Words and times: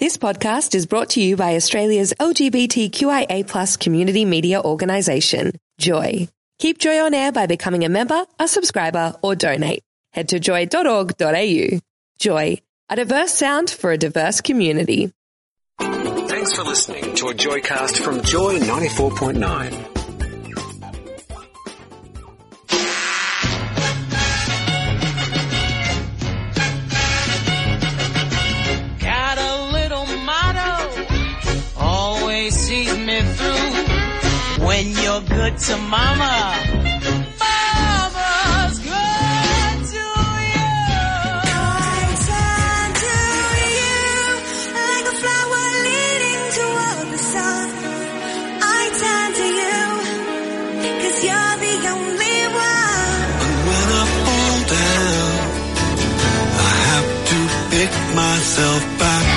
This 0.00 0.16
podcast 0.16 0.74
is 0.74 0.86
brought 0.86 1.10
to 1.10 1.22
you 1.22 1.36
by 1.36 1.54
Australia's 1.54 2.12
LGBTQIA 2.18 3.78
community 3.78 4.24
media 4.24 4.60
organisation, 4.60 5.52
Joy. 5.78 6.26
Keep 6.58 6.78
Joy 6.78 6.98
on 6.98 7.14
air 7.14 7.30
by 7.30 7.46
becoming 7.46 7.84
a 7.84 7.88
member, 7.88 8.26
a 8.40 8.48
subscriber, 8.48 9.14
or 9.22 9.36
donate. 9.36 9.84
Head 10.12 10.30
to 10.30 10.40
joy.org.au. 10.40 11.78
Joy, 12.18 12.60
a 12.88 12.96
diverse 12.96 13.34
sound 13.34 13.70
for 13.70 13.92
a 13.92 13.96
diverse 13.96 14.40
community. 14.40 15.12
Thanks 15.78 16.56
for 16.56 16.64
listening 16.64 17.14
to 17.14 17.28
a 17.28 17.34
Joycast 17.34 18.02
from 18.02 18.20
Joy 18.22 18.58
94.9. 18.58 19.93
down, 54.68 55.32
I 56.56 56.74
have 56.90 57.08
to 57.30 57.38
pick 57.70 57.92
myself 58.14 58.98
back 58.98 59.33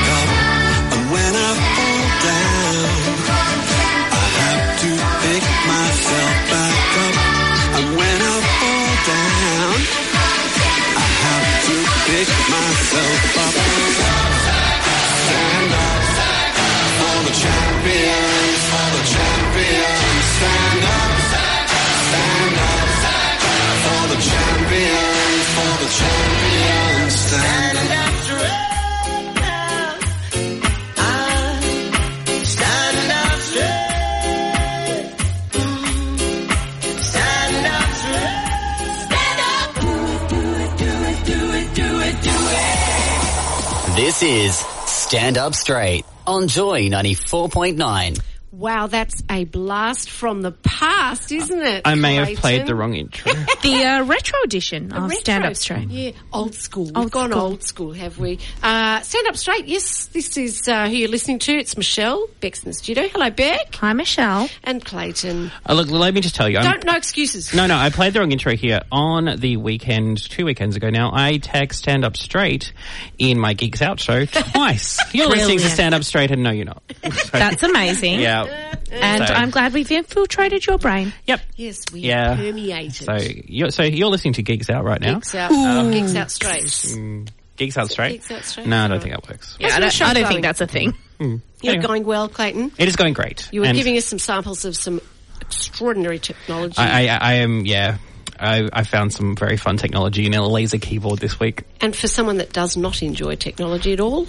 This 44.20 44.58
is 44.58 44.58
Stand 44.90 45.38
Up 45.38 45.54
Straight 45.54 46.04
on 46.26 46.48
Joy 46.48 46.90
94.9. 46.90 48.20
Wow, 48.58 48.88
that's 48.88 49.22
a 49.30 49.44
blast 49.46 50.10
from 50.10 50.42
the 50.42 50.52
past, 50.52 51.32
isn't 51.32 51.62
it? 51.62 51.84
I 51.86 51.94
may 51.94 52.16
have 52.16 52.36
played 52.40 52.66
the 52.66 52.74
wrong 52.74 52.96
intro. 52.96 53.32
the 53.62 53.84
uh, 53.86 54.04
retro 54.06 54.40
edition 54.44 54.92
A 54.92 54.96
of 54.98 55.04
retro. 55.04 55.20
Stand 55.20 55.46
Up 55.46 55.56
Straight. 55.56 55.90
Yeah, 55.90 56.12
old 56.34 56.56
school. 56.56 56.86
We've 56.86 56.98
Old 56.98 57.12
gone 57.12 57.30
school. 57.32 57.42
old 57.44 57.64
school, 57.64 57.94
have 57.94 58.18
we? 58.18 58.40
Uh, 58.64 59.02
Stand 59.02 59.28
Up 59.28 59.38
Straight, 59.38 59.68
yes, 59.68 60.08
this 60.08 60.38
is 60.38 60.68
uh, 60.68 60.88
who 60.88 60.96
you're 60.96 61.10
listening 61.10 61.38
to. 61.40 61.52
It's 61.56 61.78
Michelle, 61.78 62.26
Beck's 62.42 62.64
in 62.64 62.70
the 62.70 62.74
studio. 62.74 63.08
Hello, 63.10 63.30
Beck. 63.30 63.76
Hi, 63.76 63.94
Michelle. 63.94 64.50
And 64.64 64.84
Clayton. 64.84 65.52
Uh, 65.70 65.74
look, 65.74 65.92
let 65.92 66.16
me 66.16 66.22
just 66.22 66.34
tell 66.34 66.50
you. 66.50 66.58
I'm, 66.58 66.64
Don't, 66.64 66.84
no 66.86 66.96
excuses. 66.96 67.54
no, 67.54 67.68
no, 67.68 67.76
I 67.78 67.92
played 67.92 68.14
the 68.14 68.22
wrong 68.22 68.32
intro 68.32 68.56
here. 68.56 68.82
On 68.92 69.38
the 69.38 69.58
weekend, 69.58 70.18
two 70.32 70.46
weekends 70.46 70.76
ago 70.76 70.90
now, 70.90 71.12
I 71.14 71.38
tagged 71.38 71.76
Stand 71.76 72.04
Up 72.04 72.18
Straight 72.18 72.74
in 73.20 73.38
my 73.40 73.54
Geeks 73.54 73.84
Out 73.84 74.00
show 74.00 74.26
twice. 74.26 75.00
You're 75.14 75.28
listening 75.28 75.60
to 75.60 75.70
Stand 75.70 75.94
Up 75.94 76.04
Straight 76.04 76.32
and 76.32 76.42
no, 76.42 76.50
you're 76.50 76.66
not. 76.66 76.82
So, 77.28 77.38
That's 77.38 77.62
amazing. 77.64 78.20
yeah. 78.20 78.47
And 78.92 79.28
So- 79.28 79.34
I'm 79.34 79.50
glad 79.50 79.74
we've 79.74 79.92
infiltrated 79.92 80.66
your 80.66 80.78
brain. 80.78 81.12
Yep. 81.28 81.42
Yes, 81.58 81.84
we 81.92 82.02
Yeah. 82.02 82.36
permeated. 82.36 82.94
So 83.06 83.18
you're, 83.48 83.70
so 83.72 83.84
you're 83.84 84.10
listening 84.10 84.34
to 84.36 84.44
Geeks 84.44 84.70
Out 84.70 84.84
right 84.86 85.02
now? 85.02 85.16
Geeks 85.16 85.36
out, 85.36 85.52
um, 85.52 85.92
Geeks 85.92 86.16
out 86.16 86.32
straight. 86.32 87.24
Geeks 87.58 87.76
Out 87.78 87.90
Straight? 87.90 88.12
Geeks 88.12 88.30
Out 88.32 88.46
Straight? 88.46 88.68
No, 88.68 88.86
I 88.86 88.88
don't 88.88 89.02
think 89.02 89.16
that 89.16 89.28
works. 89.28 89.58
How's 89.60 89.72
I 89.74 89.80
don't, 89.80 90.02
I 90.04 90.14
don't 90.14 90.28
think 90.28 90.42
that's 90.44 90.62
a 90.62 90.68
thing. 90.68 90.94
Hmm. 91.20 91.38
You're 91.64 91.74
Anyway. 91.74 91.88
going 91.88 92.06
well, 92.06 92.30
Clayton. 92.30 92.72
It 92.78 92.88
is 92.88 92.96
going 92.96 93.14
great. 93.16 93.50
You 93.52 93.62
were 93.62 93.66
And 93.68 93.76
giving 93.76 93.98
us 93.98 94.06
some 94.06 94.20
samples 94.20 94.64
of 94.64 94.76
some 94.78 95.02
extraordinary 95.42 96.20
technology. 96.20 96.76
I, 96.78 97.08
I, 97.08 97.18
I 97.18 97.34
am, 97.36 97.66
yeah. 97.66 97.98
I, 98.40 98.70
I 98.72 98.84
found 98.84 99.12
some 99.12 99.36
very 99.36 99.58
fun 99.58 99.78
technology 99.78 100.28
in 100.28 100.36
a 100.36 100.48
laser 100.48 100.78
keyboard 100.78 101.18
this 101.18 101.40
week. 101.40 101.64
and 101.82 101.96
for 101.96 102.08
someone 102.08 102.38
that 102.38 102.54
does 102.54 102.78
not 102.78 103.02
enjoy 103.02 103.36
technology 103.36 103.92
at 103.94 104.00
all, 104.00 104.28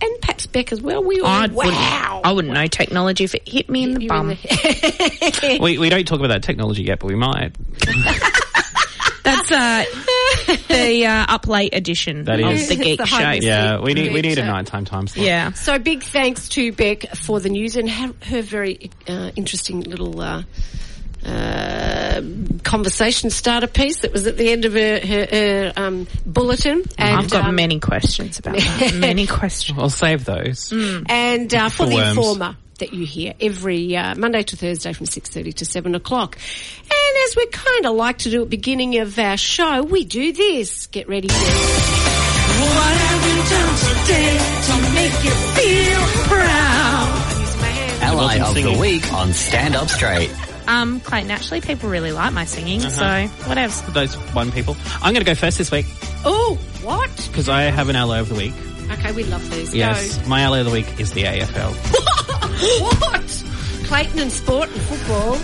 and 0.00 0.20
perhaps 0.20 0.46
Beck 0.46 0.72
as 0.72 0.80
well, 0.82 1.02
we 1.02 1.20
all 1.20 1.26
I 1.26 1.46
wow. 1.46 1.54
wouldn't, 1.54 1.76
I 2.26 2.32
wouldn't 2.32 2.54
know 2.54 2.66
technology 2.66 3.24
if 3.24 3.34
it 3.34 3.48
hit 3.48 3.68
me 3.68 3.84
in 3.84 3.94
the 3.94 4.02
You 4.02 4.08
bum. 4.08 4.30
in 4.30 4.36
the- 4.42 5.58
We, 5.60 5.78
we 5.78 5.88
don't 5.88 6.06
talk 6.06 6.18
about 6.18 6.28
that 6.28 6.42
technology 6.42 6.82
yet, 6.84 6.98
but 7.00 7.06
we 7.08 7.14
might. 7.14 7.52
That's 9.24 9.50
uh, 9.50 9.84
the 10.68 11.06
uh, 11.06 11.26
up 11.32 11.46
late 11.48 11.74
edition 11.74 12.24
That 12.24 12.40
of 12.40 12.52
is- 12.52 12.68
the 12.68 12.76
Geek 12.76 12.98
the 12.98 13.06
Show. 13.06 13.30
Yeah, 13.30 13.80
we 13.80 13.94
need 13.94 14.12
we 14.12 14.20
need 14.20 14.38
a 14.38 14.44
nighttime 14.44 14.84
time 14.84 15.06
slot. 15.06 15.24
Yeah. 15.24 15.52
So 15.52 15.78
big 15.78 16.02
thanks 16.02 16.48
to 16.50 16.72
Beck 16.72 17.06
for 17.16 17.40
the 17.40 17.48
news 17.48 17.76
and 17.76 17.88
her, 17.88 18.12
her 18.24 18.42
very 18.42 18.90
uh, 19.08 19.30
interesting 19.34 19.80
little 19.80 20.20
uh, 21.24 22.20
conversation 22.62 23.30
starter 23.30 23.66
piece 23.66 24.00
that 24.00 24.12
was 24.12 24.26
at 24.26 24.36
the 24.36 24.50
end 24.50 24.64
of 24.64 24.72
her, 24.74 25.00
her, 25.00 25.26
her 25.30 25.72
um, 25.76 26.06
bulletin. 26.26 26.82
And, 26.98 27.16
I've 27.16 27.30
got 27.30 27.46
um, 27.46 27.54
many 27.56 27.80
questions 27.80 28.38
about 28.38 28.56
that. 28.56 28.94
many 28.98 29.26
questions. 29.26 29.78
I'll 29.78 29.90
save 29.90 30.24
those. 30.24 30.72
and 30.72 31.54
uh, 31.54 31.68
for 31.68 31.84
For 31.84 31.86
the 31.86 32.08
informer 32.10 32.56
that 32.78 32.92
you 32.92 33.06
hear 33.06 33.34
every 33.40 33.96
uh, 33.96 34.14
Monday 34.16 34.42
to 34.42 34.56
Thursday 34.56 34.92
from 34.92 35.06
six 35.06 35.30
thirty 35.30 35.52
to 35.52 35.64
seven 35.64 35.94
o'clock. 35.94 36.36
And 36.82 37.16
as 37.28 37.36
we 37.36 37.46
kind 37.46 37.86
of 37.86 37.94
like 37.94 38.18
to 38.18 38.30
do 38.30 38.42
at 38.42 38.50
the 38.50 38.56
beginning 38.56 38.98
of 38.98 39.18
our 39.18 39.36
show, 39.36 39.82
we 39.82 40.04
do 40.04 40.32
this. 40.32 40.86
Get 40.88 41.08
ready 41.08 41.28
for 41.28 41.34
What 41.34 42.96
have 42.96 43.26
you 43.28 43.36
done 43.50 43.74
today 43.78 44.38
to 44.66 44.74
make 44.94 45.24
you 45.24 45.30
feel 45.54 46.00
proud? 46.28 47.40
use 47.40 47.56
my. 47.60 47.98
Ally 48.06 48.36
Welcome 48.38 48.66
of 48.66 48.72
the. 48.74 48.80
Week 48.80 49.12
on 49.12 49.32
Stand 49.32 49.76
Up 49.76 49.88
Straight. 49.88 50.30
Um, 50.66 51.00
Clayton, 51.00 51.30
actually, 51.30 51.60
people 51.60 51.88
really 51.90 52.12
like 52.12 52.32
my 52.32 52.44
singing, 52.44 52.80
Uh-huh. 52.84 53.26
so 53.28 53.48
whatever. 53.48 53.90
Those 53.92 54.14
one 54.34 54.50
people. 54.52 54.76
I'm 55.02 55.12
going 55.12 55.24
to 55.24 55.30
go 55.30 55.34
first 55.34 55.58
this 55.58 55.70
week 55.70 55.86
Oh, 56.24 56.58
what? 56.82 57.10
because 57.30 57.48
I 57.48 57.62
have 57.64 57.88
an 57.88 57.96
ally 57.96 58.18
of 58.20 58.28
the 58.28 58.34
week. 58.34 58.54
Okay, 58.92 59.12
we 59.12 59.24
love 59.24 59.48
these. 59.50 59.74
Yes, 59.74 60.26
my 60.26 60.40
ally 60.42 60.58
of 60.60 60.66
the 60.66 60.72
week 60.72 61.00
is 61.00 61.12
the 61.12 61.24
AFL. 61.24 61.54
Go. 61.54 62.00
What? 62.84 63.44
Clayton 63.88 64.18
and 64.20 64.32
sport 64.32 64.70
and 64.70 64.80
football. 64.82 65.36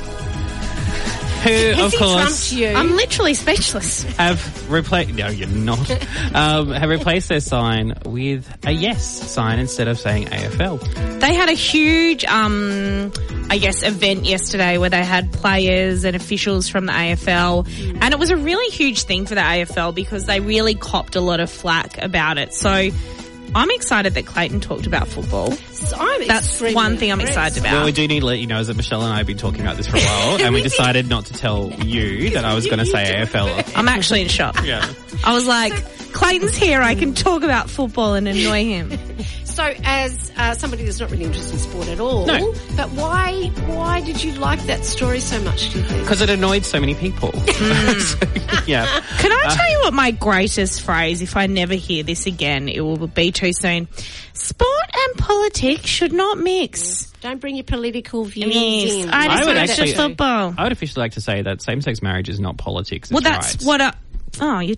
Who, 1.40 1.48
Has 1.50 1.78
of 1.86 1.92
he 1.92 1.98
course, 1.98 2.50
trumped 2.50 2.52
you? 2.52 2.68
I'm 2.68 2.94
literally 2.96 3.32
speechless. 3.34 4.02
have 4.16 4.70
replaced. 4.70 5.14
No, 5.14 5.28
you're 5.28 5.48
not. 5.48 5.90
um, 6.34 6.70
have 6.72 6.90
replaced 6.90 7.28
their 7.30 7.40
sign 7.40 7.94
with 8.04 8.46
a 8.66 8.70
yes 8.72 9.02
sign 9.30 9.58
instead 9.58 9.88
of 9.88 9.98
saying 9.98 10.26
AFL. 10.26 11.20
They 11.20 11.34
had 11.34 11.48
a 11.48 11.54
huge, 11.54 12.24
um, 12.26 13.10
I 13.48 13.56
guess, 13.58 13.82
event 13.82 14.26
yesterday 14.26 14.76
where 14.78 14.90
they 14.90 15.04
had 15.04 15.32
players 15.32 16.04
and 16.04 16.14
officials 16.14 16.68
from 16.68 16.84
the 16.86 16.92
AFL, 16.92 17.66
and 18.02 18.12
it 18.12 18.18
was 18.18 18.30
a 18.30 18.36
really 18.36 18.70
huge 18.70 19.02
thing 19.04 19.24
for 19.24 19.34
the 19.34 19.40
AFL 19.40 19.94
because 19.94 20.24
they 20.26 20.40
really 20.40 20.74
copped 20.74 21.16
a 21.16 21.20
lot 21.22 21.40
of 21.40 21.50
flack 21.50 21.96
about 22.02 22.36
it. 22.38 22.52
So. 22.52 22.90
I'm 23.54 23.70
excited 23.70 24.14
that 24.14 24.26
Clayton 24.26 24.60
talked 24.60 24.86
about 24.86 25.08
football. 25.08 25.50
So 25.52 25.96
I'm 25.98 26.26
That's 26.28 26.46
extremely 26.46 26.74
one 26.74 26.96
thing 26.98 27.10
I'm 27.10 27.20
impressed. 27.20 27.56
excited 27.56 27.62
Well, 27.64 27.74
about. 27.78 27.84
we 27.86 27.92
do 27.92 28.06
need 28.06 28.20
to 28.20 28.26
let 28.26 28.38
you 28.38 28.46
know 28.46 28.60
is 28.60 28.68
that 28.68 28.76
Michelle 28.76 29.02
and 29.02 29.12
I 29.12 29.18
have 29.18 29.26
been 29.26 29.38
talking 29.38 29.60
about 29.60 29.76
this 29.76 29.86
for 29.88 29.96
a 29.96 30.00
while, 30.00 30.40
and 30.42 30.54
we 30.54 30.62
decided 30.70 31.08
not 31.08 31.26
to 31.26 31.32
tell 31.32 31.70
you 31.84 32.30
that 32.30 32.44
I 32.44 32.54
was 32.54 32.66
going 32.66 32.78
to 32.78 32.86
say 32.86 33.04
AFL. 33.24 33.72
I'm 33.76 33.88
actually 33.88 34.22
in 34.22 34.28
shock. 34.28 34.64
Yeah. 34.64 34.86
I 35.24 35.34
was 35.34 35.46
like, 35.46 35.72
Clayton's 36.12 36.56
here. 36.56 36.80
I 36.80 36.94
can 36.94 37.14
talk 37.14 37.42
about 37.42 37.68
football 37.70 38.14
and 38.14 38.28
annoy 38.28 38.64
him. 38.64 38.90
So, 39.50 39.74
as 39.84 40.32
uh, 40.36 40.54
somebody 40.54 40.84
that's 40.84 41.00
not 41.00 41.10
really 41.10 41.24
interested 41.24 41.52
in 41.54 41.58
sport 41.58 41.88
at 41.88 42.00
all, 42.00 42.24
No. 42.26 42.54
but 42.76 42.88
why 42.90 43.48
why 43.66 44.00
did 44.00 44.22
you 44.22 44.32
like 44.34 44.60
that 44.66 44.84
story 44.84 45.20
so 45.20 45.40
much? 45.42 45.70
Do 45.72 45.78
you 45.80 45.84
think? 45.84 46.00
Because 46.02 46.20
it 46.20 46.30
annoyed 46.30 46.64
so 46.64 46.80
many 46.80 46.94
people. 46.94 47.30
Hmm. 47.60 48.00
So, 48.00 48.16
yeah. 48.66 48.86
Can 49.18 49.32
I 49.32 49.44
uh, 49.46 49.54
tell 49.54 49.70
you 49.70 49.78
what 49.80 49.92
my 49.92 50.10
greatest 50.12 50.82
phrase, 50.82 51.20
if 51.22 51.36
I 51.36 51.46
never 51.46 51.74
hear 51.74 52.02
this 52.02 52.26
again, 52.26 52.68
it 52.68 52.80
will 52.80 53.06
be 53.06 53.32
too 53.32 53.52
soon? 53.52 53.88
Sport 54.32 54.90
and 54.94 55.16
politics 55.18 55.86
should 55.86 56.12
not 56.12 56.38
mix. 56.38 56.80
Mm. 57.06 57.20
Don't 57.20 57.40
bring 57.40 57.56
your 57.56 57.64
political 57.64 58.24
views 58.24 58.54
Yes, 58.54 59.04
in. 59.04 59.10
I 59.10 59.18
I 59.18 59.26
just 59.28 59.44
would 59.46 59.56
want 59.56 59.70
actually- 59.70 59.90
to 59.92 59.96
football. 59.96 60.54
I 60.56 60.62
would 60.62 60.72
officially 60.72 61.02
like 61.02 61.12
to 61.12 61.20
say 61.20 61.42
that 61.42 61.60
same-sex 61.62 62.00
marriage 62.02 62.28
is 62.28 62.40
not 62.40 62.56
politics. 62.56 63.10
It's 63.10 63.12
Well, 63.12 63.22
that's 63.22 63.54
rights. 63.54 63.64
what 63.64 63.80
I. 63.82 63.92
Oh, 64.40 64.60
you. 64.60 64.76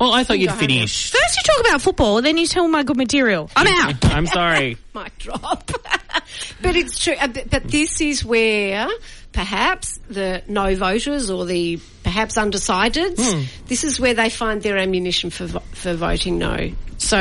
Well, 0.00 0.12
I 0.12 0.24
thought 0.24 0.38
You 0.38 0.48
you'd 0.48 0.54
finish. 0.58 1.12
now. 1.12 1.18
First 1.20 1.36
you 1.36 1.42
talk 1.44 1.66
about 1.66 1.82
football, 1.82 2.22
then 2.22 2.36
you 2.38 2.46
tell 2.46 2.68
my 2.68 2.82
good 2.84 2.96
material. 2.96 3.50
I'm 3.56 3.66
out. 3.66 4.04
I'm 4.06 4.26
sorry. 4.26 4.76
mic 4.94 5.18
drop. 5.18 5.70
but 6.62 6.76
it's 6.76 6.98
true. 7.02 7.14
uh, 7.20 7.26
But, 7.28 7.50
but 7.50 7.64
this 7.64 8.00
is 8.00 8.24
where 8.24 8.88
perhaps 9.32 9.98
the 10.08 10.42
no 10.48 10.74
voters 10.74 11.30
or 11.30 11.44
the 11.46 11.80
perhaps 12.02 12.36
undecideds, 12.36 13.18
Hmm. 13.20 13.42
this 13.66 13.84
is 13.84 13.98
where 14.00 14.14
they 14.14 14.30
find 14.30 14.62
their 14.62 14.78
ammunition 14.78 15.30
for 15.30 15.48
for 15.48 15.94
voting 15.94 16.38
no. 16.38 16.70
So 16.98 17.20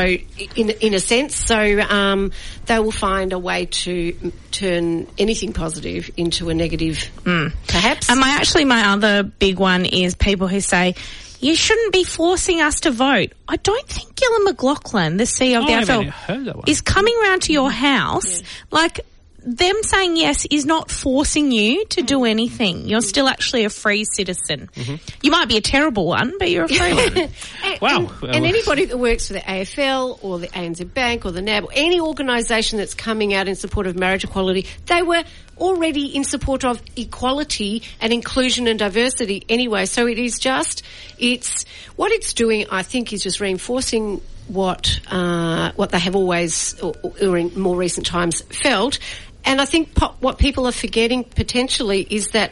in 0.55 0.69
in 0.71 0.93
a 0.95 0.99
sense, 0.99 1.35
so 1.35 1.79
um, 1.81 2.31
they 2.65 2.79
will 2.79 2.91
find 2.91 3.31
a 3.33 3.37
way 3.39 3.65
to 3.67 4.31
turn 4.51 5.05
anything 5.19 5.53
positive 5.53 6.09
into 6.17 6.49
a 6.49 6.53
negative, 6.55 7.03
perhaps. 7.67 8.09
And 8.09 8.19
my 8.19 8.29
actually 8.29 8.65
my 8.65 8.87
other 8.89 9.21
big 9.23 9.59
one 9.59 9.85
is 9.85 10.15
people 10.15 10.47
who 10.47 10.61
say 10.61 10.95
you 11.39 11.55
shouldn't 11.55 11.93
be 11.93 12.03
forcing 12.03 12.61
us 12.61 12.81
to 12.81 12.91
vote. 12.91 13.33
I 13.47 13.55
don't 13.57 13.87
think 13.87 14.15
Gillon 14.15 14.45
McLachlan, 14.45 15.17
the 15.17 15.25
CEO 15.25 15.59
of 15.59 15.67
the 15.67 15.73
I 15.73 15.83
AFL, 15.83 16.09
heard 16.09 16.45
that 16.45 16.55
one. 16.55 16.65
is 16.67 16.81
coming 16.81 17.15
round 17.21 17.43
to 17.43 17.53
your 17.53 17.71
house. 17.71 18.41
Like 18.71 19.01
them 19.47 19.81
saying 19.81 20.17
yes 20.17 20.45
is 20.51 20.65
not 20.65 20.91
forcing 20.91 21.51
you 21.53 21.85
to 21.85 22.01
do 22.01 22.25
anything. 22.25 22.87
You're 22.87 23.01
still 23.01 23.29
actually 23.29 23.63
a 23.63 23.69
free 23.69 24.03
citizen. 24.03 24.69
Mm-hmm. 24.75 24.95
You 25.21 25.31
might 25.31 25.47
be 25.47 25.55
a 25.55 25.61
terrible 25.61 26.05
one, 26.05 26.33
but 26.37 26.51
you're 26.51 26.65
a 26.65 26.67
free 26.67 26.93
one. 26.93 27.17
And, 27.63 27.81
Wow. 27.81 28.11
And, 28.23 28.35
and 28.35 28.45
anybody 28.45 28.85
that 28.85 28.97
works 28.97 29.27
for 29.27 29.33
the 29.33 29.39
AFL 29.39 30.19
or 30.21 30.39
the 30.39 30.47
ANZ 30.49 30.93
Bank 30.93 31.25
or 31.25 31.31
the 31.31 31.41
NAB 31.41 31.65
or 31.65 31.69
any 31.73 32.01
organisation 32.01 32.77
that's 32.77 32.93
coming 32.93 33.33
out 33.33 33.47
in 33.47 33.55
support 33.55 33.87
of 33.87 33.95
marriage 33.95 34.23
equality, 34.25 34.65
they 34.87 35.01
were 35.01 35.23
already 35.59 36.15
in 36.15 36.23
support 36.23 36.63
of 36.63 36.81
equality 36.95 37.83
and 37.99 38.13
inclusion 38.13 38.67
and 38.67 38.79
diversity 38.79 39.43
anyway. 39.49 39.85
So 39.85 40.07
it 40.07 40.17
is 40.17 40.39
just, 40.39 40.83
it's, 41.17 41.65
what 41.95 42.11
it's 42.11 42.33
doing, 42.33 42.65
I 42.71 42.83
think, 42.83 43.13
is 43.13 43.23
just 43.23 43.39
reinforcing 43.39 44.21
what, 44.47 44.99
uh, 45.07 45.71
what 45.75 45.91
they 45.91 45.99
have 45.99 46.15
always, 46.15 46.79
or, 46.81 46.93
or 47.21 47.37
in 47.37 47.59
more 47.59 47.75
recent 47.75 48.05
times, 48.05 48.41
felt. 48.41 48.99
And 49.43 49.61
I 49.61 49.65
think 49.65 49.95
po- 49.95 50.15
what 50.19 50.37
people 50.37 50.67
are 50.67 50.71
forgetting 50.73 51.23
potentially 51.23 52.05
is 52.09 52.31
that 52.31 52.51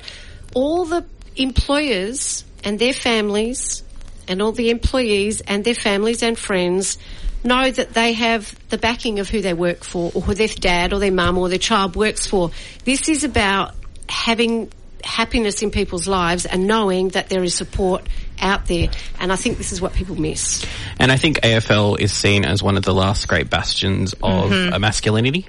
all 0.53 0.85
the 0.85 1.05
employers 1.35 2.45
and 2.63 2.79
their 2.79 2.93
families 2.93 3.83
and 4.27 4.41
all 4.41 4.51
the 4.51 4.69
employees 4.69 5.41
and 5.41 5.63
their 5.63 5.75
families 5.75 6.23
and 6.23 6.37
friends 6.37 6.97
know 7.45 7.69
that 7.71 7.93
they 7.93 8.13
have 8.13 8.53
the 8.69 8.77
backing 8.77 9.19
of 9.19 9.29
who 9.29 9.41
they 9.41 9.53
work 9.53 9.83
for 9.83 10.11
or 10.13 10.21
who 10.21 10.33
their 10.33 10.47
dad 10.47 10.93
or 10.93 10.99
their 10.99 11.11
mum 11.11 11.37
or 11.37 11.49
their 11.49 11.57
child 11.57 11.95
works 11.95 12.25
for. 12.27 12.51
This 12.83 13.07
is 13.09 13.23
about 13.23 13.75
having 14.09 14.71
happiness 15.03 15.61
in 15.61 15.69
people's 15.69 16.07
lives 16.07 16.47
and 16.47 16.65
knowing 16.65 17.09
that 17.09 17.29
there 17.29 17.43
is 17.43 17.53
support 17.53 18.03
out 18.39 18.65
there. 18.65 18.89
And 19.19 19.31
I 19.31 19.35
think 19.35 19.57
this 19.59 19.71
is 19.71 19.79
what 19.79 19.93
people 19.93 20.19
miss. 20.19 20.65
And 20.97 21.11
I 21.11 21.15
think 21.17 21.41
AFL 21.41 21.99
is 21.99 22.11
seen 22.11 22.43
as 22.43 22.63
one 22.63 22.75
of 22.75 22.83
the 22.83 22.93
last 22.93 23.27
great 23.27 23.47
bastions 23.49 24.13
of 24.23 24.49
Mm-hmm. 24.49 24.81
masculinity. 24.81 25.47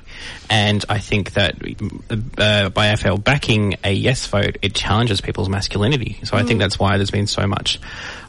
And 0.51 0.85
I 0.91 0.99
think 0.99 1.33
that 1.33 1.55
uh, 2.39 2.69
by 2.69 2.89
AFL 2.95 3.25
backing 3.25 3.77
a 3.83 3.91
yes 3.93 4.27
vote, 4.27 4.59
it 4.61 4.75
challenges 4.75 5.21
people's 5.23 5.49
masculinity. 5.49 6.21
So 6.25 6.37
I 6.37 6.43
Mm. 6.43 6.49
think 6.49 6.61
that's 6.61 6.79
why 6.79 6.99
there's 6.99 7.11
been 7.11 7.27
so 7.27 7.47
much 7.47 7.81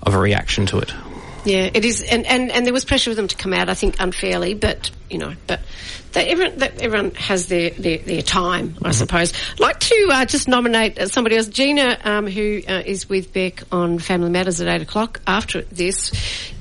of 0.01 0.13
a 0.13 0.17
reaction 0.17 0.65
to 0.67 0.79
it. 0.79 0.93
Yeah, 1.47 1.69
it 1.73 1.85
is, 1.85 2.01
and, 2.01 2.25
and, 2.25 2.51
and 2.51 2.65
there 2.65 2.73
was 2.73 2.83
pressure 2.83 3.09
for 3.09 3.15
them 3.15 3.29
to 3.29 3.35
come 3.37 3.53
out. 3.53 3.69
I 3.69 3.73
think 3.73 3.95
unfairly, 4.01 4.53
but 4.53 4.91
you 5.09 5.17
know, 5.17 5.33
but 5.47 5.61
they, 6.13 6.27
everyone 6.29 6.57
that 6.59 6.81
everyone 6.81 7.11
has 7.11 7.47
their 7.47 7.69
their, 7.71 7.99
their 7.99 8.21
time, 8.21 8.77
I 8.83 8.91
suppose. 8.91 9.33
I'd 9.53 9.59
like 9.59 9.79
to 9.79 10.09
uh, 10.11 10.25
just 10.25 10.47
nominate 10.47 10.97
uh, 10.99 11.07
somebody 11.07 11.37
else, 11.37 11.47
Gina, 11.47 11.97
um, 12.03 12.27
who 12.27 12.61
uh, 12.67 12.83
is 12.85 13.07
with 13.07 13.33
Beck 13.33 13.63
on 13.71 13.99
Family 13.99 14.29
Matters 14.29 14.59
at 14.61 14.67
eight 14.67 14.81
o'clock. 14.81 15.21
After 15.27 15.61
this, 15.63 16.11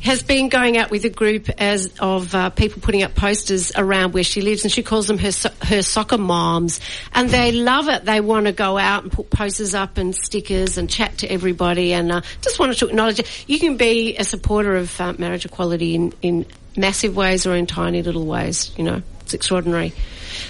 has 0.02 0.22
been 0.22 0.48
going 0.48 0.76
out 0.76 0.90
with 0.90 1.04
a 1.04 1.10
group 1.10 1.48
as 1.58 1.92
of 1.98 2.34
uh, 2.34 2.50
people 2.50 2.80
putting 2.82 3.02
up 3.02 3.14
posters 3.14 3.72
around 3.74 4.14
where 4.14 4.24
she 4.24 4.40
lives, 4.42 4.62
and 4.64 4.72
she 4.72 4.82
calls 4.82 5.06
them 5.06 5.18
her 5.18 5.32
so- 5.32 5.50
her 5.62 5.82
soccer 5.82 6.18
moms, 6.18 6.80
and 7.12 7.28
they 7.30 7.52
love 7.52 7.88
it. 7.88 8.04
They 8.04 8.20
want 8.20 8.46
to 8.46 8.52
go 8.52 8.78
out 8.78 9.04
and 9.04 9.12
put 9.12 9.30
posters 9.30 9.74
up 9.74 9.96
and 9.98 10.14
stickers 10.14 10.78
and 10.78 10.88
chat 10.88 11.18
to 11.18 11.30
everybody, 11.30 11.92
and 11.92 12.12
uh, 12.12 12.20
just 12.42 12.58
wanted 12.58 12.78
to 12.78 12.88
acknowledge 12.88 13.20
it. 13.20 13.44
You 13.48 13.58
can 13.58 13.76
be 13.76 14.16
a 14.16 14.24
supporter 14.24 14.76
of 14.76 15.00
uh, 15.00 15.14
marriage 15.18 15.44
equality 15.44 15.94
in 15.94 16.12
in 16.22 16.46
massive 16.76 17.16
ways 17.16 17.46
or 17.46 17.54
in 17.54 17.66
tiny 17.66 18.02
little 18.02 18.26
ways. 18.26 18.70
You 18.76 18.84
know, 18.84 19.02
it's 19.26 19.34
extraordinary. 19.34 19.92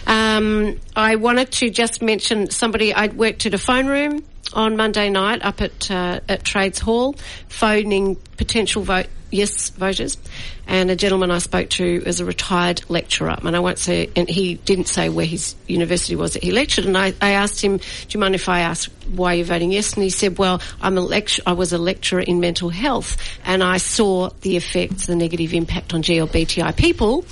Um, 0.07 0.79
I 0.95 1.17
wanted 1.17 1.51
to 1.53 1.71
just 1.71 2.03
mention 2.03 2.51
somebody 2.51 2.93
I 2.93 3.07
worked 3.07 3.47
at 3.47 3.55
a 3.55 3.59
phone 3.59 3.87
room 3.87 4.23
on 4.53 4.77
Monday 4.77 5.09
night 5.09 5.43
up 5.43 5.63
at 5.63 5.91
uh, 5.91 6.21
at 6.29 6.45
Trades 6.45 6.79
Hall, 6.79 7.15
phoning 7.49 8.17
potential 8.37 8.83
vote 8.83 9.07
yes 9.31 9.71
voters, 9.71 10.19
and 10.67 10.91
a 10.91 10.97
gentleman 10.97 11.31
I 11.31 11.39
spoke 11.39 11.71
to 11.71 11.85
is 11.85 12.21
a 12.21 12.27
retired 12.27 12.83
lecturer, 12.91 13.37
and 13.43 13.57
I 13.57 13.61
won't 13.61 13.79
say, 13.79 14.11
and 14.15 14.29
he 14.29 14.55
didn't 14.55 14.89
say 14.89 15.09
where 15.09 15.27
his 15.27 15.55
university 15.67 16.17
was 16.17 16.35
that 16.35 16.45
he 16.45 16.53
lectured, 16.53 16.85
and 16.85 16.97
I, 16.99 17.15
I 17.21 17.31
asked 17.31 17.63
him, 17.63 17.79
do 17.79 17.85
you 18.11 18.21
mind 18.21 18.35
if 18.35 18.49
I 18.49 18.61
ask 18.61 18.91
why 19.11 19.35
you're 19.35 19.47
voting 19.47 19.73
yes? 19.73 19.95
And 19.95 20.03
he 20.03 20.11
said, 20.11 20.39
well, 20.39 20.61
I'm 20.83 20.99
a 20.99 21.01
lecturer, 21.01 21.45
I 21.47 21.53
was 21.55 21.73
a 21.73 21.79
lecturer 21.79 22.21
in 22.21 22.41
mental 22.41 22.69
health, 22.69 23.17
and 23.45 23.63
I 23.63 23.79
saw 23.79 24.31
the 24.43 24.57
effects, 24.57 25.07
the 25.07 25.17
negative 25.17 25.55
impact 25.55 25.95
on 25.95 26.03
GLBTI 26.03 26.77
people, 26.77 27.25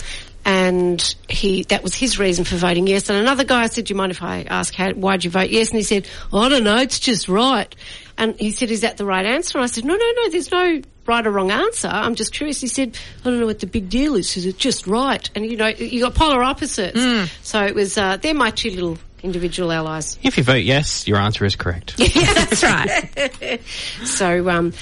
and 0.45 1.15
he 1.29 1.63
that 1.65 1.83
was 1.83 1.95
his 1.95 2.19
reason 2.19 2.45
for 2.45 2.57
voting 2.57 2.87
yes. 2.87 3.09
And 3.09 3.19
another 3.19 3.45
guy 3.45 3.67
said, 3.69 3.87
"Do 3.87 3.93
you 3.95 3.97
mind 3.97 4.13
if 4.13 4.23
I 4.23 4.43
ask 4.43 4.75
how 4.75 4.93
why'd 4.93 5.25
you 5.25 5.31
vote 5.31 5.51
yes?" 5.51 5.71
And 5.71 5.77
he 5.77 5.83
said, 5.83 6.07
"I 6.33 6.49
don't 6.49 6.65
know, 6.65 6.79
it's 6.79 7.01
just 7.01 7.29
right." 7.29 7.75
And 8.19 8.39
he 8.39 8.53
said, 8.53 8.71
"Is 8.71 8.83
that 8.83 8.97
the 8.97 9.07
right 9.07 9.25
answer?" 9.25 9.59
And 9.59 9.65
I 9.65 9.67
said, 9.67 9.85
"No, 9.85 9.95
no, 9.95 10.13
no. 10.23 10.29
There's 10.31 10.51
no 10.51 10.83
right 11.07 11.27
or 11.27 11.31
wrong 11.31 11.51
answer. 11.51 11.89
I'm 11.89 12.15
just 12.15 12.33
curious." 12.33 12.61
He 12.61 12.67
said, 12.69 12.99
"I 13.23 13.31
don't 13.31 13.41
know 13.41 13.47
what 13.47 13.61
the 13.61 13.67
big 13.67 13.89
deal 13.89 14.15
is. 14.17 14.37
Is 14.37 14.47
it 14.47 14.59
just 14.59 14.87
right?" 14.87 15.29
And 15.35 15.47
you 15.47 15.57
know, 15.57 15.69
you 15.69 16.03
got 16.03 16.15
polar 16.15 16.43
opposites. 16.43 17.01
So 17.43 17.65
it 17.65 17.75
was. 17.75 17.97
Uh, 17.97 18.17
they're 18.19 18.35
my 18.35 18.51
two 18.51 18.71
little 18.71 18.99
individual 19.23 19.73
allies. 19.73 20.19
If 20.23 20.37
you 20.37 20.45
vote 20.45 20.63
yes, 20.63 21.09
your 21.09 21.17
answer 21.17 21.47
is 21.47 21.57
correct. 21.57 21.95
yeah, 21.99 22.35
That's 22.35 22.63
right. 22.63 23.61
So 24.05 24.49
um, 24.51 24.75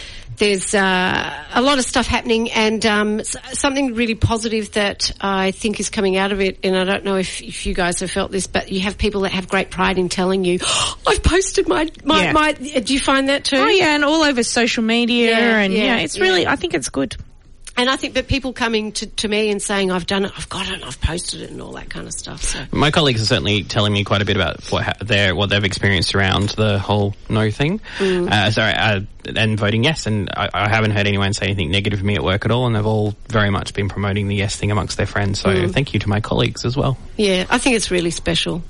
there's 0.42 0.74
uh, 0.74 1.44
a 1.54 1.62
lot 1.62 1.78
of 1.78 1.84
stuff 1.84 2.08
happening, 2.08 2.50
and 2.50 2.84
um, 2.84 3.22
something 3.22 3.94
really 3.94 4.16
positive 4.16 4.72
that 4.72 5.12
I 5.20 5.52
think 5.52 5.78
is 5.78 5.88
coming 5.88 6.16
out 6.16 6.32
of 6.32 6.40
it. 6.40 6.58
And 6.64 6.76
I 6.76 6.82
don't 6.82 7.04
know 7.04 7.16
if, 7.16 7.40
if 7.40 7.64
you 7.64 7.74
guys 7.74 8.00
have 8.00 8.10
felt 8.10 8.32
this, 8.32 8.48
but 8.48 8.72
you 8.72 8.80
have 8.80 8.98
people 8.98 9.20
that 9.20 9.30
have 9.32 9.48
great 9.48 9.70
pride 9.70 9.98
in 9.98 10.08
telling 10.08 10.44
you, 10.44 10.58
"I've 11.06 11.22
posted 11.22 11.68
my 11.68 11.88
my, 12.04 12.24
Yeah. 12.24 12.32
my." 12.32 12.52
Do 12.52 12.92
you 12.92 12.98
find 12.98 13.28
that 13.28 13.44
too? 13.44 13.56
Oh 13.56 13.68
yeah, 13.68 13.94
and 13.94 14.04
all 14.04 14.22
over 14.22 14.42
social 14.42 14.82
media, 14.82 15.30
Yeah, 15.30 15.58
and 15.58 15.72
yeah, 15.72 15.84
yeah, 15.84 15.96
it's 15.98 16.18
really. 16.18 16.44
I 16.46 16.56
think 16.56 16.74
it's 16.74 16.88
good. 16.88 17.16
And 17.74 17.88
I 17.88 17.96
think 17.96 18.14
that 18.14 18.28
people 18.28 18.52
coming 18.52 18.92
to, 18.92 19.06
to 19.06 19.28
me 19.28 19.50
and 19.50 19.60
saying, 19.60 19.90
"I've 19.90 20.06
done 20.06 20.26
it, 20.26 20.32
I've 20.36 20.48
got 20.48 20.68
it, 20.70 20.82
I've 20.84 21.00
posted 21.00 21.40
it," 21.40 21.50
and 21.50 21.62
all 21.62 21.72
that 21.72 21.88
kind 21.88 22.06
of 22.06 22.12
stuff. 22.12 22.42
So 22.42 22.64
My 22.70 22.90
colleagues 22.90 23.22
are 23.22 23.24
certainly 23.26 23.64
telling 23.64 23.92
me 23.94 24.04
quite 24.04 24.20
a 24.20 24.24
bit 24.26 24.36
about 24.36 24.62
what 24.70 24.84
ha- 24.84 24.92
their 25.00 25.34
what 25.34 25.48
they've 25.48 25.64
experienced 25.64 26.14
around 26.14 26.50
the 26.50 26.78
whole 26.78 27.14
no 27.30 27.50
thing. 27.50 27.80
Mm. 27.98 28.30
Uh, 28.30 28.50
sorry, 28.50 28.74
uh, 28.74 29.00
and 29.34 29.58
voting 29.58 29.84
yes. 29.84 30.06
And 30.06 30.28
I, 30.36 30.50
I 30.52 30.68
haven't 30.68 30.90
heard 30.90 31.06
anyone 31.06 31.32
say 31.32 31.46
anything 31.46 31.70
negative 31.70 32.00
to 32.00 32.04
me 32.04 32.14
at 32.16 32.22
work 32.22 32.44
at 32.44 32.50
all. 32.50 32.66
And 32.66 32.76
they've 32.76 32.84
all 32.84 33.14
very 33.28 33.50
much 33.50 33.72
been 33.72 33.88
promoting 33.88 34.28
the 34.28 34.36
yes 34.36 34.54
thing 34.56 34.70
amongst 34.70 34.96
their 34.98 35.06
friends. 35.06 35.40
So 35.40 35.48
Mm. 35.48 35.72
thank 35.72 35.94
you 35.94 36.00
to 36.00 36.08
my 36.08 36.20
colleagues 36.20 36.64
as 36.66 36.76
well. 36.76 36.98
Yeah, 37.16 37.46
I 37.48 37.56
think 37.58 37.76
it's 37.76 37.90
really 37.90 38.10
special. 38.10 38.62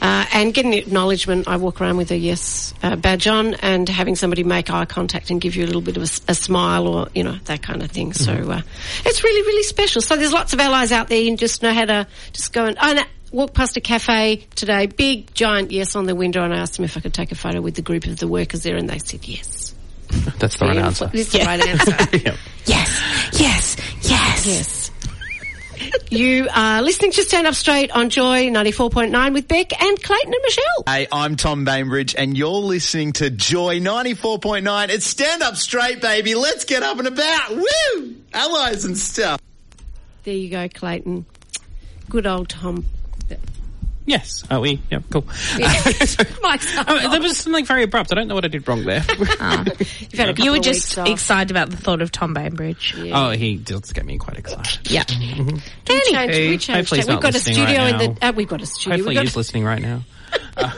Uh, 0.00 0.26
and 0.32 0.52
getting 0.52 0.74
acknowledgement, 0.74 1.48
I 1.48 1.56
walk 1.56 1.80
around 1.80 1.96
with 1.96 2.10
a 2.10 2.16
yes 2.16 2.74
uh, 2.82 2.96
badge 2.96 3.26
on 3.26 3.54
and 3.54 3.88
having 3.88 4.16
somebody 4.16 4.44
make 4.44 4.70
eye 4.70 4.84
contact 4.84 5.30
and 5.30 5.40
give 5.40 5.56
you 5.56 5.64
a 5.64 5.66
little 5.66 5.80
bit 5.80 5.96
of 5.96 6.02
a 6.02 6.34
smile 6.34 6.88
or, 6.88 7.08
you 7.14 7.22
know, 7.22 7.36
that 7.44 7.62
kind 7.62 7.82
of 7.82 7.90
thing. 7.90 8.12
So 8.12 8.32
uh, 8.32 8.62
it's 9.04 9.22
really, 9.22 9.42
really 9.42 9.62
special. 9.62 10.02
So 10.02 10.16
there's 10.16 10.32
lots 10.32 10.52
of 10.52 10.60
allies 10.60 10.92
out 10.92 11.08
there. 11.08 11.20
You 11.20 11.36
just 11.36 11.62
know 11.62 11.72
how 11.72 11.84
to 11.84 12.06
just 12.32 12.52
go 12.52 12.66
and... 12.66 12.76
Oh, 12.80 12.94
I 12.94 13.06
walked 13.32 13.54
past 13.54 13.76
a 13.76 13.80
cafe 13.80 14.36
today, 14.54 14.86
big, 14.86 15.32
giant 15.34 15.70
yes 15.72 15.96
on 15.96 16.06
the 16.06 16.14
window, 16.14 16.44
and 16.44 16.54
I 16.54 16.58
asked 16.58 16.76
them 16.76 16.84
if 16.84 16.96
I 16.96 17.00
could 17.00 17.14
take 17.14 17.32
a 17.32 17.34
photo 17.34 17.60
with 17.60 17.74
the 17.74 17.82
group 17.82 18.06
of 18.06 18.18
the 18.18 18.28
workers 18.28 18.62
there, 18.62 18.76
and 18.76 18.88
they 18.88 18.98
said 18.98 19.26
yes. 19.26 19.74
That's 20.38 20.58
the 20.58 20.66
right 20.66 20.76
answer. 20.76 21.10
It's 21.12 21.32
the 21.32 21.40
right 21.40 21.60
answer. 21.66 21.92
Yep. 22.24 22.36
Yes, 22.66 23.00
yes, 23.40 23.76
yes, 24.02 24.46
Yes. 24.46 24.81
You 26.10 26.48
are 26.54 26.82
listening 26.82 27.12
to 27.12 27.22
Stand 27.22 27.46
Up 27.46 27.54
Straight 27.54 27.90
on 27.90 28.10
Joy 28.10 28.48
94.9 28.48 29.32
with 29.32 29.48
Beck 29.48 29.82
and 29.82 30.02
Clayton 30.02 30.32
and 30.32 30.42
Michelle. 30.42 30.84
Hey, 30.86 31.06
I'm 31.10 31.36
Tom 31.36 31.64
Bainbridge, 31.64 32.14
and 32.16 32.36
you're 32.36 32.50
listening 32.50 33.12
to 33.14 33.30
Joy 33.30 33.80
94.9. 33.80 34.88
It's 34.90 35.06
stand 35.06 35.42
up 35.42 35.56
straight, 35.56 36.00
baby. 36.00 36.34
Let's 36.34 36.64
get 36.64 36.82
up 36.82 36.98
and 36.98 37.08
about. 37.08 37.56
Woo! 37.56 38.16
Allies 38.34 38.84
and 38.84 38.96
stuff. 38.96 39.40
There 40.24 40.34
you 40.34 40.50
go, 40.50 40.68
Clayton. 40.68 41.26
Good 42.08 42.26
old 42.26 42.50
Tom. 42.50 42.84
Yes. 44.04 44.44
Are 44.50 44.60
we? 44.60 44.82
Yep. 44.90 45.04
Cool. 45.10 45.24
Mike's 46.42 46.76
Oh, 46.88 47.08
there 47.10 47.20
was 47.20 47.36
something 47.38 47.64
very 47.64 47.84
abrupt. 47.84 48.12
I 48.12 48.16
don't 48.16 48.28
know 48.28 48.34
what 48.34 48.44
I 48.44 48.48
did 48.48 48.66
wrong 48.66 48.84
there. 48.84 49.04
You've 49.08 49.28
had 49.38 50.38
a 50.38 50.42
You 50.42 50.52
were 50.52 50.58
just 50.58 50.98
excited 50.98 51.50
about 51.50 51.70
the 51.70 51.76
thought 51.76 52.02
of 52.02 52.10
Tom 52.10 52.34
Bainbridge. 52.34 52.94
oh, 53.12 53.30
he 53.30 53.56
does 53.56 53.92
get 53.92 54.04
me 54.04 54.18
quite 54.18 54.38
excited. 54.38 54.90
Yeah. 54.90 55.04
We 55.08 56.00
changed, 56.02 56.38
we 56.38 56.58
changed 56.58 56.68
Hopefully 56.68 56.98
he's 57.00 57.08
it. 57.08 57.12
We've 57.12 57.20
got 57.20 57.34
a 57.34 57.38
studio 57.38 57.78
right 57.78 57.92
in 57.92 57.98
the. 57.98 58.08
now. 58.20 58.28
Uh, 58.28 58.32
we've 58.32 58.48
got 58.48 58.62
a 58.62 58.66
studio. 58.66 58.96
Hopefully 58.96 59.14
we've 59.14 59.16
got 59.16 59.24
he's 59.24 59.36
listening 59.36 59.64
right 59.64 59.82
now. 59.82 60.02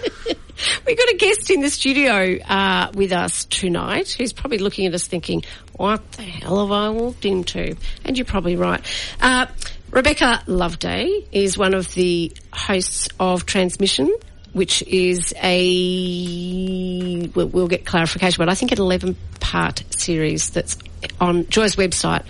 We've 0.86 0.96
got 0.96 1.08
a 1.08 1.16
guest 1.16 1.50
in 1.50 1.60
the 1.60 1.70
studio 1.70 2.38
uh, 2.44 2.90
with 2.94 3.12
us 3.12 3.44
tonight 3.46 4.12
who's 4.12 4.32
probably 4.32 4.58
looking 4.58 4.86
at 4.86 4.94
us 4.94 5.06
thinking, 5.06 5.44
what 5.72 6.12
the 6.12 6.22
hell 6.22 6.60
have 6.60 6.70
I 6.70 6.90
walked 6.90 7.24
into? 7.24 7.76
And 8.04 8.16
you're 8.16 8.24
probably 8.24 8.56
right. 8.56 8.80
Uh, 9.20 9.46
Rebecca 9.94 10.42
Loveday 10.48 11.24
is 11.30 11.56
one 11.56 11.72
of 11.72 11.94
the 11.94 12.32
hosts 12.52 13.08
of 13.20 13.46
Transmission, 13.46 14.12
which 14.52 14.82
is 14.82 15.32
a, 15.40 17.28
we'll, 17.28 17.46
we'll 17.46 17.68
get 17.68 17.86
clarification, 17.86 18.42
but 18.42 18.48
I 18.48 18.56
think 18.56 18.72
an 18.72 18.80
11 18.80 19.16
part 19.38 19.84
series 19.90 20.50
that's 20.50 20.76
on 21.20 21.48
Joy's 21.48 21.76
website 21.76 22.24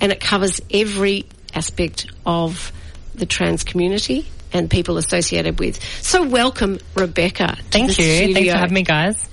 and 0.00 0.12
it 0.12 0.20
covers 0.20 0.60
every 0.70 1.26
aspect 1.52 2.06
of 2.24 2.70
the 3.16 3.26
trans 3.26 3.64
community 3.64 4.24
and 4.52 4.70
people 4.70 4.96
associated 4.96 5.58
with. 5.58 5.82
So 6.00 6.22
welcome, 6.22 6.78
Rebecca. 6.94 7.56
Thank 7.72 7.98
you. 7.98 8.04
Thanks 8.04 8.32
studio. 8.32 8.52
for 8.52 8.58
having 8.60 8.74
me, 8.74 8.82
guys. 8.84 9.28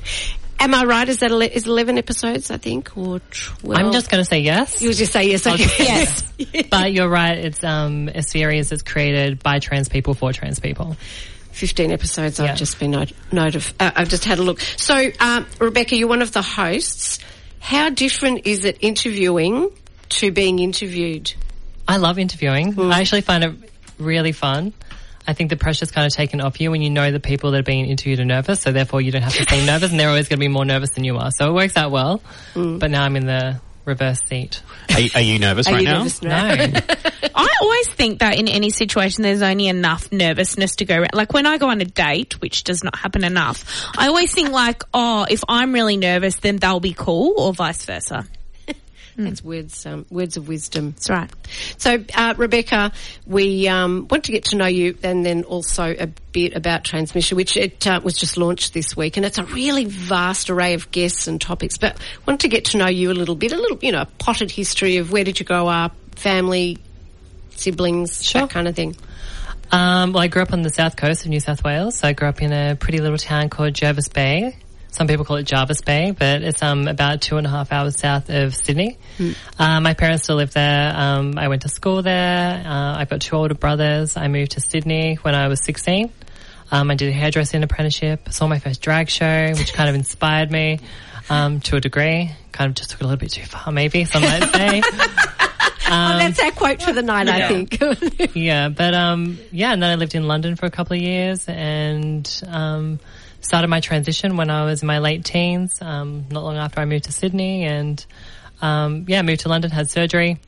Am 0.60 0.74
I 0.74 0.84
right? 0.84 1.08
Is 1.08 1.20
that 1.20 1.32
ele- 1.32 1.42
is 1.42 1.68
11 1.68 1.98
episodes, 1.98 2.50
I 2.50 2.58
think, 2.58 2.98
or 2.98 3.20
12? 3.20 3.78
I'm 3.78 3.92
just 3.92 4.10
going 4.10 4.22
to 4.24 4.30
say 4.30 4.40
yes. 4.40 4.82
You 4.82 4.90
would 4.90 4.98
just 4.98 5.12
say 5.14 5.28
yes. 5.30 5.46
Okay. 5.46 5.64
just- 5.64 5.80
yes. 6.38 6.68
but 6.70 6.92
you're 6.94 7.10
right. 7.10 7.38
It's 7.38 7.64
um, 7.64 8.08
a 8.08 8.24
series 8.24 8.70
that's 8.70 8.82
created 8.84 9.44
by 9.44 9.60
trans 9.60 9.90
people 9.90 10.14
for 10.14 10.32
trans 10.34 10.60
people. 10.60 10.96
15 11.52 11.92
episodes. 11.92 12.40
Yeah. 12.40 12.52
I've 12.52 12.58
just 12.58 12.80
been 12.80 12.92
note, 12.92 13.12
note 13.32 13.56
of. 13.56 13.74
Uh, 13.80 13.92
I've 13.96 14.10
just 14.10 14.26
had 14.26 14.40
a 14.40 14.44
look. 14.44 14.60
So, 14.60 15.12
um, 15.20 15.46
Rebecca, 15.60 15.96
you're 15.96 16.10
one 16.10 16.22
of 16.22 16.32
the 16.34 16.42
hosts. 16.42 17.20
How 17.60 17.90
different 17.90 18.46
is 18.46 18.66
it 18.66 18.78
interviewing 18.82 19.72
to 20.10 20.32
being 20.32 20.60
interviewed? 20.60 21.34
I 21.88 21.98
love 21.98 22.20
interviewing. 22.20 22.80
I 22.80 23.00
actually 23.00 23.22
find 23.22 23.44
it 23.44 23.54
really 23.98 24.32
fun. 24.34 24.74
I 25.27 25.34
think 25.34 25.50
the 25.50 25.58
pressure's 25.58 25.91
kind 25.91 26.05
of 26.05 26.13
taken 26.13 26.41
off 26.41 26.60
you 26.62 26.72
when 26.72 26.82
you 26.82 26.89
know 26.89 27.12
the 27.12 27.20
people 27.20 27.51
that 27.51 27.60
are 27.60 27.63
being 27.63 27.86
interviewed 27.88 28.20
are 28.20 28.25
nervous, 28.25 28.62
so 28.62 28.72
therefore 28.72 29.01
you 29.01 29.12
don't 29.12 29.24
have 29.24 29.34
to 29.36 29.46
seem 29.50 29.65
nervous, 29.67 29.91
and 29.91 30.00
they're 30.00 30.10
always 30.10 30.27
going 30.29 30.38
to 30.39 30.44
be 30.44 30.48
more 30.48 30.65
nervous 30.65 30.91
than 30.91 31.03
you 31.03 31.17
are. 31.17 31.32
So 31.32 31.50
it 31.50 31.53
works 31.53 31.75
out 31.77 31.91
well. 31.91 32.22
Mm. 32.53 32.79
But 32.79 32.91
now 32.91 33.03
I'm 33.03 33.15
in 33.15 33.25
the 33.25 33.60
reverse 33.86 34.20
seat. 34.27 34.62
Are, 34.94 35.00
you- 35.00 35.10
are 35.15 35.22
you 35.22 35.39
nervous 35.39 35.67
Are 35.67 35.74
right 35.74 35.82
you 35.82 35.88
now? 35.88 35.98
nervous 36.00 36.22
now? 36.22 36.55
No. 36.55 36.79
I 37.36 37.48
always 37.62 37.89
think 37.89 38.20
that 38.20 38.38
in 38.38 38.48
any 38.48 38.70
situation, 38.70 39.24
there's 39.24 39.41
only 39.41 39.67
enough 39.67 40.12
nervousness 40.12 40.77
to 40.77 40.86
go 40.86 40.96
around. 40.96 41.13
Like 41.13 41.34
when 41.34 41.46
I 41.46 41.58
go 41.58 41.70
on 41.70 41.82
a 41.82 41.86
date, 41.86 42.39
which 42.41 42.63
does 42.63 42.84
not 42.84 42.98
happen 42.98 43.24
enough, 43.24 43.86
I 43.98 44.08
always 44.08 44.34
think 44.34 44.50
like, 44.51 44.84
oh, 44.94 45.25
if 45.29 45.44
I'm 45.48 45.74
really 45.74 45.98
nervous, 45.98 46.36
then 46.36 46.58
they'll 46.58 46.79
be 46.79 46.94
cool, 46.94 47.34
or 47.38 47.53
vice 47.53 47.84
versa. 47.86 48.25
That's 49.17 49.43
words, 49.43 49.86
um, 49.86 50.05
words 50.10 50.36
of 50.36 50.48
wisdom. 50.48 50.91
That's 50.91 51.10
right. 51.10 51.29
So, 51.77 52.03
uh, 52.13 52.34
Rebecca, 52.38 52.91
we 53.25 53.67
um, 53.67 54.07
want 54.10 54.25
to 54.25 54.31
get 54.31 54.45
to 54.45 54.57
know 54.57 54.65
you 54.65 54.98
and 55.03 55.25
then 55.25 55.43
also 55.43 55.95
a 55.98 56.07
bit 56.34 56.55
about 56.55 56.84
Transmission, 56.84 57.38
which 57.38 57.55
it 57.55 57.88
uh, 57.88 58.01
was 58.03 58.17
just 58.17 58.36
launched 58.38 58.74
this 58.74 58.95
week. 58.98 59.15
And 59.15 59.25
it's 59.25 59.38
a 59.38 59.45
really 59.45 59.86
vast 59.86 60.50
array 60.50 60.74
of 60.74 60.91
guests 60.91 61.27
and 61.27 61.39
topics. 61.39 61.77
But 61.77 61.98
want 62.27 62.41
to 62.41 62.50
get 62.50 62.65
to 62.65 62.77
know 62.77 62.88
you 62.88 63.10
a 63.12 63.13
little 63.13 63.36
bit, 63.36 63.53
a 63.53 63.57
little, 63.57 63.79
you 63.81 63.93
know, 63.93 64.01
a 64.01 64.05
potted 64.05 64.51
history 64.51 64.98
of 64.98 65.12
where 65.12 65.24
did 65.24 65.39
you 65.39 65.45
grow 65.45 65.67
up, 65.67 65.95
family, 66.15 66.77
siblings, 67.51 68.24
Sure. 68.25 68.41
that 68.41 68.50
kind 68.50 68.67
of 68.67 68.75
thing. 68.75 68.95
Um, 69.72 70.13
well, 70.13 70.24
I 70.24 70.27
grew 70.27 70.41
up 70.41 70.53
on 70.53 70.62
the 70.62 70.69
south 70.69 70.95
coast 70.95 71.24
of 71.24 71.29
New 71.29 71.39
South 71.39 71.63
Wales. 71.63 71.95
So 71.95 72.07
I 72.07 72.13
grew 72.13 72.27
up 72.27 72.41
in 72.41 72.51
a 72.53 72.75
pretty 72.75 73.00
little 73.00 73.17
town 73.17 73.50
called 73.50 73.74
Jervis 73.74 74.10
Bay. 74.10 74.57
Some 74.96 75.08
people 75.08 75.25
call 75.25 75.36
it 75.36 75.44
Jarvis 75.44 75.82
Bay, 75.82 76.12
but 76.12 76.42
it's 76.42 76.64
um, 76.64 76.88
about 76.88 77.20
two 77.20 77.36
and 77.36 77.46
a 77.46 77.50
half 77.50 77.74
hours 77.74 78.00
south 78.00 78.30
of 78.30 78.56
Sydney. 78.56 78.98
Uh, 79.60 79.82
my 79.82 79.94
parents 79.94 80.24
still 80.24 80.38
live 80.38 80.54
there. 80.54 80.94
Um, 80.96 81.38
I 81.38 81.50
went 81.50 81.64
to 81.64 81.70
school 81.70 82.02
there. 82.02 82.64
Uh, 82.66 82.98
I've 82.98 83.10
got 83.10 83.20
two 83.20 83.36
older 83.36 83.56
brothers. 83.56 84.16
I 84.16 84.30
moved 84.30 84.52
to 84.52 84.62
Sydney 84.62 85.16
when 85.16 85.36
I 85.36 85.50
was 85.50 85.62
16. 85.66 86.14
Um, 86.72 86.90
I 86.90 86.96
did 86.96 87.10
a 87.10 87.12
hairdressing 87.12 87.62
apprenticeship. 87.62 88.32
Saw 88.32 88.48
my 88.48 88.60
first 88.60 88.82
drag 88.82 89.10
show, 89.10 89.50
which 89.58 89.74
kind 89.74 89.90
of 89.90 89.96
inspired 89.96 90.50
me 90.50 90.80
um, 91.30 91.60
to 91.62 91.75
a 91.75 91.82
degree. 91.82 92.32
Kind 92.54 92.70
of 92.70 92.75
just 92.75 92.92
took 92.92 93.02
it 93.02 93.04
a 93.04 93.08
little 93.08 93.20
bit 93.20 93.32
too 93.32 93.44
far, 93.44 93.74
maybe 93.74 94.06
some 94.06 94.22
might 94.22 94.44
say. 94.46 94.82
oh, 94.92 96.18
that's 96.18 96.40
our 96.42 96.52
quote 96.52 96.82
for 96.82 96.94
the 96.94 97.02
night, 97.02 97.28
I 97.28 97.50
think. 97.50 98.34
yeah, 98.34 98.70
but 98.70 98.94
um, 98.94 99.40
yeah, 99.52 99.74
and 99.74 99.84
then 99.84 99.90
I 99.92 99.96
lived 99.96 100.16
in 100.16 100.25
London 100.25 100.56
for 100.56 100.68
a 100.68 100.72
couple 100.72 100.96
of 100.96 101.02
years 101.02 101.50
and 101.50 102.44
um, 102.48 103.00
started 103.46 103.68
my 103.68 103.80
transition 103.80 104.38
when 104.38 104.50
I 104.50 104.66
was 104.66 104.82
in 104.82 104.88
my 104.88 105.00
late 105.00 105.24
teens. 105.24 105.82
Um, 105.82 106.25
not 106.30 106.44
long 106.44 106.58
after 106.58 106.82
I 106.82 106.86
moved 106.86 107.06
to 107.06 107.12
Sydney, 107.12 107.64
and 107.64 108.04
um, 108.62 109.06
yeah, 109.08 109.22
moved 109.22 109.42
to 109.42 109.50
London, 109.50 109.72
had 109.72 109.90
surgery, 109.90 110.40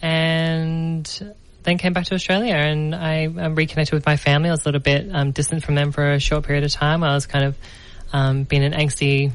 and 0.00 1.34
then 1.64 1.78
came 1.78 1.92
back 1.92 2.06
to 2.06 2.14
Australia. 2.14 2.54
And 2.54 2.94
I 2.94 3.26
um, 3.26 3.54
reconnected 3.54 3.92
with 3.92 4.06
my 4.06 4.16
family. 4.16 4.48
I 4.48 4.52
was 4.52 4.62
a 4.64 4.68
little 4.68 4.80
bit 4.80 5.08
um, 5.12 5.32
distant 5.32 5.64
from 5.64 5.74
them 5.74 5.92
for 5.92 6.12
a 6.12 6.20
short 6.20 6.44
period 6.44 6.64
of 6.64 6.70
time. 6.70 7.02
I 7.02 7.14
was 7.14 7.26
kind 7.26 7.44
of 7.44 7.58
um, 8.12 8.44
being 8.44 8.62
an 8.64 8.72
angsty. 8.72 9.32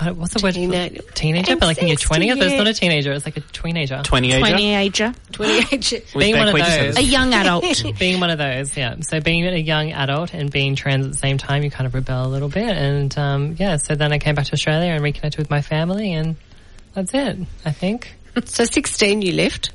I 0.00 0.06
don't- 0.06 0.18
What's 0.18 0.34
the 0.34 0.42
word? 0.42 0.54
Teenager. 0.54 1.02
for- 1.02 1.12
Teenager, 1.12 1.56
but 1.56 1.66
like 1.66 1.78
in 1.78 1.88
your 1.88 1.96
Angsty, 1.96 2.02
twenties, 2.02 2.36
it's 2.38 2.54
not 2.54 2.66
a 2.66 2.72
teenager. 2.74 3.12
It's 3.12 3.24
like 3.26 3.36
a 3.36 3.40
teenager. 3.40 4.00
20 4.02 4.32
ager? 4.32 4.56
Teenager, 4.56 5.12
28. 5.32 6.04
being 6.18 6.36
one 6.38 6.48
of 6.48 6.54
Beck, 6.54 6.54
we 6.54 6.60
just 6.60 6.70
had 6.78 6.86
those. 6.88 6.96
a 6.98 7.02
young 7.02 7.34
adult. 7.34 7.84
being 7.98 8.20
one 8.20 8.30
of 8.30 8.38
those, 8.38 8.76
yeah. 8.76 8.94
So 9.00 9.20
being 9.20 9.46
a 9.46 9.56
young 9.56 9.92
adult 9.92 10.32
and 10.34 10.50
being 10.50 10.74
trans 10.74 11.04
at 11.06 11.12
the 11.12 11.18
same 11.18 11.36
time, 11.38 11.62
you 11.62 11.70
kind 11.70 11.86
of 11.86 11.94
rebel 11.94 12.26
a 12.26 12.28
little 12.28 12.48
bit. 12.48 12.68
And 12.76 13.16
um, 13.18 13.56
yeah, 13.58 13.76
so 13.76 13.94
then 13.94 14.12
I 14.12 14.18
came 14.18 14.34
back 14.34 14.46
to 14.46 14.52
Australia 14.54 14.90
and 14.92 15.02
reconnected 15.02 15.38
with 15.38 15.50
my 15.50 15.60
family, 15.62 16.12
and 16.14 16.36
that's 16.94 17.12
it. 17.14 17.38
I 17.64 17.72
think. 17.72 18.14
so, 18.46 18.64
16 18.64 19.22
you 19.22 19.32
left, 19.32 19.70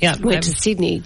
Yeah, 0.00 0.12
went 0.20 0.44
to 0.44 0.50
I'm- 0.50 0.56
Sydney. 0.58 1.02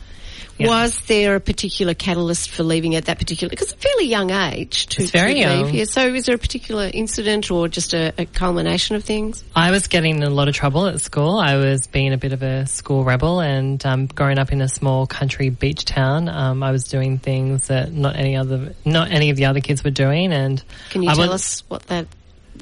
Yeah. 0.61 0.69
Was 0.69 0.97
there 1.07 1.37
a 1.37 1.41
particular 1.41 1.95
catalyst 1.95 2.51
for 2.51 2.63
leaving 2.63 2.95
at 2.95 3.07
that 3.07 3.19
particular? 3.19 3.49
Because 3.51 3.73
a 3.73 3.77
fairly 3.77 4.07
young 4.07 4.31
age 4.31 4.87
to, 4.89 5.03
It's 5.03 5.11
very 5.11 5.35
to 5.35 5.41
young. 5.41 5.65
leave. 5.65 5.75
Yeah. 5.75 5.85
So, 5.85 6.07
is 6.15 6.27
there 6.27 6.35
a 6.35 6.39
particular 6.39 6.91
incident 6.93 7.51
or 7.51 7.67
just 7.69 7.95
a, 7.95 8.13
a 8.19 8.27
culmination 8.27 8.97
of 8.97 9.05
things? 9.05 9.43
I 9.57 9.71
was 9.71 9.87
getting 9.89 10.17
in 10.17 10.23
a 10.23 10.31
lot 10.31 10.49
of 10.49 10.55
trouble 10.55 10.87
at 10.87 11.01
school. 11.01 11.39
I 11.39 11.57
was 11.57 11.87
being 11.87 12.13
a 12.13 12.19
bit 12.19 12.33
of 12.33 12.43
a 12.43 12.67
school 12.67 13.05
rebel, 13.05 13.41
and 13.41 13.85
um, 13.87 14.07
growing 14.07 14.39
up 14.39 14.53
in 14.53 14.61
a 14.61 14.69
small 14.69 15.07
country 15.07 15.49
beach 15.51 15.85
town, 15.85 16.29
um, 16.29 16.63
I 16.63 16.71
was 16.71 16.85
doing 16.85 17.19
things 17.19 17.69
that 17.69 17.93
not 17.93 18.17
any 18.17 18.37
other, 18.37 18.75
not 18.85 19.11
any 19.11 19.31
of 19.31 19.37
the 19.37 19.47
other 19.47 19.61
kids 19.61 19.83
were 19.83 19.91
doing. 19.91 20.33
And 20.33 20.63
Can 20.91 21.03
you 21.03 21.11
I 21.11 21.15
tell 21.15 21.29
was- 21.29 21.35
us 21.43 21.65
what 21.69 21.83
that? 21.85 22.07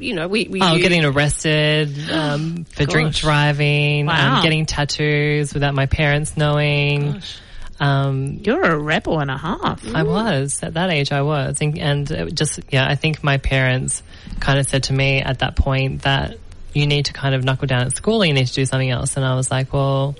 You 0.01 0.15
know, 0.15 0.29
we, 0.29 0.47
we 0.47 0.61
Oh, 0.63 0.75
you- 0.77 0.83
getting 0.83 1.05
arrested 1.05 2.09
um, 2.13 2.63
for 2.65 2.85
drink 2.85 3.15
driving, 3.17 4.07
Wow. 4.07 4.37
um, 4.37 4.43
getting 4.45 4.65
tattoos 4.65 5.53
without 5.53 5.75
my 5.75 5.87
parents 5.87 6.37
knowing. 6.37 7.21
Um, 7.81 8.41
You're 8.43 8.63
a 8.63 8.79
rebel 8.79 9.21
and 9.21 9.31
a 9.31 9.37
half. 9.37 9.87
I 9.95 10.03
was 10.03 10.63
at 10.63 10.75
that 10.75 10.91
age. 10.91 11.13
I 11.13 11.23
was, 11.23 11.61
and, 11.61 11.79
and 11.79 12.11
it 12.11 12.35
just 12.35 12.61
yeah. 12.71 12.87
I 12.89 12.97
think 12.97 13.23
my 13.23 13.39
parents 13.39 14.03
kind 14.41 14.59
of 14.59 14.67
said 14.67 14.85
to 14.85 14.93
me 14.93 15.21
at 15.21 15.41
that 15.41 15.57
point 15.57 16.03
that 16.03 16.37
you 16.75 16.87
need 16.87 17.07
to 17.07 17.13
kind 17.13 17.35
of 17.35 17.45
knuckle 17.45 17.67
down 17.67 17.83
at 17.83 17.97
school. 17.97 18.23
and 18.23 18.29
You 18.29 18.35
need 18.35 18.47
to 18.47 18.55
do 18.55 18.67
something 18.67 18.91
else. 18.91 19.17
And 19.17 19.25
I 19.25 19.35
was 19.35 19.51
like, 19.51 19.73
well, 19.73 20.17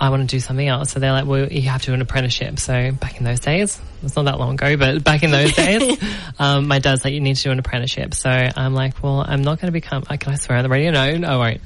I 0.00 0.10
want 0.10 0.28
to 0.28 0.36
do 0.36 0.40
something 0.40 0.66
else. 0.66 0.92
So 0.92 1.00
they're 1.00 1.12
like, 1.12 1.26
well, 1.26 1.50
you 1.50 1.62
have 1.68 1.80
to 1.82 1.86
do 1.88 1.94
an 1.94 2.00
apprenticeship. 2.00 2.58
So 2.60 2.92
back 2.92 3.18
in 3.18 3.24
those 3.24 3.40
days, 3.40 3.80
it's 4.02 4.14
not 4.14 4.26
that 4.26 4.38
long 4.38 4.54
ago, 4.54 4.76
but 4.76 5.02
back 5.02 5.22
in 5.22 5.30
those 5.30 5.54
days, 5.54 5.98
um, 6.38 6.68
my 6.68 6.78
dad's 6.78 7.04
like, 7.04 7.14
you 7.14 7.20
need 7.20 7.36
to 7.36 7.42
do 7.42 7.50
an 7.50 7.58
apprenticeship. 7.58 8.14
So 8.14 8.30
I'm 8.30 8.74
like, 8.74 9.02
well, 9.02 9.24
I'm 9.26 9.42
not 9.42 9.60
going 9.60 9.66
to 9.66 9.72
become, 9.72 10.04
uh, 10.08 10.16
can 10.16 10.32
I 10.32 10.36
swear 10.36 10.58
on 10.58 10.64
the 10.64 10.70
radio? 10.70 10.92
No, 10.92 11.16
no, 11.16 11.28
I 11.28 11.36
won't. 11.36 11.60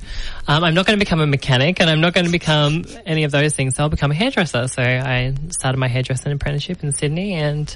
Um, 0.48 0.64
I'm 0.64 0.74
not 0.74 0.86
going 0.86 0.98
to 0.98 1.04
become 1.04 1.20
a 1.20 1.26
mechanic 1.26 1.80
and 1.80 1.90
I'm 1.90 2.00
not 2.00 2.14
going 2.14 2.24
to 2.24 2.32
become 2.32 2.84
any 3.04 3.24
of 3.24 3.32
those 3.32 3.54
things. 3.54 3.76
So 3.76 3.82
I'll 3.82 3.90
become 3.90 4.10
a 4.10 4.14
hairdresser. 4.14 4.66
So 4.68 4.82
I 4.82 5.34
started 5.50 5.78
my 5.78 5.88
hairdressing 5.88 6.32
apprenticeship 6.32 6.82
in 6.82 6.92
Sydney 6.92 7.34
and 7.34 7.74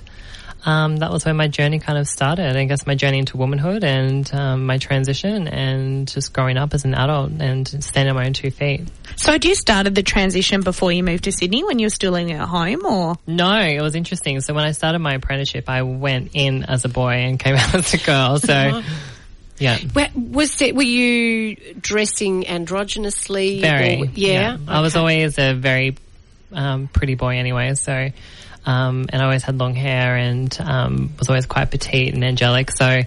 um, 0.66 0.96
that 0.96 1.10
was 1.12 1.24
where 1.24 1.32
my 1.32 1.46
journey 1.48 1.78
kind 1.78 1.96
of 1.96 2.08
started. 2.08 2.56
I 2.56 2.64
guess 2.64 2.86
my 2.86 2.96
journey 2.96 3.20
into 3.20 3.36
womanhood 3.36 3.84
and 3.84 4.28
um, 4.34 4.66
my 4.66 4.78
transition 4.78 5.46
and 5.46 6.08
just 6.08 6.32
growing 6.32 6.56
up 6.56 6.74
as 6.74 6.84
an 6.84 6.92
adult 6.94 7.30
and 7.38 7.66
standing 7.84 8.10
on 8.10 8.16
my 8.16 8.26
own 8.26 8.32
two 8.32 8.50
feet. 8.50 8.82
So, 9.14 9.30
had 9.32 9.44
you 9.44 9.54
started 9.54 9.94
the 9.94 10.02
transition 10.02 10.62
before 10.62 10.90
you 10.90 11.02
moved 11.04 11.24
to 11.24 11.32
Sydney 11.32 11.62
when 11.64 11.78
you 11.78 11.86
were 11.86 11.90
still 11.90 12.12
living 12.12 12.32
at 12.32 12.46
home, 12.48 12.84
or 12.84 13.14
No, 13.28 13.60
it 13.60 13.80
was 13.80 13.94
interesting. 13.94 14.40
So 14.40 14.52
when 14.54 14.64
I 14.64 14.72
started 14.72 14.98
my 14.98 15.14
apprenticeship, 15.14 15.68
I 15.68 15.82
went 15.82 16.32
in 16.34 16.64
as 16.64 16.84
a 16.84 16.88
boy 16.88 17.12
and 17.12 17.38
came 17.38 17.54
out 17.56 17.74
as 17.74 17.94
a 17.94 17.98
girl. 17.98 18.38
So 18.40 18.82
yeah, 19.58 19.78
Wha- 19.94 20.08
Was 20.16 20.56
there, 20.56 20.74
were 20.74 20.82
you 20.82 21.54
dressing 21.80 22.42
androgynously? 22.42 23.60
very. 23.60 24.02
or- 24.02 24.06
yeah. 24.14 24.56
I 24.68 24.80
was 24.80 24.96
always 24.96 25.38
a 25.38 25.54
very 25.54 25.96
um, 26.52 26.88
pretty 26.88 27.14
boy 27.14 27.36
anyway. 27.38 27.74
So. 27.74 28.10
Um, 28.66 29.06
and 29.12 29.22
I 29.22 29.24
always 29.24 29.44
had 29.44 29.58
long 29.58 29.74
hair 29.74 30.16
and 30.16 30.56
um, 30.60 31.10
was 31.18 31.28
always 31.28 31.46
quite 31.46 31.70
petite 31.70 32.12
and 32.14 32.24
angelic. 32.24 32.70
So 32.72 33.02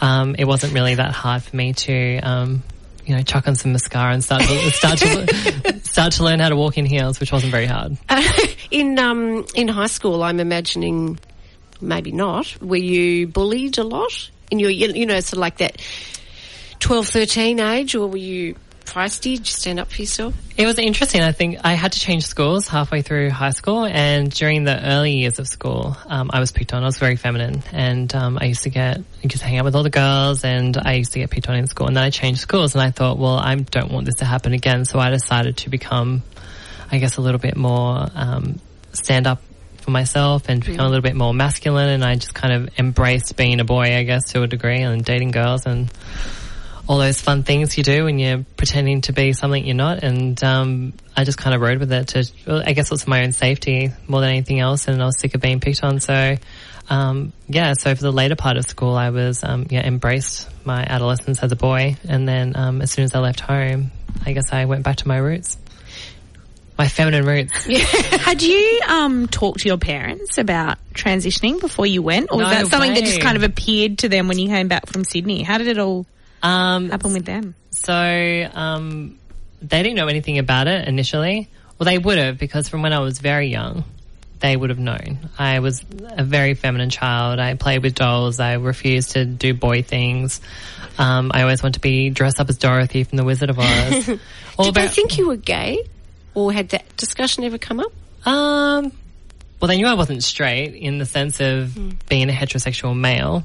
um, 0.00 0.36
it 0.38 0.44
wasn't 0.44 0.72
really 0.72 0.94
that 0.94 1.12
hard 1.12 1.42
for 1.42 1.56
me 1.56 1.72
to, 1.72 2.20
um, 2.20 2.62
you 3.04 3.16
know, 3.16 3.22
chuck 3.22 3.48
on 3.48 3.56
some 3.56 3.72
mascara 3.72 4.12
and 4.12 4.22
start 4.22 4.42
to 4.42 4.70
start 4.70 4.98
to 4.98 5.80
start 5.82 6.12
to 6.14 6.24
learn 6.24 6.38
how 6.40 6.48
to 6.48 6.56
walk 6.56 6.78
in 6.78 6.86
heels, 6.86 7.18
which 7.18 7.32
wasn't 7.32 7.50
very 7.50 7.66
hard. 7.66 7.98
in 8.70 8.98
um 8.98 9.44
in 9.54 9.68
high 9.68 9.88
school, 9.88 10.22
I'm 10.22 10.38
imagining 10.38 11.18
maybe 11.80 12.12
not. 12.12 12.60
Were 12.62 12.76
you 12.76 13.26
bullied 13.26 13.78
a 13.78 13.84
lot 13.84 14.30
in 14.50 14.58
your 14.60 14.70
you 14.70 14.92
you 14.92 15.06
know 15.06 15.18
sort 15.20 15.34
of 15.34 15.38
like 15.38 15.58
that 15.58 15.80
12, 16.80 17.08
13 17.08 17.60
age, 17.60 17.94
or 17.94 18.08
were 18.08 18.16
you 18.16 18.56
feisty? 18.90 19.36
Did 19.36 19.40
you 19.40 19.44
stand 19.52 19.78
up 19.78 19.90
for 19.90 20.00
yourself? 20.00 20.34
It 20.56 20.66
was 20.66 20.78
interesting. 20.78 21.22
I 21.22 21.32
think 21.32 21.58
I 21.64 21.74
had 21.74 21.92
to 21.92 22.00
change 22.00 22.24
schools 22.24 22.68
halfway 22.68 23.02
through 23.02 23.30
high 23.30 23.50
school, 23.50 23.84
and 23.84 24.30
during 24.30 24.64
the 24.64 24.78
early 24.84 25.12
years 25.12 25.38
of 25.38 25.46
school, 25.46 25.96
um, 26.06 26.30
I 26.32 26.40
was 26.40 26.52
picked 26.52 26.74
on. 26.74 26.82
I 26.82 26.86
was 26.86 26.98
very 26.98 27.16
feminine, 27.16 27.62
and 27.72 28.14
um, 28.14 28.38
I 28.40 28.46
used 28.46 28.64
to 28.64 28.70
get 28.70 28.98
I 28.98 29.02
used 29.22 29.38
to 29.38 29.44
hang 29.44 29.58
out 29.58 29.64
with 29.64 29.76
all 29.76 29.82
the 29.82 29.90
girls, 29.90 30.44
and 30.44 30.76
I 30.76 30.94
used 30.94 31.12
to 31.12 31.18
get 31.18 31.30
picked 31.30 31.48
on 31.48 31.56
in 31.56 31.66
school. 31.66 31.86
And 31.86 31.96
then 31.96 32.04
I 32.04 32.10
changed 32.10 32.40
schools, 32.40 32.74
and 32.74 32.82
I 32.82 32.90
thought, 32.90 33.18
well, 33.18 33.38
I 33.38 33.54
don't 33.54 33.92
want 33.92 34.06
this 34.06 34.16
to 34.16 34.24
happen 34.24 34.52
again. 34.52 34.84
So 34.84 34.98
I 34.98 35.10
decided 35.10 35.58
to 35.58 35.70
become, 35.70 36.22
I 36.90 36.98
guess, 36.98 37.16
a 37.16 37.20
little 37.20 37.40
bit 37.40 37.56
more 37.56 38.06
um, 38.14 38.60
stand 38.92 39.26
up 39.26 39.40
for 39.78 39.90
myself 39.90 40.48
and 40.48 40.64
become 40.64 40.84
a 40.84 40.88
little 40.88 41.02
bit 41.02 41.16
more 41.16 41.32
masculine. 41.32 41.88
And 41.88 42.04
I 42.04 42.16
just 42.16 42.34
kind 42.34 42.52
of 42.52 42.78
embraced 42.78 43.36
being 43.36 43.60
a 43.60 43.64
boy, 43.64 43.96
I 43.96 44.02
guess, 44.02 44.32
to 44.32 44.42
a 44.42 44.46
degree, 44.46 44.82
and 44.82 45.04
dating 45.04 45.30
girls 45.30 45.64
and 45.66 45.90
all 46.90 46.98
those 46.98 47.20
fun 47.20 47.44
things 47.44 47.78
you 47.78 47.84
do 47.84 48.02
when 48.02 48.18
you're 48.18 48.44
pretending 48.56 49.00
to 49.00 49.12
be 49.12 49.32
something 49.32 49.64
you're 49.64 49.76
not. 49.76 50.02
And 50.02 50.42
um, 50.42 50.92
I 51.16 51.22
just 51.22 51.38
kind 51.38 51.54
of 51.54 51.60
rode 51.60 51.78
with 51.78 51.92
it 51.92 52.08
to, 52.08 52.28
well, 52.44 52.64
I 52.66 52.72
guess 52.72 52.86
it 52.86 52.90
was 52.90 53.04
for 53.04 53.10
my 53.10 53.22
own 53.22 53.30
safety 53.30 53.92
more 54.08 54.20
than 54.20 54.30
anything 54.30 54.58
else. 54.58 54.88
And 54.88 55.00
I 55.00 55.06
was 55.06 55.16
sick 55.16 55.36
of 55.36 55.40
being 55.40 55.60
picked 55.60 55.84
on. 55.84 56.00
So, 56.00 56.34
um, 56.88 57.32
yeah, 57.46 57.74
so 57.74 57.94
for 57.94 58.02
the 58.02 58.10
later 58.10 58.34
part 58.34 58.56
of 58.56 58.64
school, 58.66 58.96
I 58.96 59.10
was, 59.10 59.44
um, 59.44 59.68
yeah, 59.70 59.86
embraced 59.86 60.48
my 60.66 60.82
adolescence 60.82 61.40
as 61.44 61.52
a 61.52 61.56
boy. 61.56 61.96
And 62.08 62.26
then 62.26 62.56
um, 62.56 62.82
as 62.82 62.90
soon 62.90 63.04
as 63.04 63.14
I 63.14 63.20
left 63.20 63.38
home, 63.38 63.92
I 64.26 64.32
guess 64.32 64.52
I 64.52 64.64
went 64.64 64.82
back 64.82 64.96
to 64.96 65.06
my 65.06 65.18
roots. 65.18 65.58
My 66.76 66.88
feminine 66.88 67.24
roots. 67.24 67.66
Had 68.24 68.42
you 68.42 68.80
um, 68.88 69.28
talked 69.28 69.60
to 69.60 69.68
your 69.68 69.78
parents 69.78 70.38
about 70.38 70.78
transitioning 70.92 71.60
before 71.60 71.86
you 71.86 72.02
went, 72.02 72.30
or 72.32 72.38
was 72.38 72.48
No 72.48 72.50
that 72.50 72.66
something 72.66 72.94
that 72.94 73.04
just 73.04 73.20
kind 73.20 73.36
of 73.36 73.44
appeared 73.44 73.98
to 73.98 74.08
them 74.08 74.26
when 74.26 74.40
you 74.40 74.48
came 74.48 74.66
back 74.66 74.86
from 74.86 75.04
Sydney? 75.04 75.44
How 75.44 75.58
did 75.58 75.68
it 75.68 75.78
all 75.78 76.04
Um, 76.42 76.90
happen 76.90 77.12
with 77.12 77.24
them? 77.24 77.54
So 77.70 77.92
um, 77.94 79.18
they 79.62 79.82
didn't 79.82 79.96
know 79.96 80.08
anything 80.08 80.38
about 80.38 80.68
it 80.68 80.88
initially. 80.88 81.48
Well, 81.78 81.84
they 81.86 81.98
would 81.98 82.18
have 82.18 82.38
because 82.38 82.68
from 82.68 82.82
when 82.82 82.92
I 82.92 83.00
was 83.00 83.18
very 83.18 83.48
young, 83.48 83.84
they 84.40 84.56
would 84.56 84.70
have 84.70 84.78
known. 84.78 85.30
I 85.38 85.60
was 85.60 85.84
a 86.02 86.24
very 86.24 86.54
feminine 86.54 86.90
child. 86.90 87.38
I 87.38 87.54
played 87.54 87.82
with 87.82 87.94
dolls. 87.94 88.40
I 88.40 88.54
refused 88.54 89.12
to 89.12 89.24
do 89.24 89.54
boy 89.54 89.82
things. 89.82 90.40
Um, 90.98 91.30
I 91.32 91.42
always 91.42 91.62
wanted 91.62 91.74
to 91.74 91.80
be 91.80 92.10
dressed 92.10 92.40
up 92.40 92.48
as 92.48 92.58
Dorothy 92.58 93.04
from 93.04 93.16
The 93.16 93.24
Wizard 93.24 93.50
of 93.50 93.58
Oz. 93.58 94.06
Did 94.58 94.74
they 94.74 94.88
think 94.88 95.18
you 95.18 95.28
were 95.28 95.36
gay, 95.36 95.84
or 96.34 96.52
had 96.52 96.70
that 96.70 96.96
discussion 96.96 97.44
ever 97.44 97.58
come 97.58 97.80
up? 97.80 97.92
Um, 98.26 98.92
well, 99.60 99.68
they 99.68 99.76
knew 99.76 99.86
I 99.86 99.94
wasn't 99.94 100.22
straight 100.22 100.74
in 100.74 100.98
the 100.98 101.06
sense 101.06 101.40
of 101.40 101.74
being 102.08 102.28
a 102.28 102.32
heterosexual 102.32 102.96
male. 102.98 103.44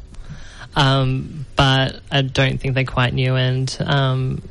Um, 0.75 1.45
but 1.55 2.01
I 2.11 2.21
don't 2.21 2.59
think 2.59 2.75
they 2.75 2.83
quite 2.83 3.13
knew. 3.13 3.35
And 3.35 3.75
um, 3.85 4.41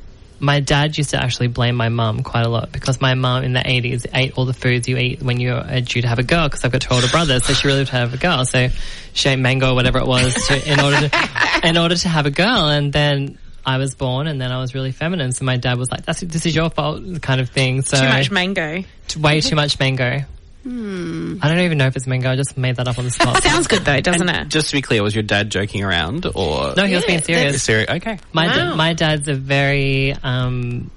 my 0.41 0.61
dad 0.61 0.97
used 0.97 1.11
to 1.11 1.23
actually 1.23 1.49
blame 1.49 1.75
my 1.75 1.89
mum 1.89 2.23
quite 2.23 2.47
a 2.47 2.49
lot 2.49 2.73
because 2.73 3.01
my 3.01 3.15
mum 3.15 3.45
in 3.45 3.53
the 3.53 3.61
80s 3.61 4.07
ate 4.13 4.37
all 4.37 4.45
the 4.45 4.55
foods 4.55 4.89
you 4.89 4.97
eat 4.97 5.23
when 5.23 5.41
you're 5.41 5.57
uh, 5.57 5.81
due 5.81 6.03
to 6.03 6.09
have 6.09 6.19
a 6.19 6.23
girl 6.23 6.49
because 6.49 6.65
I've 6.65 6.73
got 6.73 6.83
two 6.83 6.95
older 6.95 7.09
brothers, 7.09 7.45
so 7.45 7.53
she 7.53 7.67
really 7.67 7.81
wanted 7.81 7.91
to 7.91 7.97
have 7.97 8.15
a 8.15 8.19
girl. 8.19 8.45
So 8.45 8.69
she 9.13 9.29
ate 9.29 9.39
mango 9.39 9.73
or 9.73 9.75
whatever 9.75 9.99
it 9.99 10.07
was 10.07 10.35
to, 10.49 10.73
in 10.73 10.81
order 10.81 11.09
to, 11.09 11.61
in 11.65 11.77
order 11.77 11.95
to 11.97 12.09
have 12.09 12.27
a 12.27 12.31
girl. 12.31 12.69
And 12.69 12.93
then 12.93 13.39
I 13.67 13.79
was 13.79 13.95
born 13.95 14.27
and 14.27 14.41
then 14.41 14.53
I 14.53 14.59
was 14.61 14.75
really 14.75 14.93
feminine. 14.93 15.33
So 15.33 15.45
my 15.45 15.57
dad 15.57 15.79
was 15.79 15.91
like, 15.91 16.05
That's, 16.05 16.21
this 16.21 16.47
is 16.47 16.55
your 16.55 16.71
fault 16.71 17.23
kind 17.23 17.41
of 17.41 17.51
thing. 17.51 17.83
So 17.83 17.99
Too 17.99 18.05
much 18.09 18.31
mango. 18.31 18.85
way 19.19 19.41
too 19.41 19.57
much 19.57 19.79
mango. 19.79 20.25
Hmm. 20.65 21.37
I 21.43 21.49
don't 21.49 21.61
even 21.61 21.77
know 21.77 21.87
if 21.87 21.95
it's 21.95 22.07
mango. 22.07 22.31
I 22.31 22.37
just 22.37 22.57
made 22.57 22.77
that 22.77 22.89
up 22.89 22.99
on 22.99 23.05
the 23.05 23.11
spot. 23.11 23.43
Sounds 23.43 23.67
good 23.67 23.85
though, 23.85 24.01
doesn't 24.01 24.29
And 24.29 24.47
it? 24.47 24.49
Just 24.51 24.71
to 24.71 24.77
be 24.77 24.83
clear, 24.83 25.03
was 25.03 25.15
your 25.15 25.23
dad 25.23 25.51
joking 25.51 25.85
around 25.85 26.25
or 26.35 26.75
No, 26.75 26.87
he 26.87 26.95
was 26.95 27.05
being 27.05 27.21
serious. 27.23 27.63
Serious. 27.63 27.91
Okay. 27.91 28.19
My 28.33 28.47
da- 28.47 28.75
my 28.75 28.95
dad's 28.95 29.29
a 29.29 29.35
very 29.35 30.15
um, 30.23 30.91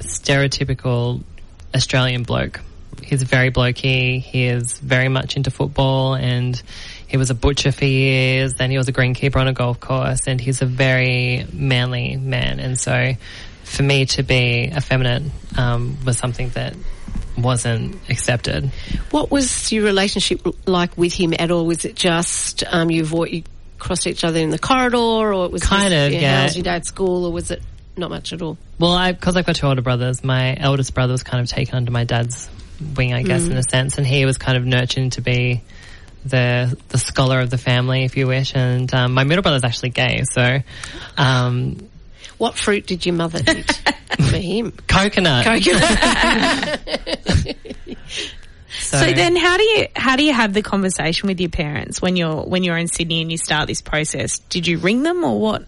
stereotypical 0.00 1.22
Australian 1.74 2.24
bloke. 2.24 2.60
He's 3.02 3.22
very 3.22 3.50
blokey. 3.50 4.20
He 4.20 4.44
is 4.46 4.78
very 4.78 5.08
much 5.08 5.36
into 5.36 5.50
football, 5.50 6.14
and 6.14 6.60
he 7.06 7.16
was 7.16 7.30
a 7.30 7.34
butcher 7.34 7.72
for 7.72 7.86
years. 7.86 8.54
Then 8.54 8.70
he 8.70 8.76
was 8.76 8.88
a 8.88 8.92
greenkeeper 8.92 9.36
on 9.36 9.48
a 9.48 9.52
golf 9.52 9.80
course, 9.80 10.26
and 10.26 10.40
he's 10.40 10.60
a 10.60 10.66
very 10.66 11.46
manly 11.52 12.16
man. 12.16 12.60
And 12.60 12.78
so, 12.78 13.14
for 13.64 13.82
me 13.82 14.04
to 14.06 14.22
be 14.22 14.64
effeminate 14.76 15.22
um, 15.56 15.96
was 16.04 16.18
something 16.18 16.50
that 16.50 16.74
wasn't 17.36 17.96
accepted. 18.08 18.70
What 19.10 19.30
was 19.30 19.72
your 19.72 19.84
relationship 19.84 20.46
like 20.66 20.96
with 20.96 21.12
him 21.12 21.34
at 21.38 21.50
all? 21.50 21.66
Was 21.66 21.84
it 21.84 21.96
just 21.96 22.64
um, 22.70 22.90
you 22.90 23.02
avoid 23.02 23.30
you 23.30 23.42
crossed 23.78 24.06
each 24.06 24.24
other 24.24 24.38
in 24.38 24.50
the 24.50 24.58
corridor, 24.58 24.98
or 24.98 25.44
it 25.46 25.50
was 25.50 25.62
Kind 25.62 25.92
of, 25.94 26.12
yeah. 26.12 26.42
How's 26.42 26.56
your 26.56 26.64
day 26.64 26.70
at 26.70 26.86
school, 26.86 27.26
or 27.26 27.32
was 27.32 27.50
it 27.50 27.62
not 27.96 28.10
much 28.10 28.32
at 28.32 28.42
all? 28.42 28.56
Well, 28.78 28.92
I 28.92 29.12
because 29.12 29.36
I've 29.36 29.46
got 29.46 29.56
two 29.56 29.66
older 29.66 29.82
brothers. 29.82 30.22
My 30.22 30.56
eldest 30.56 30.94
brother 30.94 31.12
was 31.12 31.22
kind 31.22 31.42
of 31.42 31.48
taken 31.48 31.76
under 31.76 31.90
my 31.90 32.04
dad's 32.04 32.48
wing, 32.96 33.12
I 33.12 33.22
guess, 33.22 33.46
in 33.46 33.56
a 33.56 33.62
sense, 33.62 33.98
and 33.98 34.06
he 34.06 34.24
was 34.24 34.38
kind 34.38 34.56
of 34.56 34.64
nurtured 34.64 35.12
to 35.12 35.20
be 35.20 35.62
the 36.24 36.78
the 36.88 36.98
scholar 36.98 37.40
of 37.40 37.50
the 37.50 37.58
family, 37.58 38.04
if 38.04 38.16
you 38.16 38.26
wish. 38.26 38.54
And 38.54 38.92
um, 38.94 39.14
my 39.14 39.24
middle 39.24 39.42
brother's 39.42 39.64
actually 39.64 39.90
gay, 39.90 40.24
so 40.30 40.58
um, 41.16 41.89
What 42.40 42.54
fruit 42.54 42.86
did 42.86 43.04
your 43.04 43.14
mother 43.14 43.38
eat 43.46 43.82
for 44.16 44.38
him? 44.38 44.72
coconut. 44.88 45.44
So 48.70 49.12
then, 49.12 49.36
how 49.36 49.56
do 49.56 49.62
you 49.62 49.86
how 49.94 50.16
do 50.16 50.24
you 50.24 50.32
have 50.32 50.54
the 50.54 50.62
conversation 50.62 51.28
with 51.28 51.38
your 51.38 51.50
parents 51.50 52.00
when 52.00 52.16
you're 52.16 52.42
when 52.42 52.64
you're 52.64 52.78
in 52.78 52.88
Sydney 52.88 53.20
and 53.20 53.30
you 53.30 53.36
start 53.36 53.66
this 53.66 53.82
process? 53.82 54.38
Did 54.38 54.66
you 54.66 54.78
ring 54.78 55.02
them 55.02 55.22
or 55.22 55.38
what? 55.38 55.64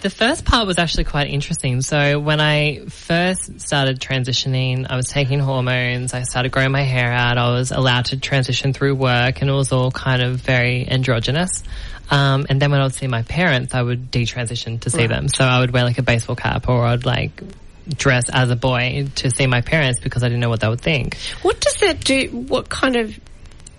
The 0.00 0.10
first 0.10 0.44
part 0.44 0.66
was 0.66 0.78
actually 0.78 1.04
quite 1.04 1.28
interesting. 1.28 1.82
So 1.82 2.18
when 2.18 2.40
I 2.40 2.86
first 2.88 3.60
started 3.60 4.00
transitioning, 4.00 4.86
I 4.88 4.96
was 4.96 5.06
taking 5.06 5.38
hormones. 5.38 6.14
I 6.14 6.22
started 6.22 6.52
growing 6.52 6.72
my 6.72 6.82
hair 6.82 7.12
out. 7.12 7.38
I 7.38 7.52
was 7.52 7.70
allowed 7.70 8.06
to 8.06 8.18
transition 8.18 8.72
through 8.72 8.96
work, 8.96 9.40
and 9.40 9.48
it 9.48 9.52
was 9.52 9.72
all 9.72 9.90
kind 9.90 10.22
of 10.22 10.36
very 10.36 10.88
androgynous. 10.88 11.62
Um, 12.10 12.46
and 12.48 12.60
then 12.60 12.70
when 12.72 12.80
I 12.80 12.84
would 12.84 12.94
see 12.94 13.06
my 13.06 13.22
parents, 13.22 13.74
I 13.74 13.82
would 13.82 14.10
detransition 14.10 14.80
to 14.80 14.90
see 14.90 15.06
them. 15.06 15.28
So 15.28 15.44
I 15.44 15.60
would 15.60 15.70
wear 15.70 15.84
like 15.84 15.98
a 15.98 16.02
baseball 16.02 16.36
cap, 16.36 16.68
or 16.68 16.84
I'd 16.84 17.06
like 17.06 17.40
dress 17.88 18.24
as 18.32 18.50
a 18.50 18.56
boy 18.56 19.08
to 19.16 19.30
see 19.30 19.46
my 19.46 19.60
parents 19.60 20.00
because 20.00 20.22
I 20.22 20.28
didn't 20.28 20.40
know 20.40 20.48
what 20.48 20.60
they 20.60 20.68
would 20.68 20.80
think. 20.80 21.16
What 21.42 21.60
does 21.60 21.76
that 21.76 22.04
do? 22.04 22.28
What 22.48 22.68
kind 22.68 22.96
of 22.96 23.18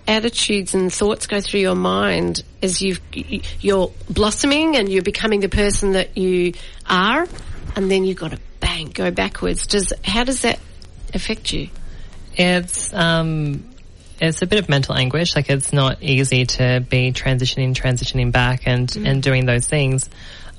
attitudes 0.06 0.74
and 0.74 0.92
thoughts 0.92 1.26
go 1.26 1.40
through 1.40 1.60
your 1.60 1.74
mind 1.74 2.42
as 2.62 2.82
you've, 2.82 3.00
you're 3.60 3.92
blossoming 4.08 4.76
and 4.76 4.88
you're 4.88 5.02
becoming 5.02 5.40
the 5.40 5.48
person 5.48 5.92
that 5.92 6.16
you 6.16 6.54
are, 6.88 7.26
and 7.76 7.90
then 7.90 8.04
you've 8.04 8.18
got 8.18 8.32
to 8.32 8.40
bang 8.60 8.88
go 8.88 9.10
backwards? 9.10 9.66
Does 9.66 9.92
how 10.04 10.24
does 10.24 10.42
that 10.42 10.58
affect 11.14 11.52
you? 11.52 11.68
It's 12.34 12.92
um, 12.94 13.71
it's 14.22 14.40
a 14.40 14.46
bit 14.46 14.58
of 14.58 14.68
mental 14.68 14.96
anguish. 14.96 15.34
Like 15.34 15.50
it's 15.50 15.72
not 15.72 16.02
easy 16.02 16.46
to 16.46 16.84
be 16.88 17.12
transitioning, 17.12 17.74
transitioning 17.74 18.32
back, 18.32 18.66
and 18.66 18.94
and 18.96 19.22
doing 19.22 19.46
those 19.46 19.66
things. 19.66 20.08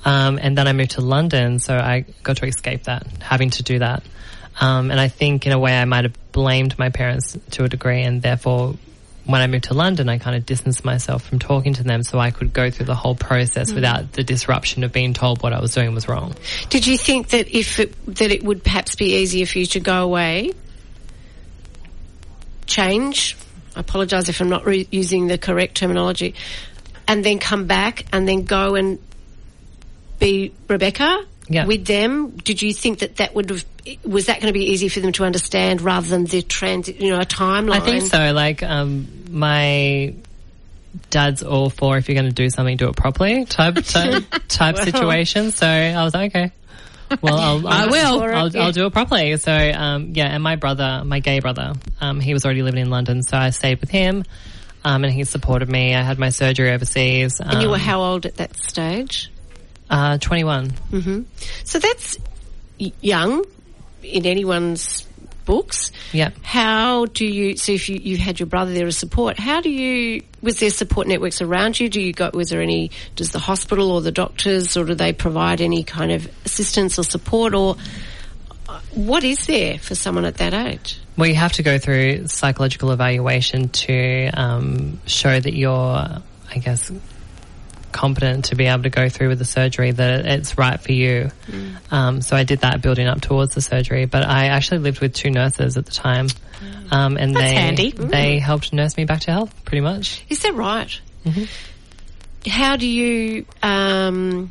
Um, 0.04 0.38
and 0.40 0.56
then 0.56 0.68
I 0.68 0.74
moved 0.74 0.92
to 0.92 1.00
London, 1.00 1.58
so 1.58 1.74
I 1.74 2.04
got 2.22 2.36
to 2.36 2.46
escape 2.46 2.84
that, 2.84 3.06
having 3.20 3.50
to 3.50 3.62
do 3.62 3.78
that. 3.78 4.02
Um, 4.60 4.90
and 4.90 5.00
I 5.00 5.08
think 5.08 5.46
in 5.46 5.52
a 5.52 5.58
way 5.58 5.76
I 5.76 5.86
might 5.86 6.04
have 6.04 6.14
blamed 6.30 6.78
my 6.78 6.90
parents 6.90 7.38
to 7.52 7.64
a 7.64 7.68
degree, 7.68 8.02
and 8.02 8.20
therefore 8.20 8.74
when 9.24 9.40
I 9.40 9.46
moved 9.46 9.64
to 9.64 9.74
London, 9.74 10.10
I 10.10 10.18
kind 10.18 10.36
of 10.36 10.44
distanced 10.44 10.84
myself 10.84 11.24
from 11.24 11.38
talking 11.38 11.72
to 11.74 11.82
them 11.82 12.02
so 12.02 12.18
I 12.18 12.30
could 12.30 12.52
go 12.52 12.70
through 12.70 12.84
the 12.84 12.94
whole 12.94 13.14
process 13.14 13.72
without 13.72 14.12
the 14.12 14.22
disruption 14.22 14.84
of 14.84 14.92
being 14.92 15.14
told 15.14 15.42
what 15.42 15.54
I 15.54 15.60
was 15.62 15.72
doing 15.72 15.94
was 15.94 16.06
wrong. 16.06 16.34
Did 16.68 16.86
you 16.86 16.98
think 16.98 17.28
that 17.28 17.48
if 17.48 17.80
it, 17.80 17.94
that 18.16 18.30
it 18.30 18.44
would 18.44 18.62
perhaps 18.62 18.96
be 18.96 19.16
easier 19.16 19.46
for 19.46 19.58
you 19.58 19.66
to 19.66 19.80
go 19.80 20.04
away, 20.04 20.52
change? 22.66 23.38
I 23.76 23.80
apologise 23.80 24.28
if 24.28 24.40
I'm 24.40 24.48
not 24.48 24.64
re- 24.66 24.88
using 24.90 25.26
the 25.26 25.38
correct 25.38 25.74
terminology, 25.76 26.34
and 27.08 27.24
then 27.24 27.38
come 27.38 27.66
back 27.66 28.06
and 28.12 28.26
then 28.28 28.44
go 28.44 28.74
and 28.74 28.98
be 30.18 30.52
Rebecca 30.68 31.24
Yeah. 31.48 31.66
with 31.66 31.84
them. 31.86 32.30
Did 32.30 32.62
you 32.62 32.72
think 32.72 33.00
that 33.00 33.16
that 33.16 33.34
would 33.34 33.50
have 33.50 33.64
was 34.04 34.26
that 34.26 34.40
going 34.40 34.52
to 34.52 34.58
be 34.58 34.72
easy 34.72 34.88
for 34.88 35.00
them 35.00 35.12
to 35.12 35.24
understand 35.24 35.82
rather 35.82 36.08
than 36.08 36.24
the 36.24 36.40
transit, 36.40 37.00
you 37.00 37.10
know, 37.10 37.20
a 37.20 37.26
timeline? 37.26 37.72
I 37.74 37.80
think 37.80 38.02
so. 38.02 38.32
Like, 38.32 38.62
um, 38.62 39.06
my 39.28 40.14
dad's 41.10 41.42
all 41.42 41.68
for 41.68 41.98
if 41.98 42.08
you're 42.08 42.14
going 42.14 42.28
to 42.28 42.32
do 42.32 42.48
something, 42.48 42.76
do 42.76 42.88
it 42.88 42.96
properly 42.96 43.44
type 43.44 43.74
type, 43.84 44.24
type 44.48 44.78
situation. 44.78 45.50
So 45.50 45.66
I 45.66 46.02
was 46.02 46.14
like, 46.14 46.34
okay. 46.34 46.50
Well, 47.22 47.36
I'll, 47.38 47.66
I 47.68 47.82
I'll, 47.82 47.90
will. 47.90 48.22
I'll, 48.22 48.62
I'll 48.62 48.72
do 48.72 48.86
it 48.86 48.92
properly. 48.92 49.36
So, 49.36 49.52
um, 49.52 50.12
yeah, 50.14 50.26
and 50.26 50.42
my 50.42 50.56
brother, 50.56 51.02
my 51.04 51.20
gay 51.20 51.40
brother, 51.40 51.74
um, 52.00 52.20
he 52.20 52.32
was 52.32 52.44
already 52.44 52.62
living 52.62 52.80
in 52.82 52.90
London, 52.90 53.22
so 53.22 53.36
I 53.36 53.50
stayed 53.50 53.80
with 53.80 53.90
him, 53.90 54.24
um, 54.84 55.04
and 55.04 55.12
he 55.12 55.24
supported 55.24 55.68
me. 55.68 55.94
I 55.94 56.02
had 56.02 56.18
my 56.18 56.30
surgery 56.30 56.70
overseas. 56.72 57.40
Um, 57.40 57.50
And 57.50 57.62
you 57.62 57.70
were 57.70 57.78
how 57.78 58.02
old 58.02 58.26
at 58.26 58.36
that 58.36 58.56
stage? 58.56 59.30
uh, 59.90 60.18
21. 60.18 60.72
So 61.64 61.78
that's 61.78 62.18
young 62.78 63.44
in 64.02 64.26
anyone's 64.26 65.06
books. 65.44 65.92
Yeah. 66.12 66.30
How 66.42 67.06
do 67.06 67.26
you? 67.26 67.56
So 67.56 67.72
if 67.72 67.88
you 67.88 67.96
you 67.96 68.16
had 68.16 68.40
your 68.40 68.46
brother 68.46 68.72
there 68.72 68.86
as 68.86 68.96
support, 68.96 69.38
how 69.38 69.60
do 69.60 69.70
you? 69.70 70.22
Was 70.42 70.60
there 70.60 70.70
support 70.70 71.06
networks 71.06 71.40
around 71.40 71.80
you? 71.80 71.88
Do 71.88 72.00
you 72.00 72.12
go? 72.12 72.30
Was 72.34 72.50
there 72.50 72.60
any? 72.60 72.90
Does 73.16 73.30
the 73.30 73.38
hospital 73.38 73.90
or 73.90 74.00
the 74.00 74.12
doctors 74.12 74.76
or 74.76 74.84
do 74.84 74.94
they 74.94 75.12
provide 75.12 75.60
any 75.60 75.84
kind 75.84 76.12
of 76.12 76.28
assistance 76.44 76.98
or 76.98 77.04
support 77.04 77.54
or? 77.54 77.76
what 78.94 79.24
is 79.24 79.46
there 79.46 79.78
for 79.78 79.94
someone 79.94 80.24
at 80.24 80.36
that 80.36 80.54
age? 80.54 80.98
Well, 81.16 81.28
you 81.28 81.34
have 81.34 81.52
to 81.52 81.62
go 81.62 81.78
through 81.78 82.26
psychological 82.28 82.90
evaluation 82.90 83.68
to 83.68 84.30
um, 84.34 85.00
show 85.06 85.38
that 85.38 85.54
you're, 85.54 85.72
I 85.74 86.58
guess, 86.60 86.90
competent 87.94 88.46
to 88.46 88.56
be 88.56 88.66
able 88.66 88.82
to 88.82 88.90
go 88.90 89.08
through 89.08 89.28
with 89.28 89.38
the 89.38 89.46
surgery, 89.46 89.92
that 89.92 90.26
it's 90.26 90.58
right 90.58 90.78
for 90.78 90.92
you. 90.92 91.30
Mm. 91.46 91.92
Um, 91.92 92.20
so 92.20 92.36
I 92.36 92.44
did 92.44 92.58
that 92.60 92.82
building 92.82 93.06
up 93.06 93.22
towards 93.22 93.54
the 93.54 93.62
surgery, 93.62 94.04
but 94.04 94.22
I 94.26 94.46
actually 94.48 94.78
lived 94.80 95.00
with 95.00 95.14
two 95.14 95.30
nurses 95.30 95.78
at 95.78 95.86
the 95.86 95.92
time, 95.92 96.26
um, 96.90 97.16
and 97.16 97.34
That's 97.34 97.44
they 97.44 97.54
handy. 97.54 97.90
they 97.92 98.36
Mm. 98.36 98.40
helped 98.40 98.72
nurse 98.74 98.96
me 98.98 99.04
back 99.06 99.20
to 99.22 99.30
health, 99.32 99.54
pretty 99.64 99.80
much. 99.80 100.22
Is 100.28 100.40
that 100.40 100.54
right? 100.54 101.00
How 102.46 102.76
do 102.76 102.86
you 102.86 103.46
um, 103.62 104.50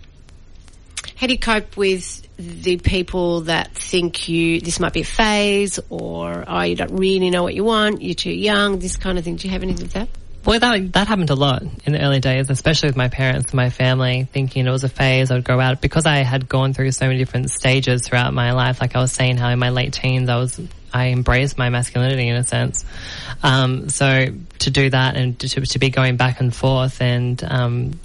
how 1.16 1.28
do 1.28 1.34
you 1.34 1.40
cope 1.40 1.78
with 1.78 2.22
the 2.38 2.78
people 2.78 3.42
that 3.42 3.72
think 3.76 4.28
you 4.28 4.60
this 4.60 4.80
might 4.80 4.94
be 4.94 5.02
a 5.02 5.06
phase, 5.06 5.80
or 5.90 6.44
oh 6.48 6.62
you 6.62 6.76
don't 6.76 6.96
really 6.98 7.30
know 7.30 7.44
what 7.44 7.54
you 7.54 7.64
want, 7.64 8.02
you're 8.02 8.16
too 8.16 8.32
young, 8.32 8.80
this 8.80 8.96
kind 8.98 9.20
of 9.20 9.24
thing? 9.24 9.36
Do 9.36 9.48
you 9.48 9.52
have 9.52 9.62
anything 9.62 9.86
of 9.86 9.94
that? 9.94 10.10
Well, 10.46 10.60
that 10.60 10.94
that 10.94 11.08
happened 11.08 11.30
a 11.30 11.36
lot 11.36 11.64
in 11.86 11.94
the 11.94 12.02
early 12.02 12.20
days, 12.20 12.50
especially 12.50 12.90
with 12.90 12.98
my 12.98 13.08
parents 13.08 13.52
and 13.52 13.54
my 13.54 13.70
family, 13.70 14.28
thinking 14.32 14.68
it 14.68 14.72
was 14.72 14.84
a 14.84 14.90
phase. 14.90 15.32
I 15.32 15.36
would 15.36 15.46
go 15.46 15.60
out 15.60 15.80
because 15.80 16.06
I 16.06 16.18
had 16.18 16.50
gone 16.50 16.74
through 16.74 16.92
so 16.92 17.08
many 17.08 17.18
different 17.18 17.50
stages 17.50 18.02
throughout 18.06 18.34
my 18.34 18.52
life. 18.52 18.82
Like 18.82 18.96
I 18.96 19.00
was 19.00 19.14
saying, 19.14 19.38
how 19.38 19.50
in 19.50 19.60
my 19.60 19.70
late 19.70 19.94
teens, 19.94 20.28
I 20.28 20.36
was 20.36 20.60
I 20.94 21.08
embraced 21.08 21.58
my 21.58 21.70
masculinity 21.70 22.28
in 22.28 22.36
a 22.36 22.44
sense. 22.44 22.84
Um, 23.42 23.88
so 23.88 24.28
to 24.60 24.72
do 24.72 24.90
that 24.90 25.16
and 25.16 25.40
to, 25.40 25.62
to 25.62 25.80
be 25.80 25.90
going 25.90 26.18
back 26.18 26.42
and 26.42 26.54
forth 26.54 27.02
and 27.02 27.42
um, 27.44 28.00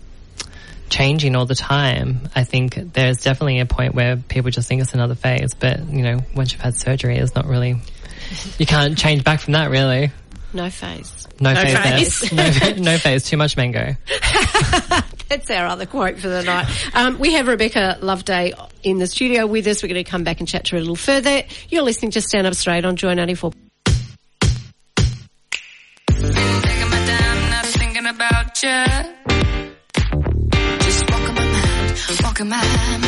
changing 0.88 1.34
all 1.34 1.44
the 1.44 1.56
time, 1.56 2.28
I 2.36 2.44
think 2.44 2.74
there's 2.92 3.22
definitely 3.22 3.58
a 3.58 3.66
point 3.66 3.94
where 3.94 4.16
people 4.16 4.52
just 4.52 4.68
think 4.68 4.80
it's 4.80 4.94
another 4.94 5.16
phase. 5.16 5.54
But 5.54 5.86
you 5.88 6.02
know, 6.02 6.20
once 6.36 6.52
you've 6.52 6.62
had 6.62 6.76
surgery, 6.76 7.18
it's 7.18 7.34
not 7.34 7.46
really. 7.46 7.82
You 8.58 8.66
can't 8.66 8.96
change 8.96 9.24
back 9.24 9.40
from 9.40 9.54
that, 9.54 9.70
really. 9.70 10.12
No 10.52 10.70
phase. 10.70 11.28
No, 11.40 11.54
phase. 11.54 12.20
there. 12.20 12.74
no, 12.76 12.82
no 12.82 12.98
phase. 12.98 13.24
Too 13.24 13.36
much 13.36 13.56
mango. 13.56 13.96
That's 15.28 15.50
our 15.50 15.66
other 15.66 15.84
quote 15.84 16.18
for 16.18 16.28
the 16.28 16.42
night. 16.42 16.66
Um, 16.94 17.18
we 17.18 17.34
have 17.34 17.46
Rebecca 17.46 17.98
Loveday 18.00 18.54
in 18.82 18.98
the 18.98 19.06
studio 19.06 19.46
with 19.46 19.66
us. 19.66 19.82
We're 19.82 19.90
going 19.90 20.02
to 20.02 20.10
come 20.10 20.24
back 20.24 20.40
and 20.40 20.48
chat 20.48 20.64
to 20.66 20.70
her 20.72 20.76
a 20.78 20.80
little 20.80 20.96
further. 20.96 21.42
You're 21.68 21.82
listening 21.82 22.12
to 22.12 22.22
Stand 22.22 22.46
Up 22.46 22.54
Straight 22.54 22.86
on 22.86 22.96
Joy 22.96 23.12
94. 23.12 23.52
Taking 26.06 26.32
my 26.32 27.06
time, 27.06 27.50
not 27.50 27.66
thinking 27.66 28.06
about 28.06 28.62
you. 28.62 28.84
Just 30.80 31.10
walking 31.10 31.34
my 31.34 31.44
mind, 31.44 32.20
walking 32.22 32.48
my 32.48 32.56
mind. 32.56 33.07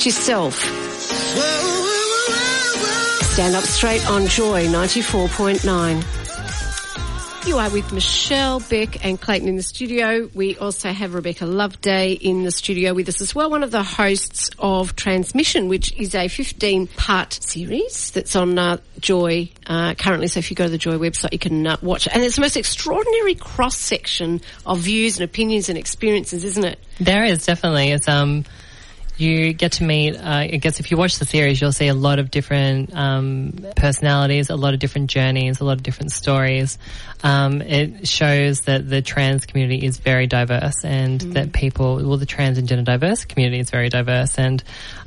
Educate 0.00 0.16
yourself. 0.16 0.54
Stand 3.32 3.54
up 3.54 3.64
straight 3.64 4.08
on 4.08 4.26
Joy 4.28 4.64
94.9. 4.68 7.46
You 7.46 7.58
are 7.58 7.68
with 7.68 7.92
Michelle, 7.92 8.60
Beck 8.60 9.04
and 9.04 9.20
Clayton 9.20 9.46
in 9.46 9.56
the 9.56 9.62
studio. 9.62 10.30
We 10.32 10.56
also 10.56 10.90
have 10.90 11.12
Rebecca 11.12 11.44
Loveday 11.44 12.12
in 12.12 12.44
the 12.44 12.50
studio 12.50 12.94
with 12.94 13.10
us 13.10 13.20
as 13.20 13.34
well, 13.34 13.50
one 13.50 13.62
of 13.62 13.72
the 13.72 13.82
hosts 13.82 14.48
of 14.58 14.96
Transmission, 14.96 15.68
which 15.68 15.92
is 15.92 16.14
a 16.14 16.28
15 16.28 16.86
part 16.86 17.34
series 17.34 18.10
that's 18.12 18.34
on 18.34 18.58
uh, 18.58 18.78
Joy 19.00 19.50
uh, 19.66 19.92
currently. 19.96 20.28
So 20.28 20.38
if 20.38 20.50
you 20.50 20.54
go 20.54 20.64
to 20.64 20.70
the 20.70 20.78
Joy 20.78 20.94
website, 20.94 21.32
you 21.32 21.38
can 21.38 21.66
uh, 21.66 21.76
watch 21.82 22.06
it. 22.06 22.14
And 22.14 22.22
it's 22.22 22.36
the 22.36 22.40
most 22.40 22.56
extraordinary 22.56 23.34
cross 23.34 23.76
section 23.76 24.40
of 24.64 24.78
views 24.78 25.18
and 25.18 25.24
opinions 25.24 25.68
and 25.68 25.76
experiences, 25.76 26.42
isn't 26.44 26.64
it? 26.64 26.78
There 26.98 27.24
is 27.24 27.44
definitely. 27.44 27.90
It's 27.90 28.08
um, 28.08 28.46
you 29.20 29.52
get 29.52 29.72
to 29.72 29.84
meet. 29.84 30.16
Uh, 30.16 30.22
I 30.22 30.46
guess 30.56 30.80
if 30.80 30.90
you 30.90 30.96
watch 30.96 31.18
the 31.18 31.24
series, 31.24 31.60
you'll 31.60 31.72
see 31.72 31.88
a 31.88 31.94
lot 31.94 32.18
of 32.18 32.30
different 32.30 32.94
um, 32.94 33.66
personalities, 33.76 34.50
a 34.50 34.56
lot 34.56 34.74
of 34.74 34.80
different 34.80 35.10
journeys, 35.10 35.60
a 35.60 35.64
lot 35.64 35.74
of 35.74 35.82
different 35.82 36.12
stories. 36.12 36.78
Um, 37.22 37.60
it 37.60 38.08
shows 38.08 38.62
that 38.62 38.88
the 38.88 39.02
trans 39.02 39.46
community 39.46 39.84
is 39.84 39.98
very 39.98 40.26
diverse, 40.26 40.84
and 40.84 41.20
that 41.34 41.52
people, 41.52 41.96
well, 41.96 42.16
the 42.16 42.26
trans 42.26 42.58
and 42.58 42.66
gender 42.66 42.84
diverse 42.84 43.24
community 43.24 43.60
is 43.60 43.70
very 43.70 43.88
diverse, 43.88 44.38
and 44.38 44.62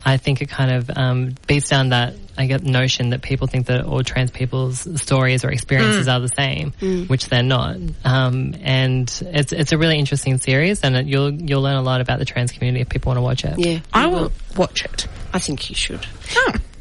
I 0.05 0.17
think 0.17 0.41
it 0.41 0.49
kind 0.49 0.71
of 0.71 0.91
um, 0.95 1.35
beats 1.47 1.69
down 1.69 1.89
that 1.89 2.13
I 2.37 2.47
get 2.47 2.63
notion 2.63 3.09
that 3.11 3.21
people 3.21 3.47
think 3.47 3.67
that 3.67 3.85
all 3.85 4.03
trans 4.03 4.31
people's 4.31 4.87
stories 5.01 5.45
or 5.45 5.51
experiences 5.51 6.07
Mm. 6.07 6.13
are 6.13 6.19
the 6.19 6.29
same, 6.35 6.73
Mm. 6.81 7.07
which 7.09 7.27
they're 7.29 7.43
not. 7.43 7.77
Um, 8.03 8.55
and 8.63 9.07
it's 9.33 9.51
it's 9.51 9.71
a 9.71 9.77
really 9.77 9.99
interesting 9.99 10.37
series, 10.39 10.81
and 10.81 10.95
it, 10.95 11.05
you'll 11.05 11.31
you'll 11.31 11.61
learn 11.61 11.75
a 11.75 11.81
lot 11.83 12.01
about 12.01 12.19
the 12.19 12.25
trans 12.25 12.51
community 12.51 12.81
if 12.81 12.89
people 12.89 13.11
want 13.11 13.17
to 13.17 13.21
watch 13.21 13.45
it. 13.45 13.59
Yeah, 13.59 13.79
I 13.93 14.07
will 14.07 14.31
watch 14.57 14.83
it. 14.85 15.07
I 15.33 15.39
think 15.39 15.69
you 15.69 15.75
should. 15.75 16.05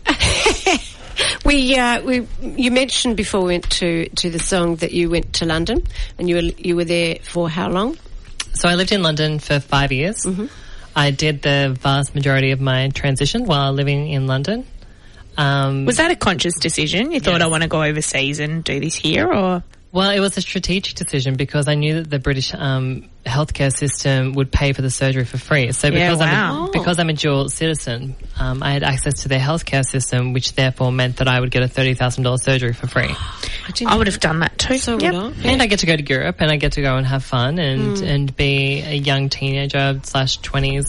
we 1.44 1.76
uh, 1.76 2.00
we 2.02 2.26
you 2.42 2.70
mentioned 2.70 3.16
before 3.16 3.40
we 3.42 3.48
went 3.48 3.70
to 3.70 4.08
to 4.10 4.30
the 4.30 4.38
song 4.38 4.76
that 4.76 4.92
you 4.92 5.10
went 5.10 5.32
to 5.34 5.44
London 5.46 5.82
and 6.18 6.28
you 6.28 6.36
were 6.36 6.42
you 6.58 6.76
were 6.76 6.84
there 6.84 7.16
for 7.22 7.48
how 7.48 7.68
long? 7.68 7.96
So 8.54 8.68
I 8.68 8.74
lived 8.74 8.92
in 8.92 9.02
London 9.02 9.38
for 9.38 9.60
five 9.60 9.92
years. 9.92 10.26
I 10.94 11.10
did 11.10 11.40
the 11.42 11.76
vast 11.80 12.14
majority 12.14 12.50
of 12.50 12.60
my 12.60 12.88
transition 12.90 13.46
while 13.46 13.72
living 13.72 14.08
in 14.10 14.26
London. 14.26 14.66
Um, 15.36 15.84
Was 15.86 15.96
that 15.96 16.10
a 16.10 16.16
conscious 16.16 16.58
decision? 16.58 17.12
You 17.12 17.20
thought 17.20 17.42
I 17.42 17.46
want 17.46 17.62
to 17.62 17.68
go 17.68 17.82
overseas 17.82 18.38
and 18.40 18.62
do 18.62 18.78
this 18.80 18.94
here, 18.94 19.32
or 19.32 19.62
Well, 19.92 20.10
it 20.10 20.20
was 20.20 20.36
a 20.36 20.40
strategic 20.40 20.94
decision 20.94 21.34
because 21.36 21.68
I 21.68 21.74
knew 21.74 21.94
that 21.96 22.10
the 22.10 22.18
British 22.18 22.54
um, 22.54 23.08
healthcare 23.26 23.70
system 23.72 24.32
would 24.34 24.50
pay 24.50 24.72
for 24.72 24.82
the 24.82 24.90
surgery 24.90 25.24
for 25.24 25.38
free. 25.38 25.72
So 25.72 25.88
Yeah, 25.88 26.08
because 26.10 26.18
wow. 26.20 26.26
I'm 26.26 26.68
a, 26.68 26.70
because 26.72 26.98
I'm 26.98 27.08
a 27.10 27.12
dual 27.12 27.48
citizen, 27.48 28.14
um, 28.38 28.62
I 28.62 28.72
had 28.72 28.82
access 28.82 29.22
to 29.22 29.28
their 29.28 29.38
healthcare 29.40 29.84
system, 29.84 30.32
which 30.32 30.54
therefore 30.54 30.90
meant 30.92 31.16
that 31.18 31.28
I 31.28 31.38
would 31.40 31.50
get 31.50 31.62
a 31.62 31.68
thirty 31.68 31.94
thousand 31.94 32.24
dollars 32.24 32.42
surgery 32.42 32.72
for 32.72 32.86
free. 32.86 33.10
I 33.86 33.96
would 33.96 34.06
have 34.08 34.20
done 34.20 34.40
that 34.40 34.58
too. 34.58 34.78
So 34.78 34.98
Yep. 34.98 35.12
would 35.14 35.46
I. 35.46 35.48
And 35.50 35.62
I 35.62 35.66
get 35.66 35.80
to 35.80 35.86
go 35.86 35.96
to 35.96 36.02
Europe 36.04 36.36
and 36.40 36.50
I 36.50 36.56
get 36.56 36.72
to 36.72 36.82
go 36.82 36.96
and 36.96 37.06
have 37.06 37.22
fun 37.24 37.58
and, 37.58 37.96
Mm. 37.96 38.08
and 38.08 38.36
be 38.36 38.82
a 38.82 38.94
young 38.94 39.28
teenager 39.28 40.00
slash 40.02 40.38
twenties 40.38 40.86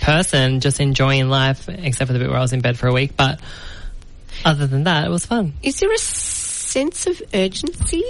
person, 0.00 0.60
just 0.60 0.80
enjoying 0.80 1.28
life, 1.28 1.68
except 1.68 2.06
for 2.06 2.12
the 2.12 2.18
bit 2.20 2.28
where 2.28 2.38
I 2.38 2.40
was 2.42 2.52
in 2.52 2.60
bed 2.60 2.78
for 2.78 2.86
a 2.86 2.92
week. 2.92 3.16
But 3.16 3.40
other 4.44 4.66
than 4.66 4.84
that, 4.84 5.06
it 5.06 5.10
was 5.10 5.26
fun. 5.26 5.54
Is 5.62 5.80
there 5.80 5.92
a 5.92 5.98
sense 5.98 7.06
of 7.06 7.22
urgency, 7.32 8.04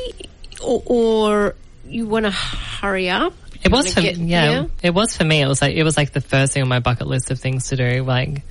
or, 0.62 0.82
or 0.86 1.54
you 1.86 2.06
want 2.06 2.26
to 2.26 2.30
hurry 2.30 3.10
up? 3.10 3.34
It 3.62 3.72
was 3.72 3.92
for 3.92 4.00
get 4.00 4.16
yeah, 4.16 4.46
there? 4.46 4.66
it 4.82 4.94
was 4.94 5.16
for 5.16 5.24
me. 5.24 5.42
It 5.42 5.48
was 5.48 5.60
like 5.60 5.74
it 5.74 5.82
was 5.82 5.96
like 5.96 6.12
the 6.12 6.20
first 6.20 6.52
thing 6.52 6.62
on 6.62 6.68
my 6.68 6.78
bucket 6.78 7.06
list 7.06 7.30
of 7.30 7.40
things 7.40 7.68
to 7.68 7.76
do. 7.76 8.04
Like 8.04 8.42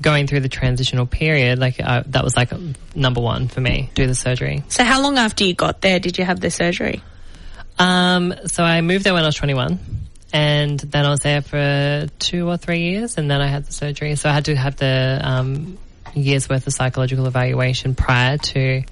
going 0.00 0.26
through 0.26 0.40
the 0.40 0.48
transitional 0.48 1.06
period, 1.06 1.58
like 1.58 1.80
uh, 1.80 2.04
that 2.06 2.22
was 2.22 2.36
like 2.36 2.52
number 2.94 3.20
one 3.20 3.48
for 3.48 3.60
me. 3.60 3.90
Do 3.94 4.06
the 4.06 4.14
surgery. 4.14 4.62
So 4.68 4.84
how 4.84 5.02
long 5.02 5.18
after 5.18 5.44
you 5.44 5.54
got 5.54 5.80
there 5.80 5.98
did 5.98 6.18
you 6.18 6.24
have 6.24 6.40
the 6.40 6.50
surgery? 6.50 7.02
Um, 7.78 8.34
so 8.46 8.62
I 8.62 8.80
moved 8.80 9.04
there 9.04 9.14
when 9.14 9.24
I 9.24 9.26
was 9.26 9.34
21. 9.34 9.78
And 10.32 10.80
then 10.80 11.06
I 11.06 11.10
was 11.10 11.20
there 11.20 11.42
for 11.42 12.08
two 12.18 12.48
or 12.48 12.56
three 12.56 12.80
years, 12.80 13.18
and 13.18 13.30
then 13.30 13.40
I 13.40 13.46
had 13.46 13.66
the 13.66 13.72
surgery. 13.72 14.16
So 14.16 14.28
I 14.28 14.32
had 14.32 14.46
to 14.46 14.56
have 14.56 14.74
the 14.74 15.20
um, 15.22 15.78
year's 16.14 16.48
worth 16.48 16.66
of 16.66 16.72
psychological 16.72 17.26
evaluation 17.26 17.94
prior 17.94 18.38
to 18.38 18.82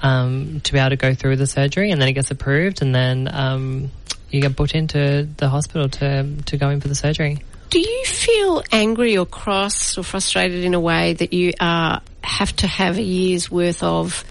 um, 0.00 0.60
to 0.60 0.72
be 0.72 0.78
able 0.78 0.90
to 0.90 0.96
go 0.96 1.14
through 1.14 1.36
the 1.36 1.46
surgery, 1.46 1.90
and 1.90 2.00
then 2.00 2.08
it 2.08 2.14
gets 2.14 2.30
approved, 2.30 2.82
and 2.82 2.94
then 2.94 3.28
um, 3.32 3.90
you 4.30 4.40
get 4.40 4.56
booked 4.56 4.74
into 4.74 5.28
the 5.36 5.48
hospital 5.48 5.88
to 5.88 6.36
to 6.46 6.56
go 6.56 6.70
in 6.70 6.80
for 6.80 6.88
the 6.88 6.94
surgery. 6.94 7.42
Do 7.70 7.80
you 7.80 8.04
feel 8.04 8.62
angry 8.70 9.16
or 9.16 9.24
cross 9.24 9.96
or 9.96 10.02
frustrated 10.02 10.64
in 10.64 10.74
a 10.74 10.80
way 10.80 11.14
that 11.14 11.32
you 11.32 11.52
uh, 11.58 12.00
have 12.22 12.54
to 12.56 12.66
have 12.66 12.98
a 12.98 13.02
year's 13.02 13.50
worth 13.50 13.82
of 13.82 14.24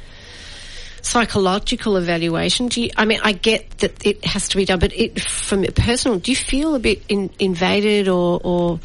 psychological 1.01 1.97
evaluation? 1.97 2.67
Do 2.67 2.83
you, 2.83 2.91
I 2.95 3.05
mean, 3.05 3.19
I 3.23 3.31
get 3.31 3.79
that 3.79 4.05
it 4.05 4.23
has 4.25 4.49
to 4.49 4.57
be 4.57 4.65
done, 4.65 4.77
but 4.77 4.93
it, 4.93 5.19
from 5.19 5.63
personal, 5.63 6.19
do 6.19 6.31
you 6.31 6.35
feel 6.35 6.75
a 6.75 6.79
bit 6.79 7.03
in, 7.09 7.31
invaded 7.39 8.07
or, 8.07 8.39
or 8.43 8.79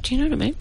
do 0.00 0.14
you 0.14 0.22
know 0.22 0.28
what 0.28 0.42
I 0.42 0.46
mean? 0.46 0.56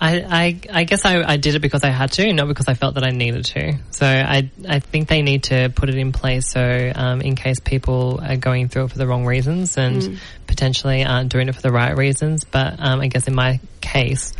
I, 0.00 0.20
I, 0.20 0.60
I 0.80 0.84
guess 0.84 1.04
I, 1.04 1.22
I 1.24 1.36
did 1.38 1.56
it 1.56 1.60
because 1.60 1.82
I 1.82 1.88
had 1.90 2.12
to, 2.12 2.32
not 2.32 2.46
because 2.46 2.68
I 2.68 2.74
felt 2.74 2.94
that 2.94 3.04
I 3.04 3.10
needed 3.10 3.44
to. 3.46 3.78
So 3.90 4.06
I, 4.06 4.48
I 4.68 4.78
think 4.78 5.08
they 5.08 5.22
need 5.22 5.44
to 5.44 5.72
put 5.74 5.88
it 5.88 5.96
in 5.96 6.12
place 6.12 6.50
so 6.50 6.92
um, 6.94 7.20
in 7.20 7.34
case 7.34 7.58
people 7.58 8.20
are 8.22 8.36
going 8.36 8.68
through 8.68 8.84
it 8.84 8.90
for 8.92 8.98
the 8.98 9.06
wrong 9.06 9.26
reasons 9.26 9.76
and 9.76 10.02
Mm. 10.02 10.18
potentially 10.46 11.04
aren't 11.04 11.32
doing 11.32 11.48
it 11.48 11.54
for 11.54 11.62
the 11.62 11.72
right 11.72 11.96
reasons. 11.96 12.44
But 12.44 12.76
um, 12.78 13.00
I 13.00 13.08
guess 13.08 13.26
in 13.26 13.34
my 13.34 13.58
case, 13.80 14.32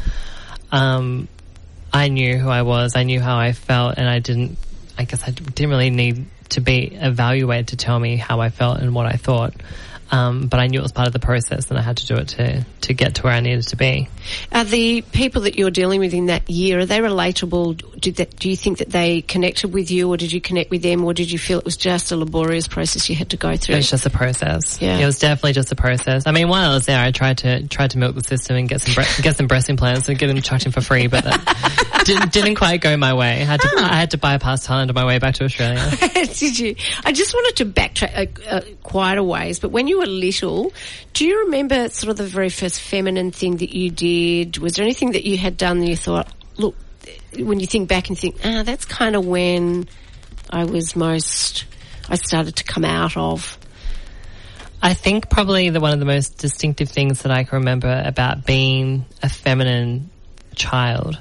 um, 0.70 1.26
I 1.92 2.08
knew 2.08 2.36
who 2.36 2.48
I 2.48 2.62
was, 2.62 2.94
I 2.94 3.02
knew 3.02 3.20
how 3.20 3.36
I 3.38 3.52
felt, 3.52 3.98
and 3.98 4.08
I 4.08 4.18
didn't. 4.20 4.58
I 4.96 5.04
guess 5.04 5.22
I 5.24 5.30
didn't 5.30 5.70
really 5.70 5.90
need 5.90 6.26
to 6.50 6.60
be 6.60 6.92
evaluated 6.92 7.68
to 7.68 7.76
tell 7.76 7.98
me 7.98 8.16
how 8.16 8.40
I 8.40 8.50
felt 8.50 8.78
and 8.80 8.94
what 8.94 9.06
I 9.06 9.12
thought. 9.16 9.54
Um, 10.10 10.48
but 10.48 10.58
I 10.60 10.66
knew 10.66 10.78
it 10.78 10.82
was 10.82 10.92
part 10.92 11.06
of 11.06 11.12
the 11.12 11.18
process, 11.18 11.68
and 11.70 11.78
I 11.78 11.82
had 11.82 11.98
to 11.98 12.06
do 12.06 12.16
it 12.16 12.28
to 12.28 12.64
to 12.88 12.94
get 12.94 13.16
to 13.16 13.22
where 13.22 13.32
I 13.32 13.40
needed 13.40 13.68
to 13.68 13.76
be. 13.76 14.08
Are 14.50 14.64
the 14.64 15.02
people 15.02 15.42
that 15.42 15.58
you're 15.58 15.70
dealing 15.70 16.00
with 16.00 16.14
in 16.14 16.26
that 16.26 16.48
year, 16.48 16.80
are 16.80 16.86
they 16.86 16.98
relatable? 17.00 18.00
Did 18.00 18.16
that, 18.16 18.36
do 18.36 18.48
you 18.48 18.56
think 18.56 18.78
that 18.78 18.88
they 18.90 19.20
connected 19.20 19.72
with 19.72 19.90
you 19.90 20.08
or 20.08 20.16
did 20.16 20.32
you 20.32 20.40
connect 20.40 20.70
with 20.70 20.82
them 20.82 21.04
or 21.04 21.12
did 21.12 21.30
you 21.30 21.38
feel 21.38 21.58
it 21.58 21.64
was 21.64 21.76
just 21.76 22.12
a 22.12 22.16
laborious 22.16 22.66
process 22.68 23.10
you 23.10 23.16
had 23.16 23.30
to 23.30 23.36
go 23.36 23.56
through? 23.56 23.74
It 23.74 23.78
was 23.78 23.90
just 23.90 24.06
a 24.06 24.10
process. 24.10 24.80
Yeah. 24.80 24.98
it 24.98 25.04
was 25.04 25.18
definitely 25.18 25.52
just 25.52 25.72
a 25.72 25.76
process. 25.76 26.26
I 26.26 26.32
mean, 26.32 26.48
while 26.48 26.70
I 26.70 26.74
was 26.74 26.86
there, 26.86 27.00
I 27.00 27.10
tried 27.10 27.38
to 27.38 27.66
tried 27.68 27.90
to 27.90 27.98
milk 27.98 28.14
the 28.14 28.22
system 28.22 28.56
and 28.56 28.68
get 28.68 28.80
some 28.80 28.94
bre- 28.94 29.22
get 29.22 29.36
some 29.36 29.46
breast 29.48 29.68
implants 29.68 30.08
and 30.08 30.18
get 30.18 30.28
them 30.28 30.40
chucked 30.40 30.66
in 30.66 30.72
for 30.72 30.80
free, 30.80 31.08
but 31.08 31.24
that 31.24 31.87
didn't, 32.08 32.32
didn't 32.32 32.54
quite 32.56 32.80
go 32.80 32.96
my 32.96 33.14
way. 33.14 33.42
I 33.42 33.44
had 33.44 33.60
to 33.60 33.68
I 33.78 33.94
had 33.94 34.10
to 34.12 34.18
bypass 34.18 34.66
Thailand 34.66 34.88
on 34.88 34.94
my 34.94 35.04
way 35.04 35.18
back 35.18 35.34
to 35.34 35.44
Australia. 35.44 35.90
Did 36.34 36.58
you? 36.58 36.74
I 37.04 37.12
just 37.12 37.34
wanted 37.34 37.56
to 37.56 37.66
backtrack 37.66 38.40
uh, 38.46 38.50
uh, 38.50 38.60
quite 38.82 39.18
a 39.18 39.22
ways, 39.22 39.60
but 39.60 39.70
when 39.70 39.86
you 39.86 39.98
were 39.98 40.06
little, 40.06 40.72
do 41.12 41.26
you 41.26 41.44
remember 41.44 41.88
sort 41.90 42.10
of 42.10 42.16
the 42.16 42.26
very 42.26 42.48
first 42.48 42.80
feminine 42.80 43.30
thing 43.30 43.58
that 43.58 43.74
you 43.74 43.90
did? 43.90 44.58
Was 44.58 44.74
there 44.74 44.84
anything 44.84 45.12
that 45.12 45.24
you 45.24 45.36
had 45.36 45.56
done 45.56 45.80
that 45.80 45.88
you 45.88 45.96
thought, 45.96 46.32
look, 46.56 46.74
when 47.38 47.60
you 47.60 47.66
think 47.66 47.88
back 47.88 48.08
and 48.08 48.18
think, 48.18 48.36
ah, 48.44 48.62
that's 48.64 48.84
kind 48.84 49.14
of 49.14 49.26
when 49.26 49.88
I 50.50 50.64
was 50.64 50.96
most, 50.96 51.66
I 52.08 52.16
started 52.16 52.56
to 52.56 52.64
come 52.64 52.84
out 52.84 53.16
of. 53.16 53.58
I 54.80 54.94
think 54.94 55.28
probably 55.28 55.70
the 55.70 55.80
one 55.80 55.92
of 55.92 55.98
the 55.98 56.04
most 56.04 56.38
distinctive 56.38 56.88
things 56.88 57.22
that 57.22 57.32
I 57.32 57.42
can 57.42 57.58
remember 57.58 58.02
about 58.04 58.46
being 58.46 59.06
a 59.22 59.28
feminine 59.28 60.10
child 60.54 61.20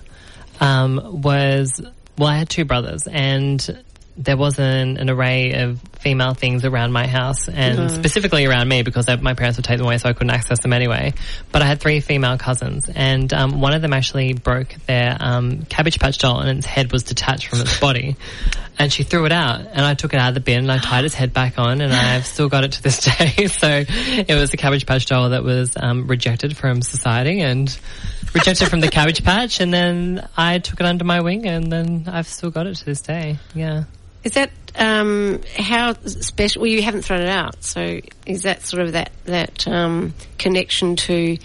um, 0.60 1.22
was 1.22 1.82
well, 2.18 2.30
I 2.30 2.38
had 2.38 2.50
two 2.50 2.66
brothers, 2.66 3.08
and 3.08 3.84
there 4.20 4.36
wasn't 4.38 4.98
an 4.98 5.12
array 5.12 5.54
of 5.54 5.80
female 6.00 6.34
things 6.34 6.66
around 6.66 6.92
my 6.92 7.06
house, 7.06 7.48
and 7.48 7.78
No. 7.78 7.88
specifically 7.88 8.46
around 8.48 8.68
me 8.68 8.82
because 8.82 9.08
my 9.22 9.36
parents 9.36 9.60
would 9.60 9.66
take 9.66 9.78
them 9.78 9.86
away, 9.86 10.00
so 10.00 10.10
I 10.10 10.14
couldn't 10.14 10.32
access 10.32 10.60
them 10.60 10.74
anyway. 10.74 11.14
But 11.52 11.62
I 11.62 11.66
had 11.66 11.80
three 11.80 12.00
female 12.00 12.40
cousins, 12.40 12.90
and 12.90 13.32
um, 13.32 13.62
one 13.62 13.74
of 13.76 13.84
them 13.84 13.94
actually 13.94 14.34
broke 14.34 14.70
their 14.88 15.16
um, 15.20 15.66
Cabbage 15.66 16.00
Patch 16.00 16.18
doll, 16.18 16.40
and 16.40 16.58
its 16.58 16.66
head 16.66 16.92
was 16.92 17.04
detached 17.04 17.48
from 17.48 17.62
its 17.62 17.80
body. 17.80 18.16
And 18.80 18.94
she 18.94 19.02
threw 19.02 19.26
it 19.26 19.32
out, 19.32 19.62
and 19.62 19.82
I 19.84 19.96
took 19.96 20.14
it 20.14 20.20
out 20.20 20.28
of 20.30 20.34
the 20.36 20.40
bin, 20.40 20.60
and 20.60 20.72
I 20.72 20.78
tied 20.78 21.04
its 21.04 21.16
head 21.16 21.34
back 21.34 21.58
on, 21.58 21.82
and 21.82 21.92
I've 21.92 22.26
still 22.34 22.48
got 22.48 22.64
it 22.64 22.74
to 22.74 22.84
this 22.84 23.00
day. 23.18 23.48
so 23.48 23.84
it 23.90 24.36
was 24.36 24.52
the 24.52 24.58
Cabbage 24.58 24.86
Patch 24.86 25.08
doll 25.08 25.30
that 25.32 25.44
was 25.44 25.76
um, 25.76 26.06
rejected 26.06 26.56
from 26.56 26.84
society 26.84 27.40
and 27.42 27.76
rejected 28.34 28.70
from 28.70 28.80
the 28.80 28.90
Cabbage 28.90 29.24
Patch, 29.24 29.60
and 29.60 29.74
then 29.74 30.28
I 30.36 30.60
took 30.60 30.80
it 30.80 30.86
under 30.86 31.04
my 31.04 31.22
wing, 31.22 31.46
and 31.46 31.72
then 31.72 32.06
I've 32.08 32.28
still 32.28 32.52
got 32.52 32.68
it 32.68 32.76
to 32.76 32.86
this 32.86 33.02
day. 33.02 33.38
Yeah. 33.54 33.84
Is 34.24 34.34
that 34.34 34.52
um, 34.76 35.42
how 35.58 35.94
special? 36.04 36.62
Well, 36.62 36.72
you 36.72 36.82
haven't 36.82 37.04
thrown 37.04 37.22
it 37.22 37.30
out, 37.30 37.64
so 37.64 38.00
is 38.26 38.44
that 38.44 38.62
sort 38.62 38.84
of 38.84 38.92
that 38.94 39.12
that 39.26 39.68
um, 39.68 40.14
connection 40.38 40.96
to 40.98 41.38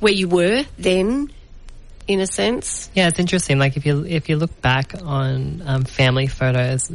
where 0.00 0.12
you 0.12 0.28
were 0.28 0.64
then, 0.78 1.30
in 2.06 2.20
a 2.20 2.26
sense? 2.26 2.90
Yeah, 2.94 3.08
it's 3.08 3.18
interesting. 3.18 3.58
Like 3.58 3.76
if 3.76 3.86
you 3.86 4.04
if 4.04 4.28
you 4.28 4.36
look 4.36 4.60
back 4.60 4.94
on 5.02 5.62
um, 5.64 5.84
family 5.84 6.26
photos, 6.26 6.90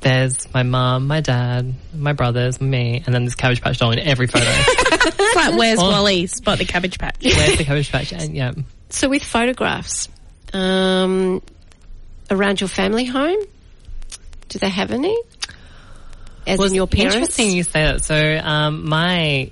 there's 0.00 0.52
my 0.52 0.62
mom, 0.62 1.06
my 1.06 1.20
dad, 1.20 1.74
my 1.94 2.12
brothers, 2.12 2.60
me, 2.60 3.02
and 3.04 3.14
then 3.14 3.22
there's 3.22 3.34
Cabbage 3.34 3.62
Patch 3.62 3.78
doll 3.78 3.92
in 3.92 3.98
every 4.00 4.26
photo. 4.26 4.46
It's 5.18 5.36
like 5.36 5.58
where's 5.58 5.78
Oh. 5.80 5.88
Wally? 5.90 6.26
Spot 6.26 6.58
the 6.58 6.64
cabbage 6.64 6.98
patch. 6.98 7.16
Where's 7.22 7.56
the 7.58 7.64
Cabbage 7.70 7.90
Patch? 7.90 8.12
And 8.12 8.34
yeah, 8.34 8.52
So 8.90 9.08
with 9.08 9.22
photographs 9.24 10.08
um, 10.52 11.42
around 12.30 12.60
your 12.60 12.68
family 12.68 13.04
home, 13.04 13.38
do 14.48 14.58
they 14.58 14.68
have 14.68 14.90
any? 14.92 15.16
As 16.46 16.58
well, 16.58 16.68
in 16.68 16.74
your 16.74 16.86
parents? 16.86 17.14
Interesting 17.16 17.50
you 17.50 17.62
say 17.64 17.84
that. 17.84 18.04
So 18.04 18.14
um, 18.42 18.88
my 18.88 19.50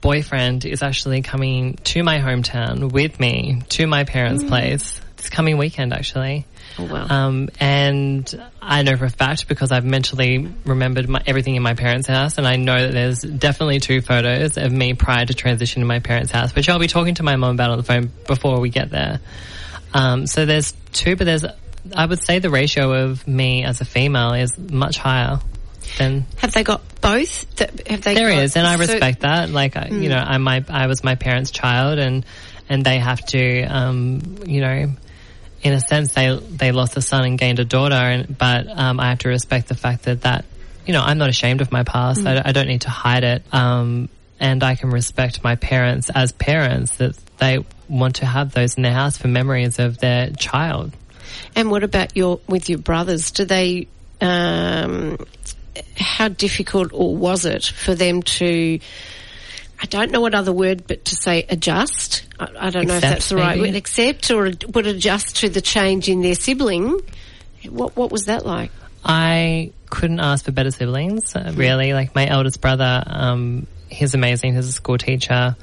boyfriend 0.00 0.64
is 0.64 0.82
actually 0.82 1.22
coming 1.22 1.74
to 1.84 2.02
my 2.02 2.18
hometown 2.18 2.90
with 2.92 3.18
me 3.20 3.62
to 3.70 3.86
my 3.86 4.04
parents' 4.04 4.42
Mm. 4.44 4.48
place 4.48 5.00
this 5.16 5.28
coming 5.28 5.58
weekend, 5.58 5.92
actually. 5.92 6.46
Oh, 6.78 6.84
wow. 6.84 7.06
Um, 7.08 7.48
and 7.58 8.48
I 8.60 8.82
know 8.82 8.96
for 8.96 9.06
a 9.06 9.10
fact 9.10 9.48
because 9.48 9.72
I've 9.72 9.84
mentally 9.84 10.46
remembered 10.64 11.08
my, 11.08 11.22
everything 11.26 11.56
in 11.56 11.62
my 11.62 11.74
parents' 11.74 12.06
house, 12.08 12.36
and 12.38 12.46
I 12.46 12.56
know 12.56 12.78
that 12.78 12.92
there's 12.92 13.20
definitely 13.22 13.80
two 13.80 14.00
photos 14.02 14.58
of 14.58 14.70
me 14.72 14.92
prior 14.94 15.24
to 15.24 15.32
transition 15.34 15.80
to 15.80 15.86
my 15.86 16.00
parents' 16.00 16.30
house, 16.32 16.54
which 16.54 16.68
I'll 16.68 16.78
be 16.78 16.86
talking 16.88 17.14
to 17.14 17.22
my 17.22 17.36
mum 17.36 17.54
about 17.54 17.70
on 17.70 17.78
the 17.78 17.84
phone 17.84 18.10
before 18.26 18.60
we 18.60 18.68
get 18.68 18.90
there. 18.90 19.20
Um, 19.94 20.26
so 20.26 20.44
there's 20.44 20.74
two, 20.92 21.16
but 21.16 21.24
there's, 21.24 21.44
I 21.94 22.04
would 22.04 22.20
say 22.20 22.40
the 22.40 22.50
ratio 22.50 22.92
of 23.04 23.26
me 23.26 23.64
as 23.64 23.80
a 23.80 23.84
female 23.86 24.34
is 24.34 24.58
much 24.58 24.98
higher 24.98 25.38
than 25.98 26.26
Have 26.38 26.52
they 26.52 26.64
got 26.64 26.82
both? 27.00 27.56
Th- 27.56 27.70
Have 27.86 28.02
they? 28.02 28.14
there 28.14 28.30
got, 28.30 28.42
is, 28.42 28.56
and 28.56 28.66
I 28.66 28.74
so- 28.74 28.80
respect 28.92 29.20
that. 29.20 29.48
Like, 29.50 29.76
I 29.76 29.86
you 29.86 29.94
Mm. 30.02 30.08
know, 30.10 30.16
I'm 30.18 30.42
my, 30.42 30.64
I 30.68 30.88
was 30.88 31.02
my 31.04 31.14
parents' 31.14 31.50
child, 31.52 31.98
and 31.98 32.26
and 32.68 32.84
they 32.84 32.98
have 32.98 33.24
to, 33.26 33.62
um, 33.62 34.38
you 34.44 34.60
know, 34.60 34.88
in 35.62 35.72
a 35.72 35.80
sense, 35.80 36.12
they 36.12 36.36
they 36.36 36.72
lost 36.72 36.96
a 36.96 37.02
son 37.02 37.24
and 37.24 37.38
gained 37.38 37.58
a 37.58 37.64
daughter, 37.64 37.94
and 37.94 38.36
but 38.36 38.66
um, 38.68 39.00
I 39.00 39.10
have 39.10 39.18
to 39.20 39.28
respect 39.28 39.68
the 39.68 39.74
fact 39.74 40.04
that 40.04 40.22
that, 40.22 40.44
you 40.86 40.92
know, 40.92 41.02
I'm 41.02 41.18
not 41.18 41.28
ashamed 41.28 41.60
of 41.60 41.72
my 41.72 41.82
past. 41.82 42.20
Mm. 42.20 42.44
I, 42.44 42.48
I 42.50 42.52
don't 42.52 42.68
need 42.68 42.82
to 42.82 42.90
hide 42.90 43.24
it, 43.24 43.42
um, 43.52 44.08
and 44.38 44.62
I 44.62 44.74
can 44.74 44.90
respect 44.90 45.42
my 45.42 45.56
parents 45.56 46.10
as 46.10 46.32
parents 46.32 46.96
that 46.96 47.16
they 47.38 47.58
want 47.88 48.16
to 48.16 48.26
have 48.26 48.52
those 48.52 48.76
in 48.76 48.82
their 48.82 48.92
house 48.92 49.16
for 49.16 49.28
memories 49.28 49.78
of 49.78 49.98
their 49.98 50.30
child. 50.30 50.92
And 51.54 51.70
what 51.70 51.82
about 51.82 52.16
your 52.16 52.40
with 52.46 52.68
your 52.68 52.78
brothers? 52.78 53.30
Do 53.30 53.44
they? 53.44 53.88
Um, 54.20 55.18
how 55.96 56.28
difficult 56.28 56.92
or 56.94 57.14
was 57.16 57.44
it 57.44 57.64
for 57.64 57.94
them 57.94 58.22
to? 58.22 58.78
I 59.80 59.86
don't 59.86 60.10
know 60.10 60.20
what 60.20 60.34
other 60.34 60.52
word, 60.52 60.86
but 60.86 61.04
to 61.06 61.16
say 61.16 61.44
adjust. 61.48 62.26
I, 62.38 62.48
I 62.58 62.70
don't 62.70 62.86
know 62.86 62.94
if 62.94 63.02
that's 63.02 63.28
the 63.28 63.36
right 63.36 63.56
maybe? 63.56 63.70
word. 63.70 63.76
Accept 63.76 64.30
or 64.30 64.44
would 64.44 64.86
adjust 64.86 65.36
to 65.38 65.48
the 65.48 65.60
change 65.60 66.08
in 66.08 66.22
their 66.22 66.34
sibling. 66.34 67.00
What 67.68 67.96
what 67.96 68.10
was 68.10 68.24
that 68.26 68.46
like? 68.46 68.70
I 69.04 69.72
couldn't 69.90 70.20
ask 70.20 70.44
for 70.44 70.52
better 70.52 70.70
siblings, 70.70 71.34
uh, 71.36 71.52
really. 71.54 71.92
Like 71.92 72.14
my 72.14 72.26
eldest 72.26 72.60
brother, 72.60 73.02
um, 73.06 73.66
he's 73.88 74.14
amazing. 74.14 74.54
He's 74.54 74.68
a 74.68 74.72
school 74.72 74.98
teacher. 74.98 75.56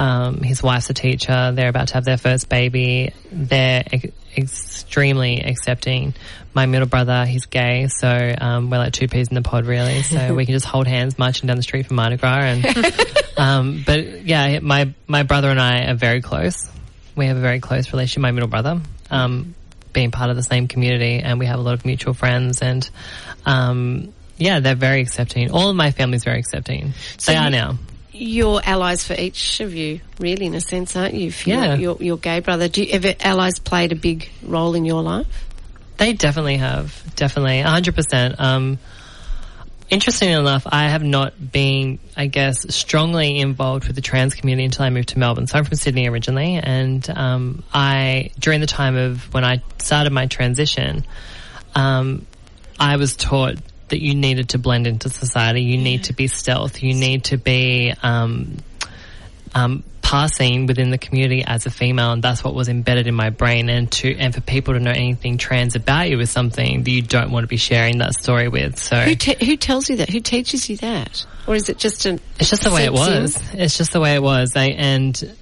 Um, 0.00 0.38
his 0.40 0.62
wife's 0.62 0.88
a 0.88 0.94
teacher. 0.94 1.52
They're 1.52 1.68
about 1.68 1.88
to 1.88 1.94
have 1.94 2.06
their 2.06 2.16
first 2.16 2.48
baby. 2.48 3.12
They're 3.30 3.84
ex- 3.92 4.06
extremely 4.34 5.42
accepting. 5.42 6.14
My 6.54 6.64
middle 6.64 6.88
brother, 6.88 7.26
he's 7.26 7.44
gay, 7.44 7.86
so 7.88 8.34
um, 8.40 8.70
we're 8.70 8.78
like 8.78 8.94
two 8.94 9.08
peas 9.08 9.28
in 9.28 9.34
the 9.34 9.42
pod, 9.42 9.66
really. 9.66 10.00
So 10.00 10.34
we 10.36 10.46
can 10.46 10.54
just 10.54 10.64
hold 10.64 10.86
hands 10.86 11.18
marching 11.18 11.48
down 11.48 11.58
the 11.58 11.62
street 11.62 11.86
for 11.86 11.92
Mardi 11.92 12.16
Gras. 12.16 12.40
And 12.44 12.66
um, 13.36 13.82
but 13.84 14.24
yeah, 14.24 14.60
my 14.60 14.94
my 15.06 15.22
brother 15.22 15.50
and 15.50 15.60
I 15.60 15.90
are 15.90 15.96
very 15.96 16.22
close. 16.22 16.70
We 17.14 17.26
have 17.26 17.36
a 17.36 17.40
very 17.40 17.60
close 17.60 17.92
relationship. 17.92 18.22
My 18.22 18.32
middle 18.32 18.48
brother, 18.48 18.80
um, 19.10 19.54
being 19.92 20.12
part 20.12 20.30
of 20.30 20.36
the 20.36 20.42
same 20.42 20.66
community, 20.66 21.18
and 21.18 21.38
we 21.38 21.44
have 21.44 21.58
a 21.58 21.62
lot 21.62 21.74
of 21.74 21.84
mutual 21.84 22.14
friends. 22.14 22.62
And 22.62 22.88
um, 23.44 24.14
yeah, 24.38 24.60
they're 24.60 24.74
very 24.74 25.02
accepting. 25.02 25.50
All 25.50 25.68
of 25.68 25.76
my 25.76 25.90
family's 25.90 26.24
very 26.24 26.38
accepting. 26.38 26.94
So 27.18 27.32
they 27.32 27.38
are 27.38 27.50
now. 27.50 27.76
You're 28.20 28.60
allies 28.62 29.02
for 29.06 29.14
each 29.14 29.60
of 29.60 29.74
you, 29.74 30.00
really, 30.18 30.44
in 30.44 30.54
a 30.54 30.60
sense, 30.60 30.94
aren't 30.94 31.14
you? 31.14 31.32
For 31.32 31.48
Yeah. 31.48 31.64
Your, 31.76 31.78
your, 31.78 31.96
your 32.00 32.16
gay 32.18 32.40
brother. 32.40 32.68
Do 32.68 32.82
you 32.82 32.92
ever 32.92 33.14
allies 33.18 33.58
played 33.58 33.92
a 33.92 33.96
big 33.96 34.28
role 34.42 34.74
in 34.74 34.84
your 34.84 35.02
life? 35.02 35.26
They 35.96 36.12
definitely 36.12 36.58
have, 36.58 37.02
definitely, 37.16 37.60
hundred 37.62 37.94
percent. 37.94 38.38
Um, 38.38 38.78
interestingly 39.88 40.34
enough, 40.34 40.66
I 40.66 40.88
have 40.88 41.02
not 41.02 41.34
been, 41.52 41.98
I 42.16 42.26
guess, 42.26 42.74
strongly 42.74 43.38
involved 43.38 43.86
with 43.86 43.96
the 43.96 44.02
trans 44.02 44.34
community 44.34 44.64
until 44.64 44.84
I 44.84 44.90
moved 44.90 45.10
to 45.10 45.18
Melbourne. 45.18 45.46
So 45.46 45.58
I'm 45.58 45.64
from 45.64 45.76
Sydney 45.76 46.08
originally, 46.08 46.56
and 46.56 47.08
um, 47.10 47.64
I 47.72 48.30
during 48.38 48.60
the 48.60 48.66
time 48.66 48.96
of 48.96 49.32
when 49.32 49.44
I 49.44 49.62
started 49.78 50.12
my 50.12 50.26
transition, 50.26 51.04
um, 51.74 52.26
I 52.78 52.96
was 52.96 53.16
taught 53.16 53.56
that 53.90 54.02
you 54.02 54.14
needed 54.14 54.50
to 54.50 54.58
blend 54.58 54.86
into 54.86 55.08
society. 55.08 55.62
You 55.62 55.78
need 55.78 56.04
to 56.04 56.12
be 56.12 56.26
stealth. 56.26 56.82
You 56.82 56.94
need 56.94 57.24
to 57.24 57.36
be 57.36 57.92
um, 58.02 58.56
um, 59.54 59.84
passing 60.02 60.66
within 60.66 60.90
the 60.90 60.98
community 60.98 61.44
as 61.46 61.66
a 61.66 61.70
female, 61.70 62.12
and 62.12 62.22
that's 62.22 62.42
what 62.42 62.54
was 62.54 62.68
embedded 62.68 63.06
in 63.06 63.14
my 63.14 63.30
brain. 63.30 63.68
And 63.68 63.90
to 63.92 64.16
and 64.16 64.34
for 64.34 64.40
people 64.40 64.74
to 64.74 64.80
know 64.80 64.90
anything 64.90 65.38
trans 65.38 65.76
about 65.76 66.10
you 66.10 66.18
is 66.20 66.30
something 66.30 66.82
that 66.82 66.90
you 66.90 67.02
don't 67.02 67.30
want 67.30 67.44
to 67.44 67.48
be 67.48 67.56
sharing 67.56 67.98
that 67.98 68.14
story 68.14 68.48
with. 68.48 68.78
So 68.78 68.96
Who, 68.96 69.14
te- 69.14 69.44
who 69.44 69.56
tells 69.56 69.88
you 69.88 69.96
that? 69.96 70.08
Who 70.08 70.20
teaches 70.20 70.68
you 70.68 70.78
that? 70.78 71.24
Or 71.46 71.54
is 71.54 71.68
it 71.68 71.78
just 71.78 72.06
an? 72.06 72.20
it's 72.38 72.50
just 72.50 72.64
the 72.64 72.70
way 72.70 72.84
it 72.84 72.92
was. 72.92 73.40
It's 73.52 73.76
just 73.76 73.92
the 73.92 74.00
way 74.00 74.14
it 74.14 74.22
was. 74.22 74.56
I, 74.56 74.66
and, 74.66 75.36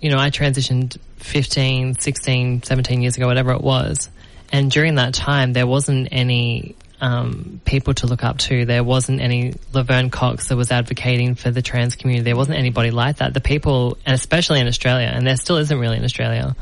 you 0.00 0.10
know, 0.10 0.18
I 0.18 0.30
transitioned 0.30 0.96
15, 1.16 1.98
16, 1.98 2.62
17 2.62 3.02
years 3.02 3.16
ago, 3.16 3.26
whatever 3.26 3.52
it 3.52 3.62
was. 3.62 4.10
And 4.52 4.70
during 4.70 4.96
that 4.96 5.14
time, 5.14 5.52
there 5.52 5.66
wasn't 5.66 6.08
any 6.12 6.76
um, 7.04 7.60
people 7.64 7.92
to 7.94 8.06
look 8.06 8.24
up 8.24 8.38
to. 8.38 8.64
There 8.64 8.82
wasn't 8.82 9.20
any 9.20 9.54
Laverne 9.72 10.08
Cox 10.10 10.48
that 10.48 10.56
was 10.56 10.70
advocating 10.70 11.34
for 11.34 11.50
the 11.50 11.60
trans 11.60 11.96
community. 11.96 12.24
There 12.24 12.36
wasn't 12.36 12.58
anybody 12.58 12.90
like 12.90 13.16
that. 13.16 13.34
The 13.34 13.40
people, 13.40 13.98
and 14.06 14.14
especially 14.14 14.60
in 14.60 14.66
Australia, 14.66 15.10
and 15.14 15.26
there 15.26 15.36
still 15.36 15.56
isn't 15.58 15.78
really 15.78 15.98
in 15.98 16.04
Australia, 16.04 16.56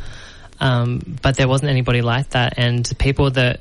um, 0.60 1.18
but 1.22 1.36
there 1.36 1.48
wasn't 1.48 1.70
anybody 1.70 2.02
like 2.02 2.30
that. 2.30 2.54
And 2.56 2.90
people 2.98 3.30
that 3.32 3.60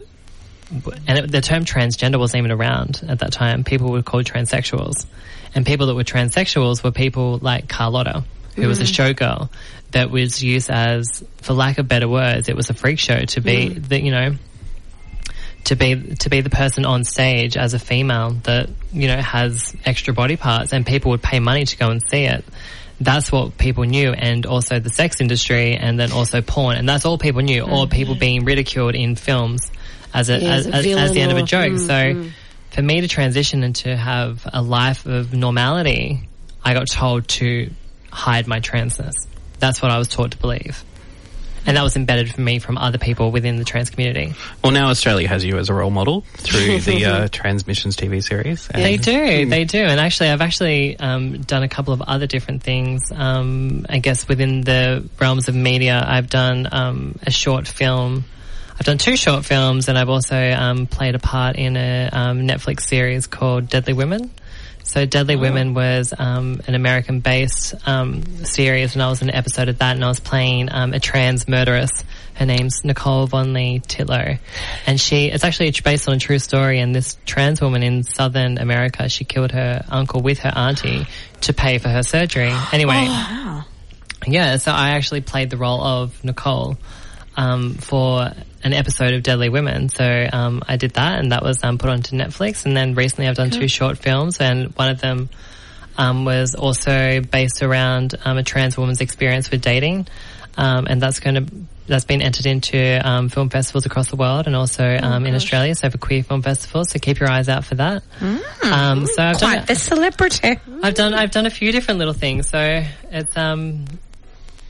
and 1.07 1.17
it, 1.19 1.31
the 1.31 1.41
term 1.41 1.65
transgender 1.65 2.17
wasn't 2.17 2.39
even 2.39 2.51
around 2.51 3.01
at 3.07 3.19
that 3.19 3.31
time. 3.33 3.63
People 3.63 3.91
were 3.91 4.01
called 4.01 4.25
transsexuals, 4.25 5.05
and 5.53 5.65
people 5.65 5.87
that 5.87 5.95
were 5.95 6.03
transsexuals 6.05 6.83
were 6.83 6.91
people 6.91 7.37
like 7.41 7.67
Carlotta, 7.67 8.23
who 8.55 8.67
was 8.67 8.79
a 8.79 8.83
Mm. 8.85 9.13
showgirl 9.13 9.49
that 9.91 10.09
was 10.09 10.41
used 10.41 10.69
as, 10.69 11.23
for 11.41 11.53
lack 11.53 11.77
of 11.77 11.87
better 11.87 12.07
words, 12.07 12.47
it 12.47 12.55
was 12.55 12.69
a 12.69 12.73
freak 12.73 12.99
show 12.99 13.19
to 13.25 13.41
be 13.41 13.69
Mm. 13.69 13.87
the 13.89 14.01
you 14.01 14.11
know 14.11 14.35
to 15.65 15.75
be 15.75 16.15
to 16.15 16.29
be 16.29 16.41
the 16.41 16.49
person 16.49 16.85
on 16.85 17.03
stage 17.03 17.57
as 17.57 17.73
a 17.73 17.79
female 17.79 18.31
that 18.43 18.69
you 18.91 19.07
know 19.07 19.17
has 19.17 19.75
extra 19.85 20.13
body 20.13 20.37
parts, 20.37 20.73
and 20.73 20.85
people 20.85 21.11
would 21.11 21.21
pay 21.21 21.39
money 21.39 21.65
to 21.65 21.77
go 21.77 21.89
and 21.89 22.01
see 22.09 22.23
it. 22.23 22.43
That's 22.99 23.31
what 23.31 23.57
people 23.57 23.83
knew, 23.83 24.11
and 24.11 24.45
also 24.45 24.79
the 24.79 24.91
sex 24.91 25.21
industry, 25.21 25.75
and 25.75 25.99
then 25.99 26.11
also 26.11 26.41
porn, 26.41 26.77
and 26.77 26.87
that's 26.87 27.05
all 27.05 27.17
people 27.17 27.41
knew, 27.41 27.63
or 27.63 27.87
people 27.87 28.15
being 28.15 28.45
ridiculed 28.45 28.95
in 28.95 29.15
films 29.15 29.71
as 30.13 30.29
a, 30.29 30.33
Mm-hmm. 30.33 30.45
Yeah, 30.45 30.53
as, 30.53 30.67
as 30.67 30.85
a 30.85 30.99
as, 30.99 31.11
the 31.13 31.21
end 31.21 31.31
of 31.31 31.37
a 31.37 31.43
joke. 31.43 31.73
mm, 31.73 31.79
so 31.79 31.93
mm. 31.93 32.31
for 32.69 32.81
me 32.81 33.01
to 33.01 33.07
transition 33.07 33.63
and 33.63 33.75
to 33.77 33.95
have 33.95 34.47
a 34.51 34.61
life 34.61 35.05
of 35.05 35.33
normality, 35.33 36.27
I 36.63 36.73
got 36.73 36.89
told 36.89 37.27
to 37.29 37.71
hide 38.11 38.47
my 38.47 38.59
transness. 38.59 39.13
That's 39.59 39.81
what 39.81 39.91
I 39.91 39.97
was 39.97 40.07
taught 40.07 40.31
to 40.31 40.37
believe. 40.37 40.83
And 41.65 41.77
that 41.77 41.83
was 41.83 41.95
embedded 41.95 42.33
for 42.33 42.41
me 42.41 42.59
from 42.59 42.77
other 42.77 42.97
people 42.97 43.31
within 43.31 43.57
the 43.57 43.63
trans 43.63 43.89
community. 43.89 44.33
Well, 44.63 44.71
now 44.71 44.89
Australia 44.89 45.27
has 45.27 45.45
you 45.45 45.57
as 45.57 45.69
a 45.69 45.73
role 45.73 45.91
model 45.91 46.21
through 46.37 46.79
the 46.81 47.05
uh, 47.05 47.27
Transmissions 47.27 47.95
TV 47.95 48.23
series. 48.23 48.67
They 48.67 48.97
do, 48.97 49.45
they 49.45 49.65
do, 49.65 49.79
and 49.79 49.99
actually, 49.99 50.29
I've 50.29 50.41
actually 50.41 50.99
um, 50.99 51.41
done 51.41 51.63
a 51.63 51.69
couple 51.69 51.93
of 51.93 52.01
other 52.01 52.25
different 52.25 52.63
things. 52.63 53.11
Um, 53.13 53.85
I 53.89 53.99
guess 53.99 54.27
within 54.27 54.61
the 54.61 55.07
realms 55.19 55.47
of 55.49 55.55
media, 55.55 56.03
I've 56.05 56.29
done 56.29 56.67
um, 56.71 57.19
a 57.25 57.31
short 57.31 57.67
film. 57.67 58.25
I've 58.79 58.85
done 58.85 58.97
two 58.97 59.15
short 59.15 59.45
films, 59.45 59.87
and 59.87 59.97
I've 59.97 60.09
also 60.09 60.37
um, 60.37 60.87
played 60.87 61.13
a 61.13 61.19
part 61.19 61.55
in 61.55 61.77
a 61.77 62.09
um, 62.11 62.47
Netflix 62.47 62.81
series 62.81 63.27
called 63.27 63.69
Deadly 63.69 63.93
Women. 63.93 64.31
So 64.91 65.05
Deadly 65.05 65.37
Women 65.37 65.73
was 65.73 66.13
um, 66.19 66.59
an 66.67 66.75
American-based 66.75 67.87
um, 67.87 68.25
series, 68.43 68.93
and 68.93 69.01
I 69.01 69.09
was 69.09 69.21
in 69.21 69.29
an 69.29 69.35
episode 69.35 69.69
of 69.69 69.77
that, 69.77 69.95
and 69.95 70.03
I 70.03 70.09
was 70.09 70.19
playing 70.19 70.67
um, 70.69 70.91
a 70.91 70.99
trans 70.99 71.47
murderess. 71.47 72.03
Her 72.33 72.45
name's 72.45 72.83
Nicole 72.83 73.25
Vonlee 73.25 73.81
Titlow, 73.81 74.37
and 74.85 74.99
she 74.99 75.27
it's 75.27 75.45
actually 75.45 75.71
based 75.81 76.09
on 76.09 76.15
a 76.15 76.19
true 76.19 76.39
story. 76.39 76.79
And 76.81 76.93
this 76.93 77.17
trans 77.25 77.61
woman 77.61 77.83
in 77.83 78.03
Southern 78.03 78.57
America, 78.57 79.07
she 79.07 79.23
killed 79.23 79.53
her 79.53 79.85
uncle 79.87 80.21
with 80.21 80.39
her 80.39 80.51
auntie 80.53 81.07
to 81.41 81.53
pay 81.53 81.77
for 81.77 81.87
her 81.87 82.03
surgery. 82.03 82.53
Anyway, 82.73 83.05
yeah, 84.27 84.57
so 84.57 84.73
I 84.73 84.89
actually 84.89 85.21
played 85.21 85.51
the 85.51 85.57
role 85.57 85.81
of 85.81 86.21
Nicole 86.21 86.75
um, 87.35 87.75
for 87.75 88.31
an 88.63 88.73
episode 88.73 89.13
of 89.13 89.23
Deadly 89.23 89.49
Women. 89.49 89.89
So 89.89 90.27
um, 90.31 90.61
I 90.67 90.77
did 90.77 90.91
that, 90.91 91.19
and 91.19 91.31
that 91.31 91.43
was 91.43 91.63
um, 91.63 91.77
put 91.77 91.89
onto 91.89 92.15
Netflix. 92.15 92.65
And 92.65 92.75
then 92.75 92.95
recently, 92.95 93.27
I've 93.27 93.35
done 93.35 93.49
two 93.49 93.67
short 93.67 93.97
films, 93.97 94.39
and 94.39 94.75
one 94.75 94.89
of 94.89 95.01
them 95.01 95.29
um, 95.97 96.25
was 96.25 96.55
also 96.55 97.21
based 97.21 97.63
around 97.63 98.15
um, 98.23 98.37
a 98.37 98.43
trans 98.43 98.77
woman's 98.77 99.01
experience 99.01 99.51
with 99.51 99.61
dating, 99.61 100.07
um, 100.57 100.87
and 100.87 101.01
that's 101.01 101.19
going 101.19 101.35
to 101.35 101.51
that's 101.87 102.05
been 102.05 102.21
entered 102.21 102.45
into 102.45 103.01
um, 103.03 103.27
film 103.27 103.49
festivals 103.49 103.85
across 103.85 104.09
the 104.09 104.15
world 104.15 104.47
and 104.47 104.55
also 104.55 104.97
um, 105.01 105.25
in 105.25 105.35
Australia. 105.35 105.75
So 105.75 105.89
for 105.89 105.97
queer 105.97 106.23
film 106.23 106.41
festivals, 106.41 106.91
so 106.91 106.99
keep 106.99 107.19
your 107.19 107.29
eyes 107.29 107.49
out 107.49 107.65
for 107.65 107.75
that. 107.75 108.03
Um, 108.63 109.07
so 109.07 109.21
I've 109.23 109.39
done 109.39 109.51
Quite 109.51 109.67
the 109.67 109.75
celebrity. 109.75 110.59
I've 110.83 110.93
done 110.93 111.13
I've 111.13 111.31
done 111.31 111.45
a 111.45 111.49
few 111.49 111.71
different 111.71 111.97
little 111.99 112.13
things. 112.13 112.47
So 112.47 112.83
it's 113.11 113.35
um 113.35 113.85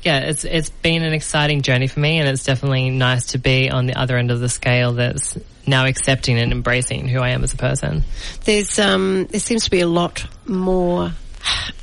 yeah, 0.04 0.20
it's 0.20 0.44
it's 0.44 0.70
been 0.70 1.04
an 1.04 1.14
exciting 1.14 1.62
journey 1.62 1.88
for 1.88 2.00
me 2.00 2.20
and 2.20 2.28
it's 2.28 2.44
definitely 2.44 2.90
nice 2.90 3.28
to 3.28 3.38
be 3.38 3.70
on 3.70 3.86
the 3.86 3.96
other 4.00 4.18
end 4.18 4.32
of 4.32 4.40
the 4.40 4.50
scale 4.50 4.94
that's 4.94 5.38
now 5.68 5.86
accepting 5.86 6.38
and 6.40 6.52
embracing 6.52 7.08
who 7.08 7.20
I 7.20 7.30
am 7.30 7.44
as 7.44 7.54
a 7.54 7.58
person. 7.58 8.04
There's 8.46 8.80
um, 8.80 9.28
there 9.28 9.40
seems 9.40 9.66
to 9.66 9.72
be 9.72 9.82
a 9.82 9.88
lot 9.88 10.26
more 10.48 11.12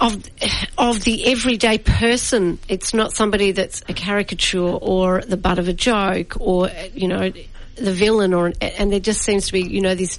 of 0.00 0.24
of 0.76 1.04
the 1.04 1.26
everyday 1.32 1.78
person. 1.78 2.58
It's 2.68 2.94
not 2.94 3.12
somebody 3.12 3.52
that's 3.52 3.82
a 3.88 3.94
caricature 3.94 4.60
or 4.60 5.22
the 5.22 5.36
butt 5.36 5.58
of 5.58 5.68
a 5.68 5.72
joke 5.72 6.40
or 6.40 6.70
you 6.94 7.08
know 7.08 7.32
the 7.80 7.92
villain, 7.92 8.34
or 8.34 8.52
and 8.60 8.92
there 8.92 9.00
just 9.00 9.22
seems 9.22 9.46
to 9.46 9.52
be, 9.52 9.62
you 9.62 9.80
know, 9.80 9.94
this 9.94 10.18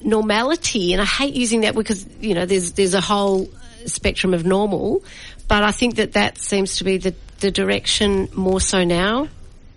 normality. 0.00 0.92
And 0.92 1.00
I 1.00 1.04
hate 1.04 1.34
using 1.34 1.62
that 1.62 1.74
because 1.74 2.06
you 2.20 2.34
know 2.34 2.46
there's 2.46 2.72
there's 2.72 2.94
a 2.94 3.00
whole 3.00 3.48
spectrum 3.86 4.34
of 4.34 4.44
normal, 4.44 5.02
but 5.48 5.62
I 5.62 5.72
think 5.72 5.96
that 5.96 6.12
that 6.12 6.38
seems 6.38 6.76
to 6.76 6.84
be 6.84 6.98
the 6.98 7.14
the 7.40 7.50
direction 7.50 8.28
more 8.34 8.60
so 8.60 8.84
now. 8.84 9.28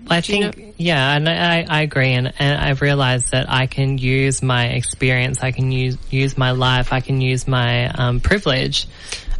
I 0.10 0.22
Do 0.22 0.38
you 0.38 0.52
think, 0.52 0.76
yeah, 0.78 1.16
and 1.16 1.28
I, 1.28 1.66
I 1.68 1.82
agree, 1.82 2.14
and, 2.14 2.32
and 2.40 2.58
I've 2.58 2.82
realized 2.82 3.32
that 3.32 3.52
I 3.52 3.68
can 3.68 3.98
use 3.98 4.42
my 4.42 4.68
experience, 4.68 5.42
I 5.42 5.52
can 5.52 5.72
use 5.72 5.98
use 6.10 6.38
my 6.38 6.52
life, 6.52 6.94
I 6.94 7.02
can 7.02 7.20
use 7.20 7.48
my 7.48 7.88
um, 7.90 8.20
privilege 8.22 8.88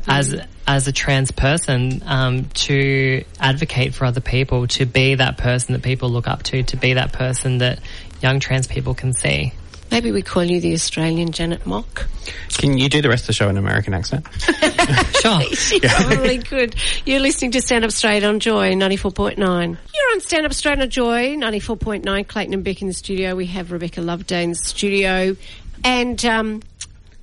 as 0.08 0.36
as 0.66 0.88
a 0.88 0.92
trans 0.92 1.32
person 1.32 2.02
um, 2.06 2.46
to 2.46 3.24
advocate 3.40 3.94
for 3.94 4.06
other 4.06 4.20
people, 4.20 4.68
to 4.68 4.86
be 4.86 5.16
that 5.16 5.38
person 5.38 5.74
that 5.74 5.84
people 5.84 6.10
look 6.10 6.28
up 6.28 6.44
to, 6.44 6.64
to 6.64 6.78
be 6.78 6.94
that 6.94 7.14
person 7.14 7.60
that 7.60 7.80
young 8.22 8.40
trans 8.40 8.68
people 8.68 8.94
can 8.94 9.14
see. 9.14 9.54
Maybe 9.98 10.12
we 10.12 10.22
call 10.22 10.44
you 10.44 10.62
the 10.62 10.76
Australian 10.76 11.32
Janet 11.32 11.66
Mock. 11.66 12.06
Can 12.50 12.78
you 12.78 12.88
do 12.88 13.02
the 13.02 13.10
rest 13.10 13.24
of 13.24 13.28
the 13.30 13.34
show 13.34 13.46
in 13.50 13.58
an 13.58 13.64
American 13.64 13.96
accent? 13.96 14.28
sure. 15.22 15.42
She 15.56 15.80
probably 15.80 16.38
could. 16.38 16.76
You're 17.04 17.20
listening 17.20 17.50
to 17.54 17.62
Stand 17.62 17.84
Up 17.84 17.90
Straight 17.90 18.24
on 18.24 18.40
Joy 18.40 18.74
94.9. 18.74 19.40
You're 19.40 20.12
on 20.12 20.20
Stand 20.22 20.46
Up 20.46 20.54
Straight 20.54 20.80
on 20.80 20.92
Joy 20.92 21.30
94.9. 21.38 22.28
Clayton 22.28 22.54
and 22.54 22.64
Beck 22.64 22.84
in 22.84 22.90
the 22.90 22.94
studio. 22.94 23.36
We 23.36 23.48
have 23.48 23.72
Rebecca 23.72 24.02
Loveday 24.02 24.44
in 24.44 24.52
the 24.52 24.56
studio. 24.56 25.36
And 25.84 26.24
um, 26.26 26.62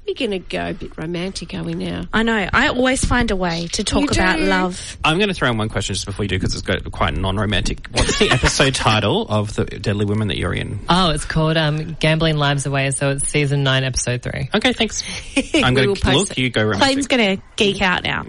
we're 0.07 0.15
going 0.15 0.33
to 0.33 0.39
go 0.39 0.69
a 0.71 0.75
bit 0.75 0.97
romantic, 0.99 1.55
are 1.55 1.63
we 1.63 1.75
now? 1.75 2.05
I 2.13 2.23
know. 2.23 2.49
I 2.53 2.69
always 2.69 3.05
find 3.05 3.31
a 3.31 3.37
way 3.37 3.69
to 3.73 3.85
talk 3.85 4.03
You 4.03 4.09
do. 4.09 4.21
about 4.21 4.39
love. 4.41 4.97
I'm 5.03 5.17
going 5.17 5.29
to 5.29 5.35
throw 5.35 5.51
in 5.51 5.57
one 5.57 5.69
question 5.71 5.95
just 5.95 6.05
before 6.07 6.25
you 6.25 6.29
do 6.29 6.37
because 6.39 6.53
it's 6.53 6.63
got 6.63 6.91
quite 6.93 7.15
non-romantic. 7.17 7.89
What's 7.91 8.19
the 8.19 8.31
episode 8.31 8.75
title 8.75 9.27
of 9.29 9.55
the 9.55 9.65
Deadly 9.65 10.05
Women 10.05 10.29
that 10.29 10.37
you're 10.37 10.53
in? 10.53 10.81
Oh, 10.89 11.11
it's 11.11 11.25
called 11.25 11.57
um, 11.57 11.95
Gambling 12.01 12.37
Lives 12.37 12.67
Away, 12.67 12.91
so 12.91 13.11
it's 13.13 13.29
season 13.29 13.63
nine, 13.63 13.83
episode 13.85 14.23
three. 14.23 14.51
Okay, 14.55 14.73
thanks. 14.75 15.03
I'm 15.55 15.75
going 15.75 15.95
to 15.95 16.11
look. 16.13 16.31
it. 16.33 16.39
You 16.39 16.51
go 16.51 16.63
romantic. 16.63 16.83
Clayton's 16.83 17.07
going 17.09 17.37
to 17.39 17.43
geek 17.57 17.81
out 17.81 18.03
now. 18.03 18.25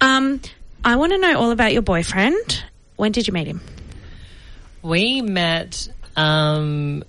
Um, 0.00 0.40
I 0.84 0.96
want 0.96 1.12
to 1.12 1.18
know 1.18 1.38
all 1.38 1.50
about 1.50 1.72
your 1.72 1.82
boyfriend. 1.82 2.62
When 2.96 3.10
did 3.12 3.26
you 3.26 3.32
meet 3.32 3.46
him? 3.48 3.60
We 4.82 5.20
met 5.22 5.88
um, 6.16 7.04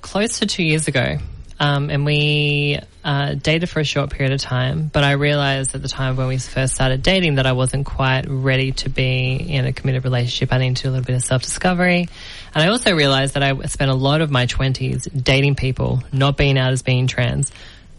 close 0.00 0.40
to 0.40 0.46
two 0.46 0.64
years 0.64 0.88
ago, 0.88 1.18
um, 1.60 1.90
and 1.90 2.04
we 2.04 2.78
uh, 3.08 3.32
dated 3.32 3.70
for 3.70 3.80
a 3.80 3.84
short 3.84 4.10
period 4.10 4.34
of 4.34 4.40
time. 4.42 4.90
But 4.92 5.02
I 5.02 5.12
realized 5.12 5.74
at 5.74 5.80
the 5.80 5.88
time 5.88 6.16
when 6.16 6.28
we 6.28 6.36
first 6.36 6.74
started 6.74 7.02
dating 7.02 7.36
that 7.36 7.46
I 7.46 7.52
wasn't 7.52 7.86
quite 7.86 8.26
ready 8.28 8.72
to 8.72 8.90
be 8.90 9.36
in 9.36 9.64
a 9.64 9.72
committed 9.72 10.04
relationship. 10.04 10.52
I 10.52 10.58
needed 10.58 10.76
to 10.76 10.82
do 10.82 10.88
a 10.88 10.92
little 10.92 11.06
bit 11.06 11.16
of 11.16 11.22
self 11.22 11.40
discovery, 11.40 12.06
and 12.54 12.62
I 12.62 12.68
also 12.68 12.94
realized 12.94 13.32
that 13.32 13.42
I 13.42 13.58
spent 13.64 13.90
a 13.90 13.94
lot 13.94 14.20
of 14.20 14.30
my 14.30 14.44
twenties 14.44 15.04
dating 15.06 15.54
people, 15.54 16.02
not 16.12 16.36
being 16.36 16.58
out 16.58 16.72
as 16.72 16.82
being 16.82 17.06
trans. 17.06 17.50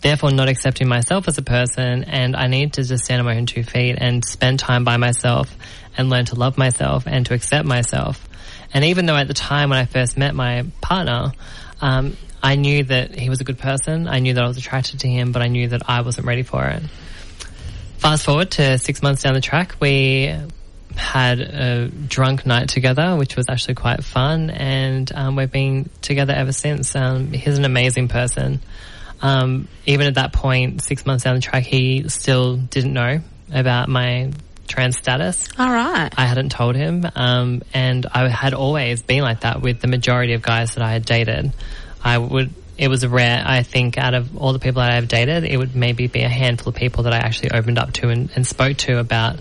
Therefore, 0.01 0.29
not 0.31 0.47
accepting 0.47 0.87
myself 0.87 1.27
as 1.27 1.39
a 1.39 1.41
person, 1.41 2.03
and 2.03 2.35
I 2.35 2.45
need 2.45 2.73
to 2.73 2.83
just 2.83 3.05
stand 3.05 3.19
on 3.19 3.25
my 3.25 3.35
own 3.35 3.47
two 3.47 3.63
feet 3.63 3.97
and 3.99 4.23
spend 4.23 4.59
time 4.59 4.83
by 4.83 4.97
myself 4.97 5.53
and 5.97 6.11
learn 6.11 6.25
to 6.25 6.35
love 6.35 6.55
myself 6.55 7.07
and 7.07 7.25
to 7.25 7.33
accept 7.33 7.65
myself. 7.65 8.28
And 8.73 8.85
even 8.85 9.05
though 9.05 9.15
at 9.15 9.27
the 9.27 9.33
time 9.33 9.69
when 9.69 9.79
I 9.79 9.85
first 9.85 10.17
met 10.17 10.35
my 10.35 10.65
partner, 10.81 11.31
um, 11.81 12.15
I 12.41 12.55
knew 12.55 12.83
that 12.85 13.15
he 13.15 13.29
was 13.29 13.41
a 13.41 13.43
good 13.43 13.57
person. 13.57 14.07
I 14.07 14.19
knew 14.19 14.33
that 14.33 14.43
I 14.43 14.47
was 14.47 14.57
attracted 14.57 15.01
to 15.01 15.07
him, 15.07 15.31
but 15.31 15.41
I 15.41 15.47
knew 15.47 15.69
that 15.69 15.89
I 15.89 16.01
wasn't 16.01 16.27
ready 16.27 16.43
for 16.43 16.65
it. 16.65 16.83
Fast 17.97 18.25
forward 18.25 18.51
to 18.51 18.77
six 18.77 19.01
months 19.01 19.23
down 19.23 19.33
the 19.33 19.41
track, 19.41 19.75
we 19.81 20.33
had 20.95 21.39
a 21.39 21.89
drunk 21.89 22.45
night 22.45 22.69
together, 22.69 23.15
which 23.15 23.35
was 23.35 23.47
actually 23.49 23.75
quite 23.75 24.03
fun, 24.03 24.49
and 24.49 25.11
um, 25.13 25.35
we've 25.35 25.51
been 25.51 25.89
together 26.01 26.33
ever 26.33 26.51
since. 26.51 26.95
Um, 26.95 27.31
he's 27.31 27.57
an 27.57 27.65
amazing 27.65 28.07
person. 28.07 28.61
Um, 29.21 29.67
even 29.85 30.07
at 30.07 30.15
that 30.15 30.31
point, 30.31 30.81
six 30.81 31.05
months 31.05 31.25
down 31.25 31.35
the 31.35 31.41
track, 31.41 31.63
he 31.63 32.07
still 32.07 32.55
didn't 32.55 32.93
know 32.93 33.19
about 33.51 33.89
my 33.89 34.31
trans 34.69 34.97
status. 34.97 35.49
All 35.57 35.69
right. 35.69 36.09
I 36.15 36.25
hadn't 36.25 36.49
told 36.49 36.75
him, 36.75 37.05
um, 37.15 37.63
and 37.73 38.05
I 38.05 38.29
had 38.29 38.53
always 38.53 39.01
been 39.01 39.21
like 39.21 39.41
that 39.41 39.61
with 39.61 39.81
the 39.81 39.87
majority 39.87 40.33
of 40.33 40.41
guys 40.41 40.75
that 40.75 40.83
I 40.83 40.91
had 40.91 41.05
dated. 41.05 41.51
I 42.03 42.17
would. 42.17 42.53
It 42.77 42.87
was 42.87 43.05
rare. 43.05 43.43
I 43.45 43.63
think 43.63 43.97
out 43.97 44.13
of 44.13 44.37
all 44.37 44.53
the 44.53 44.59
people 44.59 44.81
that 44.81 44.91
I've 44.91 45.09
dated, 45.09 45.43
it 45.43 45.57
would 45.57 45.75
maybe 45.75 46.07
be 46.07 46.21
a 46.21 46.29
handful 46.29 46.69
of 46.69 46.75
people 46.75 47.03
that 47.03 47.13
I 47.13 47.17
actually 47.17 47.51
opened 47.51 47.77
up 47.77 47.91
to 47.93 48.07
and, 48.07 48.31
and 48.33 48.47
spoke 48.47 48.77
to 48.77 48.99
about 48.99 49.39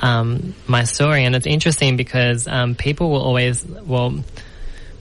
um, 0.00 0.54
my 0.66 0.84
story. 0.84 1.24
And 1.24 1.36
it's 1.36 1.46
interesting 1.46 1.98
because 1.98 2.48
um, 2.48 2.74
people 2.74 3.10
will 3.10 3.20
always, 3.20 3.62
well, 3.66 4.24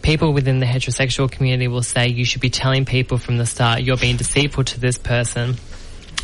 people 0.01 0.33
within 0.33 0.59
the 0.59 0.65
heterosexual 0.65 1.31
community 1.31 1.67
will 1.67 1.83
say 1.83 2.09
you 2.09 2.25
should 2.25 2.41
be 2.41 2.49
telling 2.49 2.85
people 2.85 3.17
from 3.17 3.37
the 3.37 3.45
start 3.45 3.81
you're 3.81 3.97
being 3.97 4.17
deceitful 4.17 4.63
to 4.65 4.79
this 4.79 4.97
person. 4.97 5.55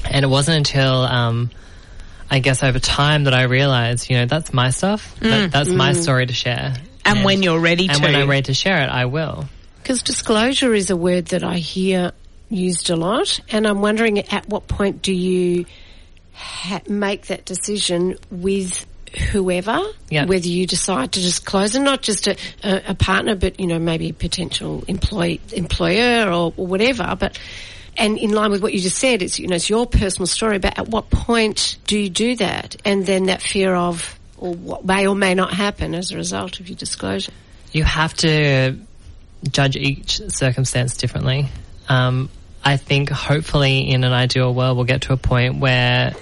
And 0.06 0.26
it 0.26 0.28
wasn't 0.28 0.58
until 0.58 1.04
um, 1.04 1.50
I 2.34 2.40
guess 2.40 2.64
over 2.64 2.80
time 2.80 3.26
that 3.26 3.34
I 3.36 3.44
realized, 3.44 4.10
you 4.10 4.18
know, 4.18 4.26
that's 4.26 4.52
my 4.54 4.72
stuff. 4.72 5.16
That, 5.20 5.50
Mm. 5.50 5.52
that's 5.52 5.70
my 5.70 5.92
Mm. 5.92 6.02
story 6.02 6.26
to 6.26 6.34
share. 6.34 6.74
And 7.06 7.24
when 7.24 7.44
you're 7.44 7.60
ready 7.60 7.88
and 7.88 7.98
to. 7.98 8.04
when 8.04 8.16
I'm 8.16 8.28
ready 8.30 8.44
to 8.44 8.54
share 8.56 8.82
it, 8.82 8.90
I 8.90 9.06
will. 9.06 9.48
Because 9.82 10.02
disclosure 10.02 10.74
is 10.74 10.90
a 10.90 10.96
word 10.96 11.28
that 11.28 11.44
I 11.44 11.58
hear 11.60 12.12
used 12.50 12.90
a 12.90 12.96
lot, 12.96 13.40
and 13.50 13.68
I'm 13.68 13.82
wondering 13.82 14.18
at 14.20 14.50
what 14.50 14.68
point 14.68 15.04
do 15.04 15.14
you 15.14 15.66
ha- 16.34 16.82
make 16.88 17.28
that 17.28 17.46
decision 17.46 18.16
with 18.32 18.86
whoever, 19.32 19.80
Yeah. 20.10 20.26
whether 20.26 20.48
you 20.48 20.66
decide 20.66 21.12
to 21.12 21.20
disclose, 21.22 21.76
and 21.76 21.86
not 21.86 22.02
just 22.02 22.26
a, 22.28 22.36
a, 22.64 22.82
a 22.90 22.96
partner, 22.96 23.36
but 23.36 23.60
you 23.60 23.68
know 23.68 23.78
maybe 23.78 24.10
a 24.10 24.14
potential 24.14 24.84
employ, 24.88 25.38
employer 25.52 26.28
or, 26.30 26.52
or 26.58 26.66
whatever. 26.66 27.16
But 27.20 27.38
and 27.98 28.18
in 28.18 28.32
line 28.32 28.52
with 28.52 28.62
what 28.62 28.74
you 28.74 28.80
just 28.80 28.98
said, 28.98 29.22
it's 29.22 29.40
you 29.40 29.48
know 29.48 29.56
it's 29.56 29.70
your 29.70 29.86
personal 29.86 30.28
story. 30.28 30.60
But 30.60 30.78
at 30.78 30.88
what 30.88 31.10
point 31.10 31.78
do 31.88 31.98
you 31.98 32.10
do 32.10 32.36
that? 32.38 32.76
And 32.86 33.06
then 33.06 33.26
that 33.26 33.42
fear 33.42 33.74
of 33.76 34.20
or 34.38 34.54
what 34.54 34.86
may 34.86 35.08
or 35.08 35.16
may 35.16 35.36
not 35.36 35.54
happen 35.54 35.96
as 35.96 36.12
a 36.12 36.18
result 36.18 36.60
of 36.60 36.68
your 36.68 36.76
disclosure. 36.76 37.32
You 37.72 37.84
have 37.84 38.14
to 38.16 38.78
judge 39.50 39.76
each 39.76 40.22
circumstance 40.30 40.98
differently. 40.98 41.48
Um, 41.88 42.30
I 42.64 42.78
think 42.78 43.10
hopefully 43.10 43.90
in 43.90 44.04
an 44.04 44.14
ideal 44.14 44.54
world 44.54 44.78
we'll 44.78 44.86
get 44.86 45.04
to 45.04 45.14
a 45.14 45.18
point 45.18 45.60
where 45.60 46.14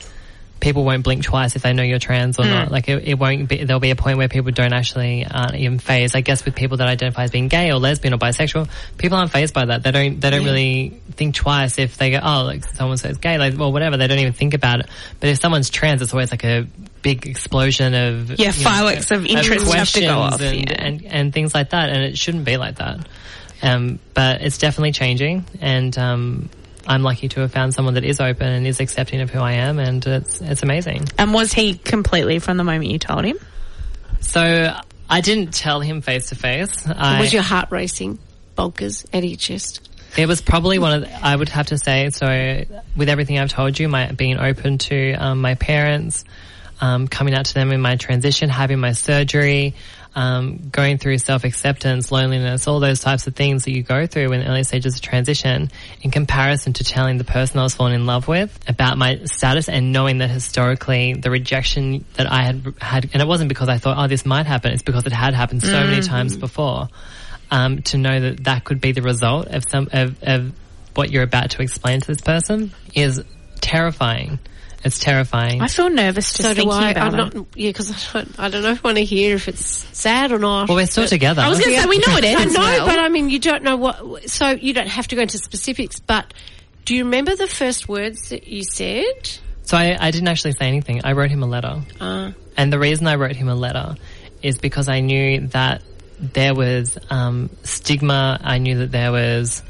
people 0.62 0.86
won't 0.86 1.04
blink 1.04 1.24
twice 1.24 1.56
if 1.58 1.64
they 1.64 1.74
know 1.74 1.84
you're 1.84 2.00
trans 2.00 2.40
or 2.40 2.44
Mm. 2.44 2.50
not. 2.52 2.72
Like 2.72 2.88
it, 2.88 3.04
it 3.08 3.14
won't 3.20 3.50
be, 3.50 3.64
there'll 3.66 3.80
be 3.80 3.90
a 3.90 3.96
point 3.96 4.18
where 4.18 4.30
people 4.30 4.52
don't 4.52 4.72
actually 4.74 5.26
aren't 5.26 5.56
even 5.56 5.80
phased. 5.80 6.16
I 6.16 6.22
guess 6.22 6.46
with 6.46 6.56
people 6.56 6.78
that 6.78 6.88
identify 6.88 7.24
as 7.24 7.32
being 7.32 7.48
gay 7.48 7.72
or 7.72 7.76
lesbian 7.80 8.14
or 8.14 8.18
bisexual, 8.18 8.70
people 8.98 9.18
aren't 9.18 9.32
phased 9.32 9.54
by 9.54 9.66
that. 9.66 9.84
They 9.84 9.92
don't, 9.92 10.22
they 10.22 10.30
don't 10.30 10.44
Yeah. 10.44 10.48
really 10.48 11.02
think 11.14 11.36
twice 11.36 11.78
if 11.80 11.98
they 11.98 12.12
go, 12.12 12.20
oh, 12.24 12.44
like 12.44 12.64
someone 12.64 12.98
says 12.98 13.18
gay, 13.18 13.38
like, 13.38 13.58
well, 13.58 13.72
whatever. 13.74 13.98
They 13.98 14.08
don't 14.08 14.20
even 14.20 14.34
think 14.34 14.54
about 14.54 14.80
it. 14.82 14.86
But 15.20 15.30
if 15.30 15.40
someone's 15.42 15.70
trans, 15.70 16.02
it's 16.02 16.14
always 16.14 16.32
like 16.32 16.46
a 16.46 16.68
big 17.02 17.26
explosion 17.26 17.96
of 17.96 18.30
Yeah, 18.30 18.36
you 18.38 18.64
know, 18.64 18.70
fireworks 18.70 19.10
of 19.12 19.26
interest 19.26 19.72
have 19.74 19.90
to 19.94 20.02
go 20.02 20.20
off, 20.20 20.40
and, 20.40 20.70
yeah. 20.70 20.76
and 20.78 21.06
and 21.06 21.34
things 21.34 21.56
like 21.56 21.72
that. 21.72 21.90
And 21.90 22.04
it 22.04 22.18
shouldn't 22.18 22.46
be 22.46 22.58
like 22.58 22.76
that. 22.76 23.08
Um, 23.64 23.98
but 24.14 24.42
it's 24.42 24.60
definitely 24.60 24.92
changing, 24.92 25.46
and 25.60 25.98
um, 25.98 26.50
I'm 26.88 27.04
lucky 27.04 27.30
to 27.30 27.42
have 27.42 27.52
found 27.52 27.74
someone 27.74 27.94
that 27.96 28.04
is 28.04 28.20
open 28.20 28.48
and 28.48 28.66
is 28.66 28.80
accepting 28.80 29.22
of 29.22 29.30
who 29.30 29.40
I 29.40 29.54
am, 29.54 29.80
and 29.80 30.06
it's 30.06 30.42
it's 30.42 30.64
amazing. 30.64 31.08
And 31.18 31.34
was 31.34 31.54
he 31.54 31.76
completely 31.76 32.40
from 32.40 32.58
the 32.58 32.64
moment 32.64 32.92
you 32.92 33.00
told 33.00 33.26
him? 33.26 33.38
So 34.20 34.76
I 35.10 35.22
didn't 35.22 35.54
tell 35.54 35.82
him 35.82 36.02
face 36.02 36.30
to 36.30 36.36
face. 36.36 36.88
Was 36.88 37.34
your 37.34 37.44
heart 37.44 37.70
racing, 37.72 38.20
bonkers 38.58 39.06
at 39.14 39.24
your 39.24 39.38
chest? 39.38 39.90
It 40.18 40.28
was 40.28 40.42
probably 40.42 40.78
one 40.78 40.94
of, 40.94 41.02
the, 41.02 41.26
I 41.26 41.36
would 41.36 41.50
have 41.50 41.68
to 41.68 41.78
say, 41.78 42.10
so 42.10 42.66
with 42.98 43.08
everything 43.08 43.40
I've 43.40 43.50
told 43.50 43.80
you, 43.80 43.88
my 43.88 44.12
being 44.12 44.38
open 44.38 44.78
to 44.80 45.14
um, 45.14 45.40
my 45.40 45.56
parents, 45.56 46.26
um, 46.82 47.08
coming 47.08 47.34
out 47.34 47.46
to 47.46 47.54
them 47.54 47.72
in 47.72 47.80
my 47.80 47.96
transition, 47.96 48.50
having 48.50 48.80
my 48.80 48.92
surgery, 48.92 49.76
um, 50.14 50.70
going 50.72 50.98
through 50.98 51.18
self-acceptance, 51.20 52.12
loneliness, 52.12 52.68
all 52.68 52.80
those 52.80 53.00
types 53.00 53.28
of 53.28 53.36
things 53.36 53.64
that 53.66 53.72
you 53.72 53.82
go 53.84 54.06
through 54.08 54.32
in 54.34 54.42
the 54.42 54.48
early 54.48 54.64
stages 54.64 54.96
of 54.96 55.02
transition, 55.02 55.72
in 56.02 56.12
comparison 56.12 56.74
to 56.74 56.84
telling 56.84 57.18
the 57.18 57.24
person 57.24 57.60
I 57.60 57.64
was 57.64 57.76
falling 57.76 57.94
in 57.94 58.06
love 58.06 58.28
with 58.28 58.58
about 58.68 58.98
my 58.98 59.22
status 59.26 59.70
and 59.70 59.94
knowing 59.94 60.18
that 60.18 60.30
historically 60.30 61.14
the 61.14 61.32
rejection 61.32 62.04
that 62.16 62.30
I 62.32 62.44
had 62.44 62.74
had, 62.82 63.10
and 63.14 63.22
it 63.22 63.28
wasn't 63.28 63.50
because 63.50 63.70
I 63.70 63.78
thought, 63.78 63.98
oh, 63.98 64.08
this 64.08 64.26
might 64.26 64.46
happen, 64.46 64.74
it's 64.74 64.84
because 64.84 65.06
it 65.06 65.14
had 65.14 65.34
happened 65.34 65.64
so 65.64 65.84
many 65.86 66.00
Mhm. 66.00 66.08
times 66.08 66.36
before 66.36 66.90
um, 67.50 67.82
to 67.84 67.98
know 67.98 68.20
that 68.20 68.44
that 68.46 68.64
could 68.64 68.80
be 68.82 68.92
the 68.94 69.02
result 69.02 69.48
of 69.48 69.64
some 69.70 69.88
of, 69.92 70.16
of 70.24 70.52
what 70.96 71.12
you're 71.12 71.24
about 71.24 71.52
to 71.52 71.62
explain 71.62 72.00
to 72.02 72.08
this 72.08 72.22
person 72.22 72.72
is 72.94 73.22
terrifying. 73.62 74.40
It's 74.84 75.00
terrifying. 75.00 75.62
I 75.62 75.68
feel 75.68 75.90
nervous 75.90 76.34
just 76.34 76.42
so 76.42 76.50
do 76.56 76.62
thinking 76.62 76.72
I. 76.74 76.92
about 76.92 77.14
I'm 77.14 77.20
it. 77.28 77.36
not, 77.36 77.46
yeah, 77.56 77.70
because 77.70 77.92
I 77.92 78.14
don't, 78.22 78.40
I 78.40 78.50
don't 78.50 78.64
know 78.64 78.72
if 78.72 78.84
I 78.84 78.88
want 78.88 78.98
to 78.98 79.04
hear 79.06 79.36
if 79.36 79.48
it's 79.48 79.64
sad 79.98 80.32
or 80.32 80.40
not. 80.40 80.68
Well, 80.70 80.76
we're 80.78 80.88
still 80.88 81.04
But- 81.04 81.10
together. 81.10 81.42
I 81.42 81.50
was 81.50 81.60
gonna 81.60 81.76
say, 81.78 81.86
we 81.88 81.98
know 82.00 82.18
it 82.18 82.26
I 82.26 82.44
know, 82.46 82.54
well. 82.60 82.86
but 82.88 82.98
I 83.00 83.10
mean, 83.10 83.30
you 83.30 83.40
don't 83.40 83.64
know 83.64 83.76
what. 83.78 84.30
So 84.30 84.50
you 84.50 84.74
don't 84.74 84.88
have 84.88 85.08
to 85.10 85.16
go 85.16 85.22
into 85.22 85.38
specifics. 85.38 86.00
But 86.00 86.34
do 86.86 86.96
you 86.96 87.04
remember 87.04 87.36
the 87.36 87.48
first 87.48 87.88
words 87.88 88.30
that 88.30 88.48
you 88.48 88.64
said? 88.64 89.30
So 89.64 89.78
I, 89.78 89.96
I 90.00 90.12
didn't 90.12 90.28
actually 90.30 90.54
say 90.54 90.68
anything. 90.68 91.02
I 91.04 91.12
wrote 91.14 91.30
him 91.30 91.44
a 91.44 91.48
letter. 91.48 91.82
Uh, 92.00 92.32
And 92.58 92.74
the 92.74 92.80
reason 92.80 93.06
I 93.08 93.16
wrote 93.16 93.36
him 93.36 93.48
a 93.50 93.56
letter 93.56 93.96
is 94.42 94.58
because 94.58 94.90
I 94.90 95.02
knew 95.02 95.48
that 95.50 95.84
there 96.20 96.56
was 96.56 96.98
um, 97.12 97.50
stigma. 97.64 98.40
I 98.44 98.58
knew 98.58 98.80
that 98.80 98.92
there 98.92 99.12
was 99.12 99.62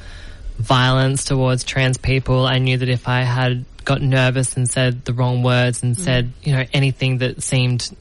violence 0.58 1.26
towards 1.26 1.64
trans 1.64 1.98
people. 1.98 2.46
I 2.46 2.60
knew 2.60 2.78
that 2.78 2.90
if 2.90 3.08
I 3.08 3.22
had 3.22 3.66
got 3.86 4.02
nervous 4.02 4.56
and 4.56 4.70
said 4.70 5.06
the 5.06 5.14
wrong 5.14 5.44
words 5.44 5.84
and 5.84 5.96
mm. 5.96 6.00
said, 6.00 6.32
you 6.44 6.54
know, 6.54 6.64
anything 6.74 7.20
that 7.20 7.44
seemed 7.44 7.96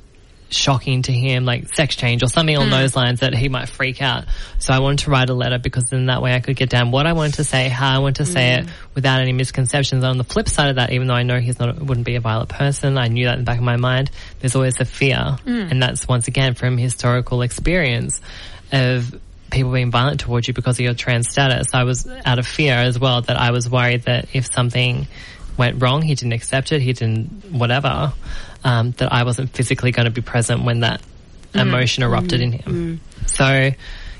shocking 0.50 1.02
to 1.02 1.12
him, 1.12 1.44
like 1.44 1.72
sex 1.74 1.94
change 1.94 2.22
or 2.22 2.26
something 2.26 2.56
on 2.56 2.66
mm. 2.66 2.70
those 2.70 2.96
lines, 2.96 3.20
that 3.20 3.34
he 3.34 3.48
might 3.48 3.68
freak 3.68 4.02
out. 4.02 4.24
So 4.58 4.72
I 4.72 4.80
wanted 4.80 5.04
to 5.04 5.10
write 5.10 5.30
a 5.30 5.34
letter 5.34 5.58
because 5.58 5.84
then 5.84 6.06
that 6.06 6.22
way 6.22 6.34
I 6.34 6.40
could 6.40 6.56
get 6.56 6.68
down 6.68 6.90
what 6.90 7.06
I 7.06 7.12
wanted 7.12 7.34
to 7.34 7.44
say, 7.44 7.68
how 7.68 7.94
I 7.94 7.98
wanted 7.98 8.24
to 8.24 8.26
say 8.26 8.54
it 8.54 8.66
mm. 8.66 8.70
without 8.94 9.20
any 9.20 9.32
misconceptions. 9.32 10.02
And 10.02 10.10
On 10.10 10.18
the 10.18 10.24
flip 10.24 10.48
side 10.48 10.70
of 10.70 10.76
that, 10.76 10.92
even 10.92 11.06
though 11.06 11.14
I 11.14 11.22
know 11.22 11.38
he's 11.38 11.58
not, 11.58 11.80
wouldn't 11.80 12.06
be 12.06 12.16
a 12.16 12.20
violent 12.20 12.48
person, 12.48 12.98
I 12.98 13.08
knew 13.08 13.26
that 13.26 13.34
in 13.34 13.40
the 13.40 13.44
back 13.44 13.58
of 13.58 13.64
my 13.64 13.76
mind, 13.76 14.10
there's 14.40 14.56
always 14.56 14.80
a 14.80 14.84
fear. 14.84 15.36
And 15.70 15.82
that's 15.82 16.08
once 16.08 16.28
again 16.28 16.54
from 16.54 16.76
historical 16.78 17.42
experience 17.42 18.20
of 18.72 19.14
people 19.50 19.72
being 19.72 19.90
violent 19.90 20.20
towards 20.20 20.46
you 20.46 20.54
because 20.54 20.78
of 20.78 20.84
your 20.84 20.94
trans 20.94 21.28
status. 21.28 21.68
I 21.74 21.84
was 21.84 22.06
out 22.24 22.38
of 22.38 22.46
fear 22.46 22.74
as 22.74 22.98
well 22.98 23.22
that 23.22 23.36
I 23.36 23.50
was 23.50 23.68
worried 23.68 24.04
that 24.04 24.28
if 24.32 24.52
something 24.52 25.06
went 25.60 25.80
wrong, 25.82 26.02
he 26.02 26.14
didn't 26.16 26.32
accept 26.32 26.72
it, 26.72 26.80
he 26.82 26.92
didn't 26.92 27.52
whatever, 27.52 28.12
um, 28.64 28.90
that 28.92 29.12
I 29.12 29.22
wasn't 29.22 29.50
physically 29.50 29.92
going 29.92 30.06
to 30.06 30.10
be 30.10 30.22
present 30.22 30.64
when 30.64 30.80
that 30.80 31.00
emotion 31.54 32.02
erupted 32.02 32.40
in 32.40 32.52
him. 32.52 33.00
So, 33.26 33.70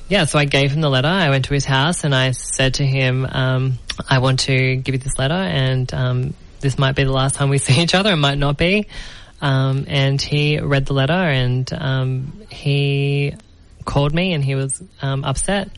yeah, 0.09 0.24
so 0.26 0.38
I 0.38 0.45
gave 0.45 0.70
him 0.70 0.80
the 0.80 0.91
letter. 0.91 1.09
I 1.09 1.30
went 1.30 1.47
to 1.47 1.55
his 1.55 1.64
house 1.64 2.05
and 2.05 2.14
I 2.14 2.32
said 2.32 2.74
to 2.74 2.84
him, 2.86 3.26
um, 3.26 3.78
I 4.09 4.18
want 4.18 4.41
to 4.41 4.76
give 4.76 4.95
you 4.95 4.99
this 5.01 5.18
letter 5.18 5.34
and 5.34 5.93
um, 5.95 6.34
this 6.61 6.78
might 6.78 6.95
be 6.95 7.05
the 7.05 7.12
last 7.12 7.34
time 7.36 7.49
we 7.49 7.59
see 7.66 7.80
each 7.80 7.95
other, 7.95 8.12
it 8.12 8.16
might 8.16 8.38
not 8.38 8.57
be. 8.57 8.86
Um, 9.41 9.86
and 9.88 10.20
he 10.20 10.61
read 10.61 10.84
the 10.86 10.93
letter 10.93 11.12
and 11.14 11.72
um, 11.72 12.43
he 12.51 13.34
called 13.86 14.14
me 14.14 14.34
and 14.34 14.45
he 14.45 14.55
was 14.55 14.82
um, 15.01 15.24
upset. 15.24 15.70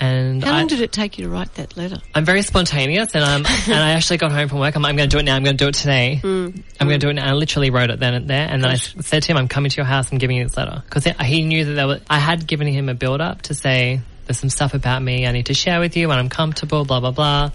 And 0.00 0.44
How 0.44 0.52
I, 0.52 0.58
long 0.58 0.66
did 0.68 0.80
it 0.80 0.92
take 0.92 1.18
you 1.18 1.24
to 1.24 1.30
write 1.30 1.54
that 1.54 1.76
letter? 1.76 1.98
I'm 2.14 2.24
very 2.24 2.42
spontaneous, 2.42 3.14
and 3.14 3.24
I'm 3.24 3.44
and 3.66 3.74
I 3.74 3.92
actually 3.92 4.18
got 4.18 4.30
home 4.30 4.48
from 4.48 4.60
work. 4.60 4.76
I'm, 4.76 4.84
I'm 4.84 4.96
going 4.96 5.08
to 5.08 5.14
do 5.14 5.18
it 5.18 5.24
now. 5.24 5.34
I'm 5.34 5.42
going 5.42 5.56
to 5.56 5.64
do 5.64 5.68
it 5.68 5.74
today. 5.74 6.20
Mm. 6.22 6.62
I'm 6.80 6.86
going 6.86 7.00
to 7.00 7.06
do 7.06 7.10
it 7.10 7.14
now. 7.14 7.28
I 7.28 7.32
literally 7.32 7.70
wrote 7.70 7.90
it 7.90 7.98
then 7.98 8.14
and 8.14 8.28
there, 8.28 8.46
and 8.48 8.62
then 8.62 8.70
I 8.70 8.76
said 8.76 9.24
to 9.24 9.32
him, 9.32 9.36
"I'm 9.36 9.48
coming 9.48 9.70
to 9.70 9.76
your 9.76 9.86
house. 9.86 10.12
I'm 10.12 10.18
giving 10.18 10.36
you 10.36 10.44
this 10.44 10.56
letter," 10.56 10.82
because 10.84 11.04
he 11.04 11.42
knew 11.42 11.64
that 11.64 11.72
there 11.72 11.86
was. 11.86 12.00
I 12.08 12.18
had 12.18 12.46
given 12.46 12.68
him 12.68 12.88
a 12.88 12.94
build 12.94 13.20
up 13.20 13.42
to 13.42 13.54
say, 13.54 14.00
"There's 14.26 14.38
some 14.38 14.50
stuff 14.50 14.74
about 14.74 15.02
me 15.02 15.26
I 15.26 15.32
need 15.32 15.46
to 15.46 15.54
share 15.54 15.80
with 15.80 15.96
you 15.96 16.08
when 16.08 16.18
I'm 16.18 16.28
comfortable." 16.28 16.84
Blah 16.84 17.00
blah 17.00 17.10
blah. 17.10 17.50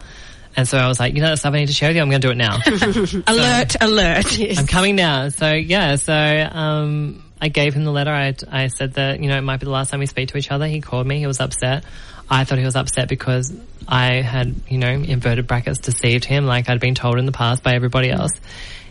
And 0.56 0.68
so 0.68 0.78
I 0.78 0.88
was 0.88 1.00
like, 1.00 1.16
you 1.16 1.22
know, 1.22 1.30
that 1.30 1.39
stuff 1.39 1.54
I 1.54 1.58
need 1.58 1.68
to 1.68 1.74
share 1.74 1.89
with 1.89 1.96
you. 1.96 2.04
I'm 2.04 2.10
going 2.10 2.22
to 2.22 2.28
do 2.28 2.32
it 2.32 2.38
now. 2.38 2.60
alert, 3.28 3.76
alert. 3.82 4.39
I'm 4.58 4.68
coming 4.68 4.96
now. 4.96 5.30
So 5.30 5.52
yeah, 5.52 5.96
so 5.96 6.14
um, 6.14 7.24
I 7.44 7.50
gave 7.50 7.74
him 7.74 7.84
the 7.84 7.91
letter. 7.91 8.10
I, 8.10 8.34
I 8.50 8.68
said 8.68 8.94
that 8.94 9.20
you 9.20 9.28
know 9.28 9.38
it 9.38 9.41
might 9.41 9.60
be 9.60 9.66
the 9.66 9.72
last 9.72 9.91
time 9.91 10.00
we 10.00 10.06
speak 10.06 10.30
to 10.30 10.38
each 10.38 10.50
other. 10.50 10.66
He 10.66 10.80
called 10.80 11.06
me. 11.06 11.20
He 11.20 11.28
was 11.28 11.41
upset. 11.41 11.84
I 12.30 12.46
thought 12.46 12.58
he 12.58 12.64
was 12.64 12.78
upset 12.78 13.10
because 13.10 13.54
I 13.86 14.22
had 14.22 14.56
you 14.70 14.78
know 14.78 14.88
inverted 14.88 15.46
brackets 15.46 15.80
deceived 15.80 16.24
him, 16.24 16.46
like 16.46 16.70
I'd 16.70 16.80
been 16.80 16.96
told 16.96 17.20
in 17.20 17.26
the 17.26 17.34
past 17.34 17.62
by 17.62 17.74
everybody 17.74 18.10
else. 18.10 18.32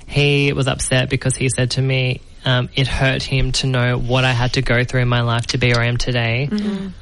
He 0.06 0.52
was 0.52 0.68
upset 0.68 1.08
because 1.08 1.34
he 1.34 1.48
said 1.48 1.72
to 1.72 1.82
me. 1.82 2.20
Um, 2.44 2.68
it 2.74 2.88
hurt 2.88 3.22
him 3.22 3.52
to 3.52 3.68
know 3.68 3.96
what 3.96 4.24
I 4.24 4.32
had 4.32 4.54
to 4.54 4.62
go 4.62 4.82
through 4.82 5.02
in 5.02 5.08
my 5.08 5.20
life 5.20 5.46
to 5.48 5.58
be 5.58 5.68
where 5.68 5.80
I 5.80 5.86
am 5.86 5.96
today. 5.96 6.48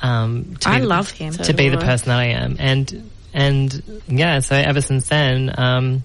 Um, 0.03 0.57
to 0.61 0.69
I 0.69 0.81
be 0.81 0.85
love 0.85 1.11
him. 1.11 1.33
to 1.33 1.55
be 1.55 1.71
the 1.71 1.79
person 1.79 2.11
that 2.11 2.19
I 2.19 2.27
am, 2.27 2.57
and 2.59 3.11
and 3.33 4.03
yeah. 4.07 4.41
So 4.41 4.55
ever 4.55 4.83
since 4.83 5.09
then, 5.09 5.53
um, 5.57 6.05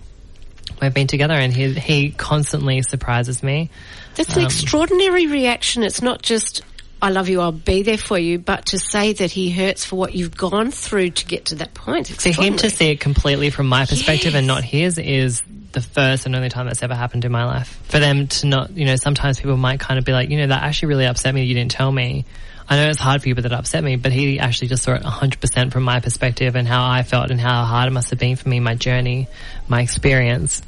we've 0.82 0.94
been 0.94 1.08
together, 1.08 1.34
and 1.34 1.54
he 1.54 1.74
he 1.74 2.12
constantly 2.12 2.82
surprises 2.82 3.44
me. 3.44 3.70
That's 4.16 4.34
an 4.34 4.40
um, 4.40 4.46
extraordinary 4.46 5.28
reaction. 5.28 5.84
It's 5.84 6.02
not 6.02 6.22
just, 6.22 6.62
I 7.02 7.10
love 7.10 7.30
you, 7.30 7.42
I'll 7.42 7.52
be 7.52 7.84
there 7.84 7.98
for 7.98 8.18
you, 8.18 8.40
but 8.40 8.68
to 8.68 8.80
say 8.80 9.14
that 9.14 9.32
he 9.32 9.52
hurts 9.52 9.86
for 9.86 9.96
what 9.96 10.16
you've 10.16 10.36
gone 10.36 10.72
through 10.72 11.12
to 11.12 11.26
get 11.26 11.46
to 11.46 11.56
that 11.56 11.74
point. 11.74 12.08
For 12.08 12.30
him 12.30 12.58
to 12.58 12.70
see 12.70 12.92
it 12.92 13.00
completely 13.00 13.50
from 13.50 13.68
my 13.68 13.86
perspective 13.86 14.36
and 14.36 14.48
not 14.48 14.64
his 14.64 14.98
is 14.98 15.42
the 15.76 15.82
first 15.82 16.26
and 16.26 16.36
only 16.36 16.50
time 16.50 16.66
that's 16.66 16.82
ever 16.82 16.96
happened 16.96 17.26
in 17.26 17.32
my 17.32 17.46
life. 17.46 17.80
For 17.90 18.00
them 18.00 18.28
to 18.28 18.48
not, 18.48 18.72
you 18.72 18.86
know, 18.86 18.96
sometimes 18.96 19.40
people 19.40 19.58
might 19.58 19.80
kind 19.80 20.00
of 20.00 20.06
be 20.06 20.14
like, 20.14 20.30
you 20.30 20.38
know, 20.38 20.48
that 20.48 20.64
actually 20.64 20.88
really 20.88 21.06
upset 21.06 21.36
me. 21.36 21.42
that 21.42 21.46
You 21.46 21.54
didn't 21.54 21.72
tell 21.72 21.92
me. 21.92 22.26
I 22.68 22.78
know 22.78 22.90
it's 22.90 23.00
hard 23.00 23.22
for 23.22 23.30
you, 23.30 23.36
but 23.36 23.44
that 23.44 23.52
upset 23.52 23.84
me. 23.84 23.96
But 23.96 24.12
he 24.12 24.40
actually 24.40 24.70
just 24.70 24.84
saw 24.84 24.94
it 24.94 25.04
100% 25.04 25.72
from 25.72 25.84
my 25.84 26.00
perspective 26.00 26.56
and 26.56 26.68
how 26.68 26.90
I 26.90 27.04
felt 27.04 27.30
and 27.30 27.40
how 27.40 27.64
hard 27.66 27.88
it 27.88 27.92
must 27.92 28.10
have 28.10 28.18
been 28.18 28.38
for 28.38 28.50
me, 28.50 28.60
my 28.60 28.74
journey, 28.74 29.28
my 29.68 29.82
experience. 29.82 30.64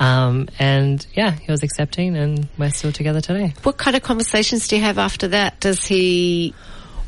Um, 0.00 0.48
and 0.58 1.06
yeah, 1.14 1.32
he 1.32 1.52
was 1.52 1.62
accepting 1.62 2.16
and 2.16 2.48
we're 2.56 2.70
still 2.70 2.90
together 2.90 3.20
today. 3.20 3.52
What 3.62 3.76
kind 3.76 3.94
of 3.94 4.02
conversations 4.02 4.66
do 4.66 4.76
you 4.76 4.82
have 4.82 4.98
after 4.98 5.28
that? 5.28 5.60
Does 5.60 5.84
he... 5.84 6.54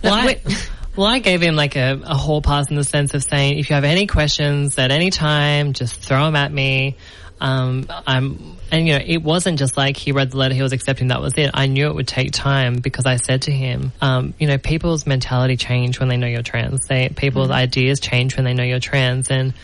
Well, 0.05 0.13
I, 0.13 0.41
well, 0.97 1.07
I 1.07 1.19
gave 1.21 1.41
him 1.41 1.57
like 1.57 1.75
a, 1.75 1.99
a 2.05 2.15
hall 2.15 2.43
pass 2.43 2.69
in 2.69 2.77
the 2.77 2.85
sense 2.85 3.15
of 3.15 3.25
saying, 3.25 3.59
if 3.59 3.71
you 3.71 3.75
have 3.75 3.85
any 3.85 4.07
questions 4.07 4.79
at 4.79 4.91
any 4.91 5.11
time, 5.11 5.73
just 5.73 6.03
throw 6.03 6.27
them 6.27 6.37
at 6.37 6.53
me. 6.53 6.97
Um, 7.41 7.87
I'm, 8.07 8.57
and 8.71 8.87
you 8.87 8.93
know, 8.93 9.03
it 9.05 9.23
wasn't 9.23 9.59
just 9.59 9.77
like 9.77 9.97
he 9.97 10.13
read 10.13 10.31
the 10.31 10.37
letter, 10.37 10.55
he 10.55 10.63
was 10.63 10.73
accepting 10.73 11.09
that 11.09 11.21
was 11.21 11.33
it. 11.39 11.51
I 11.55 11.67
knew 11.67 11.89
it 11.89 11.95
would 11.95 12.07
take 12.07 12.31
time 12.31 12.77
because 12.77 13.07
I 13.07 13.17
said 13.17 13.43
to 13.43 13.53
him, 13.53 13.91
um, 14.01 14.35
you 14.39 14.47
know, 14.47 14.59
people's 14.59 15.07
mentality 15.07 15.57
change 15.57 15.99
when 15.99 16.09
they 16.09 16.19
know 16.19 16.27
you're 16.27 16.43
trans. 16.43 16.87
They, 16.87 17.09
people's 17.09 17.51
ideas 17.51 18.01
change 18.01 18.37
when 18.37 18.45
they 18.45 18.55
know 18.55 18.63
you're 18.63 18.81
trans. 18.81 19.31
And 19.31 19.55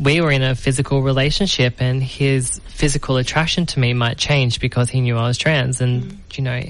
we 0.00 0.20
were 0.20 0.30
in 0.30 0.42
a 0.42 0.54
physical 0.54 1.02
relationship 1.02 1.80
and 1.80 2.02
his 2.02 2.60
physical 2.68 3.16
attraction 3.16 3.66
to 3.66 3.80
me 3.80 3.94
might 3.94 4.18
change 4.18 4.60
because 4.60 4.90
he 4.90 5.00
knew 5.00 5.16
I 5.16 5.26
was 5.26 5.38
trans. 5.38 5.80
And, 5.80 6.02
mm. 6.02 6.36
you 6.36 6.44
know, 6.44 6.62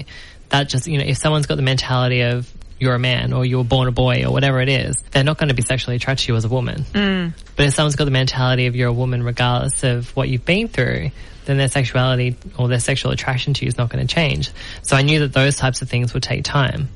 that 0.49 0.69
just, 0.69 0.87
you 0.87 0.97
know, 0.97 1.03
if 1.03 1.17
someone's 1.17 1.45
got 1.45 1.55
the 1.55 1.63
mentality 1.63 2.21
of 2.21 2.51
you're 2.79 2.95
a 2.95 2.99
man 2.99 3.33
or 3.33 3.45
you 3.45 3.57
were 3.57 3.63
born 3.63 3.87
a 3.87 3.91
boy 3.91 4.23
or 4.25 4.31
whatever 4.31 4.61
it 4.61 4.69
is, 4.69 4.95
they're 5.11 5.23
not 5.23 5.37
going 5.37 5.49
to 5.49 5.55
be 5.55 5.61
sexually 5.61 5.95
attracted 5.95 6.25
to 6.25 6.33
you 6.33 6.37
as 6.37 6.45
a 6.45 6.49
woman. 6.49 6.83
Mm. 6.93 7.33
But 7.55 7.65
if 7.65 7.73
someone's 7.73 7.95
got 7.95 8.05
the 8.05 8.11
mentality 8.11 8.67
of 8.67 8.75
you're 8.75 8.89
a 8.89 8.93
woman 8.93 9.23
regardless 9.23 9.83
of 9.83 10.15
what 10.15 10.29
you've 10.29 10.45
been 10.45 10.67
through, 10.67 11.11
then 11.45 11.57
their 11.57 11.69
sexuality 11.69 12.35
or 12.57 12.67
their 12.67 12.79
sexual 12.79 13.11
attraction 13.11 13.53
to 13.55 13.65
you 13.65 13.69
is 13.69 13.77
not 13.77 13.89
going 13.89 14.05
to 14.05 14.13
change. 14.13 14.51
So 14.83 14.95
I 14.95 15.01
knew 15.01 15.19
that 15.19 15.33
those 15.33 15.55
types 15.55 15.81
of 15.81 15.89
things 15.89 16.13
would 16.13 16.23
take 16.23 16.43
time. 16.43 16.89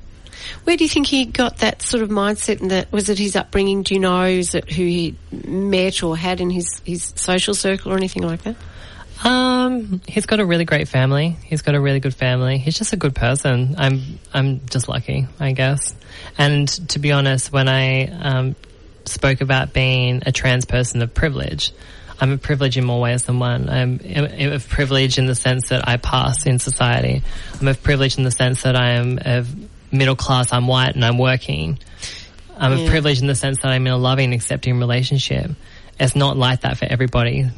Where 0.64 0.78
do 0.78 0.84
you 0.84 0.90
think 0.90 1.08
he 1.08 1.26
got 1.26 1.58
that 1.58 1.82
sort 1.82 2.04
of 2.04 2.10
mindset? 2.10 2.62
And 2.62 2.72
that 2.72 2.92
was 2.92 3.10
it 3.10 3.18
his 3.18 3.36
upbringing? 3.36 3.84
Do 3.84 3.94
you 3.94 4.00
know? 4.00 4.26
Is 4.26 4.56
it 4.56 4.72
who 4.72 4.84
he 4.84 5.16
met 5.32 6.04
or 6.04 6.16
had 6.18 6.42
in 6.42 6.50
his 6.50 6.82
his 6.86 7.14
social 7.16 7.54
circle 7.54 7.92
or 7.92 7.98
anything 7.98 8.24
like 8.24 8.44
that? 8.44 8.56
Um, 9.24 10.02
he's 10.08 10.26
got 10.26 10.40
a 10.40 10.46
really 10.46 10.66
great 10.66 10.88
family. 10.88 11.38
He's 11.44 11.62
got 11.62 11.76
a 11.76 11.80
really 11.80 12.00
good 12.00 12.16
family. 12.16 12.58
He's 12.58 12.76
just 12.76 12.92
a 12.94 12.98
good 12.98 13.14
person. 13.14 13.76
I'm, 13.78 14.20
I'm 14.34 14.66
just 14.66 14.90
lucky, 14.90 15.28
I 15.40 15.52
guess. 15.52 15.94
And 16.40 16.68
to 16.90 16.98
be 16.98 17.12
honest, 17.12 17.52
when 17.52 17.70
I, 17.70 18.08
um, 18.08 18.56
spoke 19.06 19.42
about 19.42 19.74
being 19.74 20.24
a 20.26 20.32
trans 20.32 20.66
person 20.66 21.02
of 21.02 21.14
privilege, 21.14 21.72
I'm 22.20 22.32
a 22.32 22.38
privilege 22.38 22.78
in 22.78 22.86
more 22.86 23.02
ways 23.02 23.24
than 23.24 23.40
one. 23.40 23.70
I'm 23.70 24.00
of 24.54 24.70
privilege 24.70 25.18
in 25.18 25.26
the 25.26 25.36
sense 25.36 25.70
that 25.70 25.88
I 25.88 25.98
pass 25.98 26.46
in 26.46 26.60
society. 26.60 27.24
I'm 27.60 27.68
of 27.68 27.82
privilege 27.82 28.18
in 28.18 28.24
the 28.24 28.32
sense 28.32 28.62
that 28.64 28.76
I 28.76 28.92
am 28.92 29.20
of 29.24 29.48
middle 29.92 30.16
class, 30.16 30.54
I'm 30.54 30.68
white 30.68 30.96
and 30.96 31.04
I'm 31.04 31.18
working. 31.18 31.80
I'm 32.58 32.74
of 32.74 32.88
privilege 32.90 33.22
in 33.22 33.28
the 33.28 33.36
sense 33.36 33.62
that 33.62 33.72
I'm 33.72 33.88
in 33.88 33.94
a 33.94 33.98
loving, 33.98 34.34
accepting 34.34 34.78
relationship. 34.78 35.52
It's 36.00 36.16
not 36.16 36.38
like 36.38 36.62
that 36.62 36.78
for 36.78 36.86
everybody. 36.86 37.50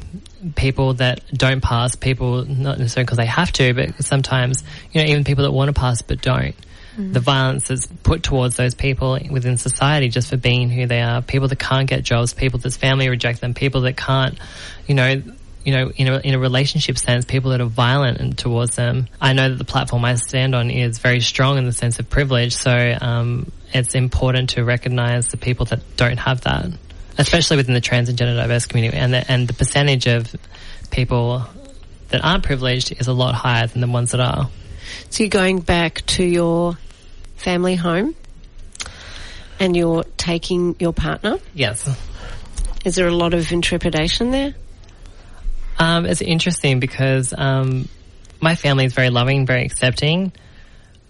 People 0.54 0.94
that 0.94 1.20
don't 1.32 1.60
pass, 1.60 1.94
people 1.94 2.44
not 2.44 2.78
necessarily 2.78 3.04
because 3.04 3.18
they 3.18 3.26
have 3.26 3.52
to, 3.52 3.74
but 3.74 4.04
sometimes, 4.04 4.62
you 4.92 5.02
know, 5.02 5.08
even 5.08 5.24
people 5.24 5.44
that 5.44 5.52
want 5.52 5.74
to 5.74 5.78
pass 5.78 6.02
but 6.02 6.20
don't. 6.20 6.54
Mm. 6.96 7.12
The 7.12 7.20
violence 7.20 7.70
is 7.70 7.86
put 8.02 8.22
towards 8.22 8.56
those 8.56 8.74
people 8.74 9.18
within 9.30 9.56
society 9.56 10.08
just 10.08 10.30
for 10.30 10.36
being 10.36 10.70
who 10.70 10.86
they 10.86 11.00
are. 11.00 11.22
People 11.22 11.48
that 11.48 11.58
can't 11.58 11.88
get 11.88 12.02
jobs, 12.02 12.34
people 12.34 12.58
that's 12.58 12.76
family 12.76 13.08
reject 13.08 13.40
them, 13.40 13.54
people 13.54 13.82
that 13.82 13.96
can't, 13.96 14.38
you 14.86 14.94
know, 14.94 15.22
you 15.64 15.72
know, 15.72 15.90
in 15.90 16.08
a, 16.08 16.18
in 16.18 16.34
a 16.34 16.38
relationship 16.38 16.98
sense, 16.98 17.24
people 17.24 17.50
that 17.52 17.60
are 17.60 17.66
violent 17.66 18.38
towards 18.38 18.76
them. 18.76 19.08
I 19.20 19.32
know 19.32 19.48
that 19.48 19.56
the 19.56 19.64
platform 19.64 20.04
I 20.04 20.14
stand 20.16 20.54
on 20.54 20.70
is 20.70 20.98
very 20.98 21.20
strong 21.20 21.58
in 21.58 21.64
the 21.64 21.72
sense 21.72 21.98
of 21.98 22.10
privilege, 22.10 22.54
so 22.54 22.96
um, 23.00 23.50
it's 23.72 23.94
important 23.94 24.50
to 24.50 24.64
recognize 24.64 25.28
the 25.28 25.36
people 25.36 25.66
that 25.66 25.80
don't 25.96 26.18
have 26.18 26.42
that, 26.42 26.66
especially 27.16 27.56
within 27.56 27.74
the 27.74 27.80
trans 27.80 28.08
and 28.08 28.18
gender 28.18 28.34
diverse 28.34 28.66
community, 28.66 28.96
and 28.96 29.14
the, 29.14 29.30
and 29.30 29.48
the 29.48 29.54
percentage 29.54 30.06
of 30.06 30.34
people 30.90 31.44
that 32.08 32.24
aren't 32.24 32.44
privileged 32.44 32.92
is 33.00 33.08
a 33.08 33.12
lot 33.12 33.34
higher 33.34 33.66
than 33.66 33.80
the 33.80 33.88
ones 33.88 34.10
that 34.10 34.20
are. 34.20 34.50
So 35.08 35.22
you're 35.22 35.30
going 35.30 35.60
back 35.60 36.04
to 36.06 36.24
your 36.24 36.76
family 37.36 37.74
home, 37.74 38.14
and 39.58 39.76
you're 39.76 40.04
taking 40.18 40.76
your 40.78 40.92
partner. 40.92 41.38
Yes. 41.54 41.88
Is 42.84 42.96
there 42.96 43.08
a 43.08 43.14
lot 43.14 43.32
of 43.32 43.50
intrepidation 43.50 44.30
there? 44.30 44.54
Um, 45.78 46.06
it's 46.06 46.20
interesting 46.22 46.80
because 46.80 47.32
um, 47.36 47.88
my 48.40 48.54
family 48.54 48.84
is 48.84 48.92
very 48.94 49.10
loving, 49.10 49.46
very 49.46 49.64
accepting. 49.64 50.32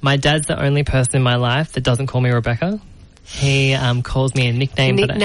My 0.01 0.17
dad's 0.17 0.47
the 0.47 0.61
only 0.62 0.85
person 0.85 1.17
in 1.17 1.23
my 1.23 1.37
life 1.37 1.73
that 1.73 1.83
doesn't 1.83 2.07
call 2.07 2.21
me 2.21 2.31
Rebecca. 2.31 2.81
He 3.27 3.73
um, 3.73 4.03
calls 4.03 4.35
me 4.35 4.49
a 4.49 4.53
nickname, 4.53 4.97
that 5.07 5.11
I- 5.17 5.19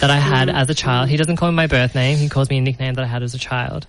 that 0.00 0.10
I 0.10 0.16
had 0.18 0.48
as 0.50 0.68
a 0.68 0.74
child. 0.74 1.08
He 1.08 1.16
doesn't 1.16 1.36
call 1.36 1.50
me 1.50 1.56
my 1.56 1.66
birth 1.66 1.94
name. 1.94 2.18
He 2.18 2.28
calls 2.28 2.50
me 2.50 2.58
a 2.58 2.60
nickname 2.60 2.94
that 2.94 3.04
I 3.04 3.08
had 3.08 3.22
as 3.22 3.34
a 3.34 3.38
child. 3.38 3.86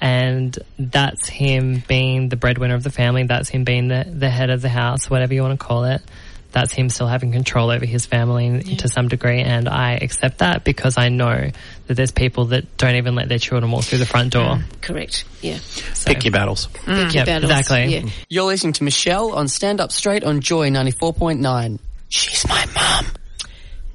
And 0.00 0.58
that's 0.78 1.28
him 1.28 1.82
being 1.86 2.28
the 2.28 2.36
breadwinner 2.36 2.74
of 2.74 2.82
the 2.82 2.90
family. 2.90 3.22
That's 3.22 3.48
him 3.48 3.64
being 3.64 3.88
the, 3.88 4.04
the 4.12 4.28
head 4.28 4.50
of 4.50 4.60
the 4.60 4.68
house, 4.68 5.08
whatever 5.08 5.32
you 5.32 5.42
want 5.42 5.58
to 5.58 5.64
call 5.64 5.84
it. 5.84 6.02
That's 6.52 6.72
him 6.72 6.88
still 6.90 7.06
having 7.06 7.32
control 7.32 7.70
over 7.70 7.84
his 7.86 8.06
family 8.06 8.62
to 8.76 8.88
some 8.88 9.08
degree. 9.08 9.40
And 9.40 9.68
I 9.68 9.92
accept 9.94 10.38
that 10.38 10.64
because 10.64 10.98
I 10.98 11.08
know 11.08 11.50
that 11.86 11.94
there's 11.94 12.12
people 12.12 12.46
that 12.46 12.76
don't 12.76 12.96
even 12.96 13.14
let 13.14 13.28
their 13.28 13.38
children 13.38 13.70
walk 13.72 13.84
through 13.84 13.98
the 13.98 14.06
front 14.06 14.32
door. 14.32 14.56
Mm. 14.56 14.80
Correct. 14.82 15.24
Yeah. 15.40 15.58
Pick 16.04 16.24
your 16.24 16.32
battles. 16.32 16.68
Mm, 16.68 16.84
pick 16.84 16.86
your 16.86 17.10
Yep, 17.12 17.26
battles. 17.26 17.50
exactly. 17.52 17.94
Yeah. 17.94 18.10
You're 18.28 18.44
listening 18.46 18.74
to 18.74 18.84
Michelle 18.84 19.32
on 19.32 19.48
Stand 19.48 19.80
Up 19.80 19.90
Straight 19.92 20.24
on 20.24 20.40
Joy 20.40 20.68
94.9. 20.70 21.78
She's 22.08 22.46
my 22.46 22.66
mum. 22.74 23.06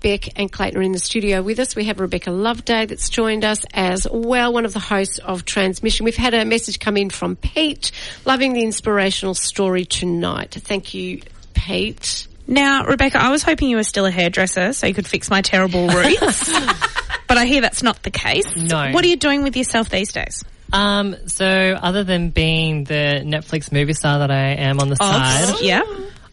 Beck 0.01 0.39
and 0.39 0.51
Clayton 0.51 0.79
are 0.79 0.83
in 0.83 0.91
the 0.91 0.99
studio 0.99 1.41
with 1.41 1.59
us. 1.59 1.75
We 1.75 1.85
have 1.85 1.99
Rebecca 1.99 2.29
Loveday 2.29 2.85
that's 2.85 3.09
joined 3.09 3.43
us 3.43 3.65
as 3.73 4.07
well, 4.11 4.53
one 4.53 4.63
of 4.65 4.73
the 4.73 4.79
hosts 4.79 5.17
of 5.17 5.43
Transmission. 5.43 6.03
We've 6.03 6.15
had 6.15 6.35
a 6.35 6.45
message 6.45 6.79
come 6.79 6.97
in 6.97 7.09
from 7.09 7.35
Pete, 7.35 7.91
loving 8.23 8.53
the 8.53 8.61
inspirational 8.61 9.33
story 9.33 9.85
tonight. 9.85 10.51
Thank 10.51 10.93
you, 10.93 11.21
Pete. 11.55 12.27
Now, 12.47 12.85
Rebecca, 12.85 13.21
I 13.21 13.29
was 13.29 13.43
hoping 13.43 13.69
you 13.69 13.75
were 13.75 13.83
still 13.83 14.05
a 14.05 14.11
hairdresser 14.11 14.73
so 14.73 14.87
you 14.87 14.93
could 14.93 15.07
fix 15.07 15.29
my 15.29 15.41
terrible 15.41 15.87
roots. 15.87 16.49
but 17.27 17.37
I 17.37 17.45
hear 17.45 17.61
that's 17.61 17.83
not 17.83 18.01
the 18.03 18.11
case. 18.11 18.45
No. 18.55 18.91
What 18.91 19.03
are 19.03 19.07
you 19.07 19.17
doing 19.17 19.43
with 19.43 19.57
yourself 19.57 19.89
these 19.89 20.13
days? 20.13 20.43
Um, 20.71 21.15
so 21.27 21.45
other 21.45 22.03
than 22.03 22.29
being 22.29 22.83
the 22.83 23.21
Netflix 23.25 23.71
movie 23.71 23.93
star 23.93 24.19
that 24.19 24.31
I 24.31 24.53
am 24.55 24.79
on 24.79 24.89
the 24.89 24.95
side, 24.95 25.61
yeah. 25.61 25.81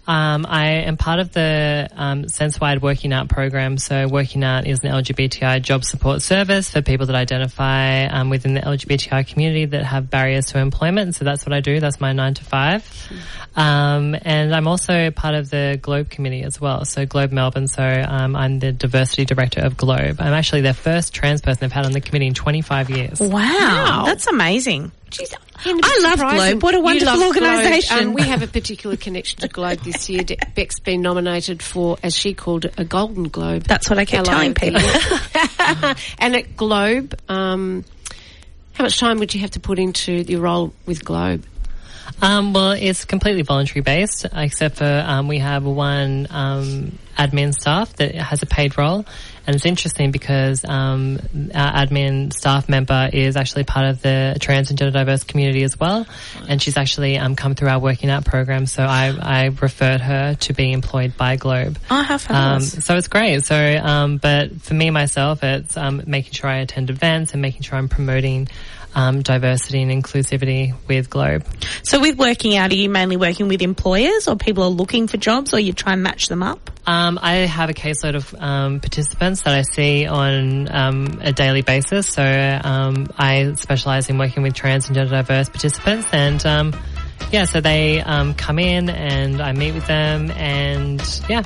Um, 0.06 0.44
I 0.48 0.66
am 0.82 0.96
part 0.96 1.20
of 1.20 1.32
the 1.32 1.88
um, 1.94 2.28
Sense-wide 2.28 2.82
Working 2.82 3.12
Out 3.12 3.28
program. 3.28 3.78
So 3.78 4.06
Working 4.08 4.44
Out 4.44 4.66
is 4.66 4.80
an 4.84 4.90
LGBTI 4.90 5.62
job 5.62 5.84
support 5.84 6.20
service 6.20 6.70
for 6.70 6.82
people 6.82 7.06
that 7.06 7.16
identify 7.16 8.04
um, 8.06 8.28
within 8.28 8.54
the 8.54 8.60
LGBTI 8.60 9.26
community 9.26 9.64
that 9.66 9.84
have 9.84 10.10
barriers 10.10 10.46
to 10.46 10.58
employment. 10.58 11.14
So 11.14 11.24
that's 11.24 11.46
what 11.46 11.52
I 11.54 11.60
do. 11.60 11.80
That's 11.80 12.00
my 12.00 12.12
nine 12.12 12.34
to 12.34 12.44
five. 12.44 13.10
Um, 13.56 14.14
and 14.22 14.54
I'm 14.54 14.66
also 14.66 15.10
part 15.10 15.34
of 15.34 15.48
the 15.48 15.78
Globe 15.80 16.10
committee 16.10 16.42
as 16.42 16.60
well. 16.60 16.84
So 16.84 17.06
Globe 17.06 17.32
Melbourne. 17.32 17.68
So 17.68 17.82
um, 17.82 18.36
I'm 18.36 18.58
the 18.58 18.72
diversity 18.72 19.24
director 19.24 19.60
of 19.60 19.76
Globe. 19.76 20.16
I'm 20.18 20.34
actually 20.34 20.60
their 20.60 20.74
first 20.74 21.14
trans 21.14 21.40
person 21.40 21.60
they've 21.60 21.72
had 21.72 21.86
on 21.86 21.92
the 21.92 22.00
committee 22.00 22.26
in 22.26 22.34
25 22.34 22.90
years. 22.90 23.20
Wow, 23.20 24.02
that's 24.04 24.26
amazing. 24.26 24.92
I 25.66 25.98
love 26.02 26.12
Surprising. 26.18 26.58
Globe. 26.58 26.62
What 26.62 26.74
a 26.74 26.80
wonderful 26.80 27.22
organisation. 27.22 27.98
Um, 28.08 28.12
we 28.14 28.22
have 28.22 28.42
a 28.42 28.46
particular 28.46 28.96
connection 28.96 29.40
to 29.40 29.48
Globe 29.48 29.78
this 29.80 30.08
year. 30.08 30.22
De- 30.22 30.36
Beck's 30.54 30.80
been 30.80 31.00
nominated 31.02 31.62
for, 31.62 31.96
as 32.02 32.16
she 32.16 32.34
called 32.34 32.64
it, 32.66 32.74
a 32.76 32.84
Golden 32.84 33.28
Globe. 33.28 33.62
That's 33.62 33.88
what 33.88 33.98
I 33.98 34.04
kept 34.04 34.26
Hello. 34.26 34.38
telling 34.38 34.54
people. 34.54 34.80
and 36.18 36.36
at 36.36 36.56
Globe, 36.56 37.18
um, 37.28 37.84
how 38.72 38.84
much 38.84 38.98
time 38.98 39.18
would 39.18 39.34
you 39.34 39.40
have 39.40 39.52
to 39.52 39.60
put 39.60 39.78
into 39.78 40.12
your 40.12 40.40
role 40.40 40.74
with 40.86 41.04
Globe? 41.04 41.44
Um, 42.20 42.52
well, 42.52 42.72
it's 42.72 43.04
completely 43.04 43.42
voluntary 43.42 43.80
based, 43.80 44.26
except 44.32 44.76
for 44.76 45.04
um, 45.06 45.28
we 45.28 45.38
have 45.38 45.64
one 45.64 46.26
um, 46.30 46.98
admin 47.16 47.54
staff 47.54 47.94
that 47.96 48.14
has 48.14 48.42
a 48.42 48.46
paid 48.46 48.76
role. 48.76 49.04
And 49.46 49.54
it's 49.54 49.66
interesting 49.66 50.10
because 50.10 50.64
um, 50.64 51.18
our 51.54 51.72
admin 51.72 52.32
staff 52.32 52.68
member 52.68 53.10
is 53.12 53.36
actually 53.36 53.64
part 53.64 53.86
of 53.86 54.00
the 54.00 54.36
trans 54.40 54.70
and 54.70 54.78
gender 54.78 54.92
diverse 54.92 55.24
community 55.24 55.62
as 55.64 55.78
well. 55.78 56.06
And 56.48 56.62
she's 56.62 56.76
actually 56.76 57.18
um, 57.18 57.36
come 57.36 57.54
through 57.54 57.68
our 57.68 57.78
working 57.78 58.10
out 58.10 58.24
program. 58.24 58.66
So 58.66 58.82
I, 58.82 59.14
I 59.20 59.44
referred 59.46 60.00
her 60.00 60.34
to 60.34 60.52
being 60.52 60.72
employed 60.72 61.16
by 61.16 61.36
Globe. 61.36 61.78
Oh, 61.90 62.02
how 62.02 62.18
Um, 62.28 62.60
so 62.60 62.96
it's 62.96 63.08
great. 63.08 63.44
So, 63.44 63.56
um, 63.56 64.16
but 64.16 64.62
for 64.62 64.74
me 64.74 64.90
myself, 64.90 65.42
it's 65.42 65.76
um, 65.76 66.02
making 66.06 66.32
sure 66.32 66.48
I 66.48 66.58
attend 66.58 66.90
events 66.90 67.32
and 67.32 67.42
making 67.42 67.62
sure 67.62 67.76
I'm 67.76 67.88
promoting 67.88 68.48
um, 68.94 69.22
diversity 69.22 69.82
and 69.82 69.90
inclusivity 69.90 70.74
with 70.88 71.10
Globe. 71.10 71.44
So 71.82 72.00
with 72.00 72.16
working 72.18 72.56
out, 72.56 72.70
are 72.70 72.76
you 72.76 72.88
mainly 72.90 73.16
working 73.16 73.48
with 73.48 73.62
employers 73.62 74.28
or 74.28 74.36
people 74.36 74.64
are 74.64 74.70
looking 74.70 75.08
for 75.08 75.16
jobs 75.16 75.52
or 75.52 75.60
you 75.60 75.72
try 75.72 75.92
and 75.92 76.02
match 76.02 76.28
them 76.28 76.42
up? 76.42 76.70
Um, 76.86 77.18
I 77.20 77.36
have 77.36 77.70
a 77.70 77.74
caseload 77.74 78.14
of 78.14 78.34
um, 78.38 78.80
participants 78.80 79.42
that 79.42 79.54
I 79.54 79.62
see 79.62 80.06
on 80.06 80.72
um, 80.74 81.20
a 81.22 81.32
daily 81.32 81.62
basis. 81.62 82.06
So 82.06 82.22
um, 82.22 83.06
I 83.16 83.54
specialise 83.54 84.10
in 84.10 84.18
working 84.18 84.42
with 84.42 84.54
trans 84.54 84.86
and 84.86 84.94
gender 84.94 85.10
diverse 85.10 85.48
participants, 85.48 86.08
and 86.12 86.44
um, 86.44 86.76
yeah, 87.32 87.46
so 87.46 87.60
they 87.60 88.00
um, 88.00 88.34
come 88.34 88.58
in 88.58 88.90
and 88.90 89.40
I 89.40 89.52
meet 89.52 89.72
with 89.72 89.86
them, 89.86 90.30
and 90.32 91.00
yeah, 91.28 91.42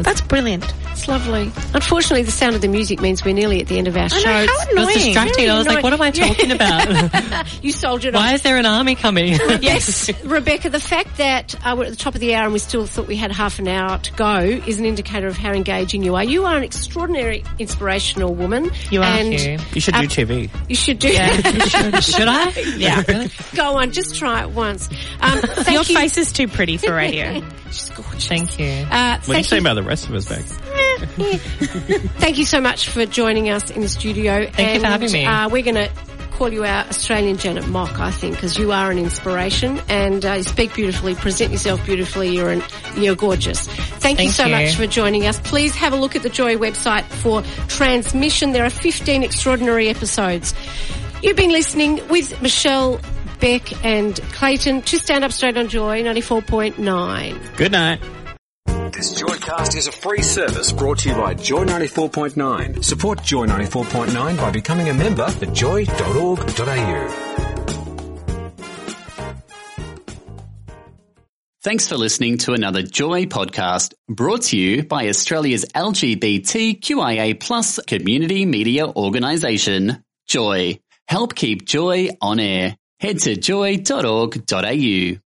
That's 0.00 0.20
brilliant. 0.20 0.64
It's 0.96 1.08
lovely. 1.08 1.52
Unfortunately, 1.74 2.22
the 2.22 2.30
sound 2.30 2.54
of 2.54 2.62
the 2.62 2.68
music 2.68 3.02
means 3.02 3.22
we're 3.22 3.34
nearly 3.34 3.60
at 3.60 3.66
the 3.66 3.76
end 3.76 3.86
of 3.86 3.96
our 3.98 4.04
know, 4.04 4.08
show. 4.08 4.28
how 4.30 4.42
It's- 4.44 4.66
annoying. 4.72 4.88
It 4.88 4.94
was 4.94 5.04
distracting. 5.04 5.50
I 5.50 5.58
was 5.58 5.66
like, 5.66 5.82
what 5.84 5.92
am 5.92 6.00
I 6.00 6.10
talking 6.10 6.50
about? 6.52 7.46
you 7.62 7.70
soldiered 7.70 8.14
on. 8.14 8.22
why 8.22 8.32
is 8.32 8.40
there 8.40 8.56
an 8.56 8.64
army 8.64 8.94
coming? 8.94 9.28
yes, 9.60 10.10
Rebecca, 10.24 10.70
the 10.70 10.80
fact 10.80 11.18
that 11.18 11.54
uh, 11.66 11.74
we're 11.76 11.84
at 11.84 11.90
the 11.90 11.96
top 11.96 12.14
of 12.14 12.20
the 12.22 12.34
hour 12.34 12.44
and 12.44 12.52
we 12.54 12.58
still 12.58 12.86
thought 12.86 13.06
we 13.06 13.16
had 13.16 13.30
half 13.30 13.58
an 13.58 13.68
hour 13.68 13.98
to 13.98 14.12
go 14.14 14.38
is 14.38 14.78
an 14.78 14.86
indicator 14.86 15.26
of 15.26 15.36
how 15.36 15.52
engaging 15.52 16.02
you 16.02 16.14
are. 16.14 16.24
You 16.24 16.46
are 16.46 16.56
an 16.56 16.62
extraordinary, 16.62 17.44
inspirational 17.58 18.34
woman. 18.34 18.70
You 18.90 19.02
are. 19.02 19.04
And 19.04 19.38
you. 19.38 19.58
You 19.74 19.80
should 19.82 19.96
uh, 19.96 20.00
do 20.00 20.06
TV. 20.08 20.50
You 20.70 20.76
should 20.76 20.98
do. 20.98 21.12
should, 21.12 22.02
should 22.04 22.26
I? 22.28 22.48
Yeah. 22.78 23.26
Go 23.54 23.76
on, 23.76 23.92
just 23.92 24.16
try 24.16 24.40
it 24.40 24.50
once. 24.50 24.88
Um, 25.20 25.40
thank 25.40 25.68
Your 25.74 25.82
you. 25.82 25.94
face 25.94 26.16
is 26.16 26.32
too 26.32 26.48
pretty 26.48 26.78
for 26.78 26.94
radio. 26.94 27.42
She's 27.66 27.90
gorgeous. 27.90 28.26
Thank 28.28 28.58
you. 28.58 28.66
Uh, 28.66 29.18
What 29.18 29.24
do 29.24 29.30
you 29.32 29.34
thank 29.34 29.46
say 29.46 29.58
about 29.58 29.74
the 29.74 29.82
rest 29.82 30.08
of 30.08 30.14
us, 30.14 30.26
Beck? 30.28 30.44
thank 32.18 32.38
you 32.38 32.44
so 32.44 32.60
much 32.60 32.88
for 32.88 33.06
joining 33.06 33.50
us 33.50 33.70
in 33.70 33.80
the 33.82 33.88
studio. 33.88 34.46
Thank 34.50 34.74
you 34.74 34.80
for 34.80 34.86
having 34.86 35.12
me. 35.12 35.24
Uh, 35.24 35.48
we're 35.48 35.62
going 35.62 35.74
to 35.74 35.90
call 36.36 36.52
you 36.52 36.64
our 36.64 36.84
Australian 36.86 37.38
Janet 37.38 37.66
Mock, 37.66 37.98
I 37.98 38.10
think, 38.10 38.34
because 38.34 38.58
you 38.58 38.70
are 38.72 38.90
an 38.90 38.98
inspiration 38.98 39.80
and 39.88 40.24
uh, 40.24 40.34
you 40.34 40.42
speak 40.42 40.74
beautifully, 40.74 41.14
present 41.14 41.50
yourself 41.50 41.84
beautifully. 41.86 42.28
You're 42.28 42.50
an, 42.50 42.62
you're 42.96 43.16
gorgeous. 43.16 43.66
Thank, 43.66 44.20
you 44.20 44.28
so 44.28 44.44
you. 44.44 44.52
much 44.52 44.76
for 44.76 44.86
joining 44.86 45.26
us. 45.26 45.40
Please 45.40 45.74
have 45.74 45.92
a 45.92 45.96
look 45.96 46.14
at 46.14 46.22
the 46.22 46.28
Joy 46.28 46.56
website 46.56 47.04
for 47.04 47.42
transmission. 47.68 48.52
There 48.52 48.64
are 48.64 48.70
15 48.70 49.22
extraordinary 49.22 49.88
episodes. 49.88 50.54
You've 51.22 51.36
been 51.36 51.52
listening 51.52 52.06
with 52.08 52.40
Michelle. 52.42 53.00
Beck 53.38 53.84
and 53.84 54.16
Clayton 54.32 54.80
to 54.80 54.98
Stand 54.98 55.22
Up 55.22 55.30
Straight 55.30 55.58
on 55.58 55.68
Joy 55.68 56.02
94.9. 56.02 57.56
Good 57.58 57.72
night. 57.72 58.00
This 58.96 59.12
Joycast 59.20 59.76
is 59.76 59.86
a 59.88 59.92
free 59.92 60.22
service 60.22 60.72
brought 60.72 61.00
to 61.00 61.10
you 61.10 61.14
by 61.16 61.34
Joy 61.34 61.66
94.9. 61.66 62.82
Support 62.82 63.22
Joy 63.22 63.46
94.9 63.46 64.38
by 64.38 64.50
becoming 64.50 64.88
a 64.88 64.94
member 64.94 65.24
at 65.24 65.52
joy.org.au. 65.52 67.08
Thanks 71.62 71.86
for 71.86 71.98
listening 71.98 72.38
to 72.38 72.54
another 72.54 72.80
Joy 72.80 73.26
podcast 73.26 73.92
brought 74.08 74.44
to 74.44 74.56
you 74.56 74.82
by 74.82 75.10
Australia's 75.10 75.66
LGBTQIA 75.74 77.38
plus 77.38 77.78
community 77.80 78.46
media 78.46 78.86
organisation, 78.86 80.02
Joy. 80.26 80.80
Help 81.06 81.34
keep 81.34 81.66
Joy 81.66 82.16
on 82.22 82.40
air. 82.40 82.78
Head 83.00 83.18
to 83.18 83.36
joy.org.au. 83.36 85.25